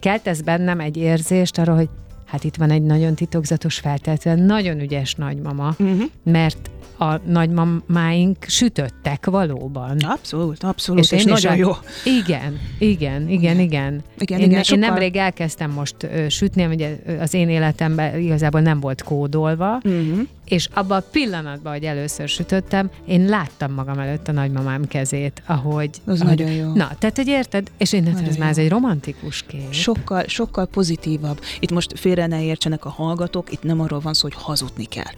keltesz 0.00 0.40
bennem 0.40 0.80
egy 0.80 0.96
érzést 0.96 1.58
arra, 1.58 1.74
hogy 1.74 1.88
hát 2.26 2.44
itt 2.44 2.56
van 2.56 2.70
egy 2.70 2.82
nagyon 2.82 3.14
titokzatos, 3.14 3.78
feltétlenül 3.78 4.44
nagyon 4.44 4.80
ügyes 4.80 5.14
nagymama, 5.14 5.74
Uh-huh. 5.78 6.02
mert 6.24 6.70
a 7.02 7.20
nagymamáink 7.26 8.36
sütöttek 8.46 9.26
valóban. 9.26 9.96
Abszolút, 10.00 10.62
abszolút, 10.62 11.02
és, 11.02 11.10
és 11.12 11.24
nagyon 11.24 11.56
jó. 11.56 11.70
Igen, 12.04 12.58
igen, 12.78 13.28
igen, 13.28 13.58
igen. 13.58 14.02
Igen, 14.18 14.38
én, 14.38 14.44
igen, 14.46 14.56
én 14.58 14.62
sokkal- 14.62 14.88
nemrég 14.88 15.16
elkezdtem 15.16 15.70
most 15.70 15.94
ö, 16.02 16.28
sütni, 16.28 16.64
ugye 16.66 16.96
az 17.20 17.34
én 17.34 17.48
életemben 17.48 18.18
igazából 18.20 18.60
nem 18.60 18.80
volt 18.80 19.02
kódolva, 19.02 19.80
Uh-huh. 19.84 20.20
és 20.44 20.68
abban 20.74 20.98
a 20.98 21.04
pillanatban, 21.10 21.72
hogy 21.72 21.84
először 21.84 22.28
sütöttem, 22.28 22.90
én 23.06 23.24
láttam 23.24 23.72
magam 23.72 23.98
előtt 23.98 24.28
a 24.28 24.32
nagymamám 24.32 24.86
kezét, 24.88 25.42
ahogy... 25.46 25.90
Az 26.04 26.20
ahogy 26.20 26.38
nagyon 26.38 26.52
jó. 26.54 26.72
Na, 26.74 26.90
tehát, 26.98 27.16
hogy 27.16 27.26
érted? 27.26 27.70
És 27.78 27.92
én 27.92 28.02
Nagyon 28.02 28.24
ez 28.24 28.36
már 28.36 28.48
ez 28.48 28.58
egy 28.58 28.68
romantikus 28.68 29.42
kép. 29.42 29.72
Sokkal, 29.72 30.22
sokkal 30.26 30.66
pozitívabb. 30.66 31.40
Itt 31.60 31.70
most 31.72 31.98
félre 31.98 32.26
ne 32.26 32.42
értsenek 32.44 32.84
a 32.84 32.88
hallgatók, 32.88 33.52
itt 33.52 33.62
nem 33.62 33.80
arról 33.80 34.00
van 34.00 34.14
szó, 34.14 34.22
hogy 34.32 34.42
hazudni 34.42 34.84
kell. 34.84 35.12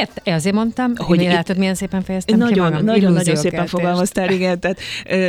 Ért? 0.00 0.20
Én 0.24 0.34
azért 0.34 0.54
mondtam, 0.54 0.92
hogy 0.96 1.18
itt- 1.30 1.36
látod, 1.36 1.56
milyen 1.58 1.74
szépen 1.74 2.02
fejeztem 2.02 2.38
ki 2.38 2.44
Nagyon, 2.44 2.64
magam. 2.64 2.84
nagyon, 2.84 3.12
nagyon 3.12 3.36
szépen 3.36 3.66
fogalmaztál, 3.66 4.30
igen, 4.30 4.60
tehát 4.60 4.78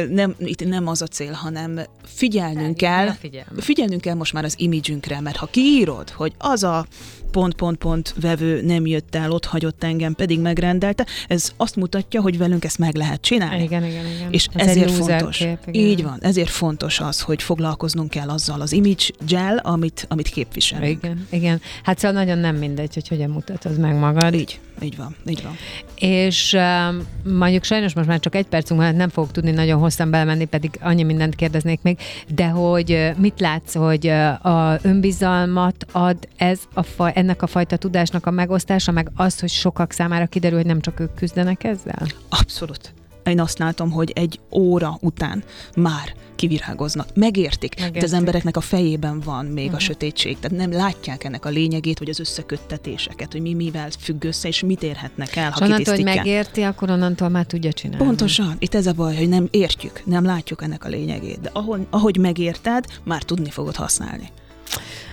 nem, 0.10 0.36
itt 0.39 0.66
nem 0.66 0.88
az 0.88 1.02
a 1.02 1.08
cél, 1.08 1.32
hanem 1.32 1.80
figyelnünk 2.06 2.80
Felhívni 2.80 3.30
kell, 3.30 3.47
figyelnünk 3.60 4.02
kell 4.02 4.16
most 4.16 4.34
már 4.34 4.43
az 4.43 4.54
imidzsünkre, 4.58 5.20
mert 5.22 5.36
ha 5.38 5.45
kiírod, 5.45 6.10
hogy 6.10 6.34
az 6.38 6.64
a 6.64 6.86
pont-pont-pont 7.32 8.13
vevő 8.21 8.61
nem 8.61 8.86
jött 8.86 9.15
el, 9.15 9.32
ott 9.32 9.45
hagyott 9.45 9.84
engem, 9.84 10.13
pedig 10.13 10.39
megrendelte. 10.39 11.05
Ez 11.27 11.51
azt 11.57 11.75
mutatja, 11.75 12.21
hogy 12.21 12.38
velünk 12.38 12.63
ezt 12.63 12.77
meg 12.77 12.95
lehet 12.95 13.21
csinálni. 13.21 13.63
Igen, 13.63 13.84
igen, 13.84 14.05
igen. 14.05 14.32
És 14.32 14.47
Ez 14.53 14.67
ezért 14.67 14.91
fontos. 14.91 15.38
Kép, 15.38 15.57
igen. 15.65 15.88
Így 15.88 16.03
van, 16.03 16.17
ezért 16.21 16.49
fontos 16.49 16.99
az, 16.99 17.21
hogy 17.21 17.43
foglalkoznunk 17.43 18.09
kell 18.09 18.29
azzal 18.29 18.61
az 18.61 18.71
image 18.71 19.03
gel, 19.27 19.57
amit, 19.57 20.05
amit 20.09 20.27
képviselünk. 20.27 21.03
Igen, 21.03 21.27
igen. 21.29 21.61
Hát 21.84 21.99
szóval 21.99 22.23
nagyon 22.23 22.38
nem 22.38 22.55
mindegy, 22.55 22.93
hogy 22.93 23.07
hogyan 23.07 23.29
mutatod 23.29 23.79
meg 23.79 23.95
magad. 23.95 24.34
Így, 24.34 24.59
így 24.82 24.97
van, 24.97 25.15
így 25.25 25.43
van. 25.43 25.55
És 25.95 26.53
um, 26.53 27.07
mondjuk 27.34 27.63
sajnos 27.63 27.93
most 27.93 28.07
már 28.07 28.19
csak 28.19 28.36
egy 28.36 28.45
percünk 28.45 28.79
van, 28.79 28.89
hát 28.89 28.97
nem 28.97 29.09
fogok 29.09 29.32
tudni 29.32 29.51
nagyon 29.51 29.79
hosszan 29.79 30.09
belemenni, 30.09 30.45
pedig 30.45 30.79
annyi 30.82 31.03
mindent 31.03 31.36
kérdeznék 31.36 31.79
még, 31.82 31.97
de 32.27 32.47
hogy 32.47 32.91
uh, 32.91 33.17
mit 33.17 33.39
látsz, 33.39 33.75
hogy 33.75 34.07
uh, 34.07 34.45
a 34.45 34.79
önbizalmat 34.82 35.86
ad 35.91 36.17
ez 36.38 36.59
a 36.73 36.84
fa, 36.84 37.11
ennek 37.22 37.41
a 37.41 37.47
fajta 37.47 37.78
tudásnak 37.78 38.26
a 38.26 38.32
megosztása, 38.32 38.91
meg 38.91 39.11
az, 39.15 39.39
hogy 39.39 39.49
sokak 39.49 39.91
számára 39.91 40.26
kiderül, 40.26 40.57
hogy 40.57 40.67
nem 40.67 40.82
csak 40.82 40.99
ők 40.99 41.13
küzdenek 41.13 41.63
ezzel? 41.63 42.07
Abszolút. 42.30 42.93
Én 43.24 43.39
azt 43.39 43.57
látom, 43.57 43.91
hogy 43.91 44.11
egy 44.15 44.39
óra 44.51 44.97
után 45.01 45.43
már 45.76 46.13
kivirágoznak. 46.36 47.07
Megértik. 47.13 47.74
Megértik. 47.76 47.99
De 47.99 48.05
az 48.05 48.13
embereknek 48.13 48.57
a 48.57 48.61
fejében 48.61 49.19
van 49.19 49.45
még 49.45 49.63
uh-huh. 49.63 49.80
a 49.80 49.80
sötétség. 49.80 50.39
Tehát 50.39 50.57
nem 50.57 50.72
látják 50.72 51.24
ennek 51.24 51.45
a 51.45 51.49
lényegét, 51.49 51.99
vagy 51.99 52.09
az 52.09 52.19
összeköttetéseket, 52.19 53.32
hogy 53.32 53.41
mi 53.41 53.53
mivel 53.53 53.89
függ 53.99 54.24
össze, 54.24 54.47
és 54.47 54.61
mit 54.61 54.84
érhetnek 54.84 55.36
el, 55.36 55.51
ha 55.51 55.57
És 55.59 55.61
onnantól, 55.65 55.93
hogy 55.93 56.03
megérti, 56.03 56.61
akkor 56.61 56.89
onnantól 56.89 57.30
már 57.30 57.45
tudja 57.45 57.74
csinálni. 57.74 58.05
Pontosan. 58.05 58.55
Itt 58.59 58.76
ez 58.76 58.88
a 58.88 58.93
baj, 58.93 59.15
hogy 59.15 59.30
nem 59.30 59.47
értjük, 59.51 60.01
nem 60.05 60.26
látjuk 60.26 60.63
ennek 60.63 60.86
a 60.86 60.89
lényegét. 60.89 61.41
De 61.41 61.49
ahogy, 61.53 61.88
ahogy 61.89 62.17
megérted, 62.17 62.86
már 63.03 63.24
tudni 63.24 63.49
fogod 63.49 63.76
használni. 63.76 64.30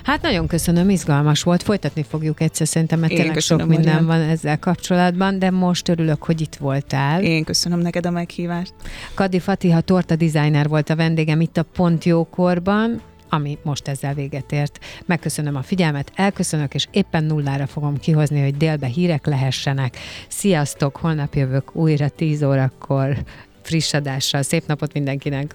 Hát 0.08 0.22
nagyon 0.22 0.46
köszönöm, 0.46 0.88
izgalmas 0.88 1.42
volt, 1.42 1.62
folytatni 1.62 2.02
fogjuk 2.02 2.40
egyszer 2.40 2.66
szerintem, 2.66 2.98
mert 2.98 3.12
Én 3.12 3.18
tényleg 3.18 3.38
sok 3.38 3.66
minden 3.66 4.06
van 4.06 4.20
ezzel 4.20 4.58
kapcsolatban, 4.58 5.38
de 5.38 5.50
most 5.50 5.88
örülök, 5.88 6.22
hogy 6.22 6.40
itt 6.40 6.54
voltál. 6.54 7.22
Én 7.22 7.44
köszönöm 7.44 7.78
neked 7.78 8.06
a 8.06 8.10
meghívást. 8.10 8.72
Kadi 9.14 9.38
Fatiha 9.38 9.80
torta 9.80 10.16
designer 10.16 10.68
volt 10.68 10.90
a 10.90 10.96
vendégem 10.96 11.40
itt 11.40 11.56
a 11.56 11.62
Pont 11.62 12.04
Jókorban, 12.04 13.00
ami 13.28 13.58
most 13.62 13.88
ezzel 13.88 14.14
véget 14.14 14.52
ért. 14.52 14.78
Megköszönöm 15.06 15.56
a 15.56 15.62
figyelmet, 15.62 16.12
elköszönök, 16.14 16.74
és 16.74 16.86
éppen 16.90 17.24
nullára 17.24 17.66
fogom 17.66 17.98
kihozni, 17.98 18.42
hogy 18.42 18.56
délbe 18.56 18.86
hírek 18.86 19.26
lehessenek. 19.26 19.96
Sziasztok, 20.28 20.96
holnap 20.96 21.34
jövök 21.34 21.76
újra 21.76 22.08
10 22.08 22.42
órakor 22.42 23.16
friss 23.62 23.92
adással. 23.92 24.42
Szép 24.42 24.66
napot 24.66 24.92
mindenkinek! 24.92 25.54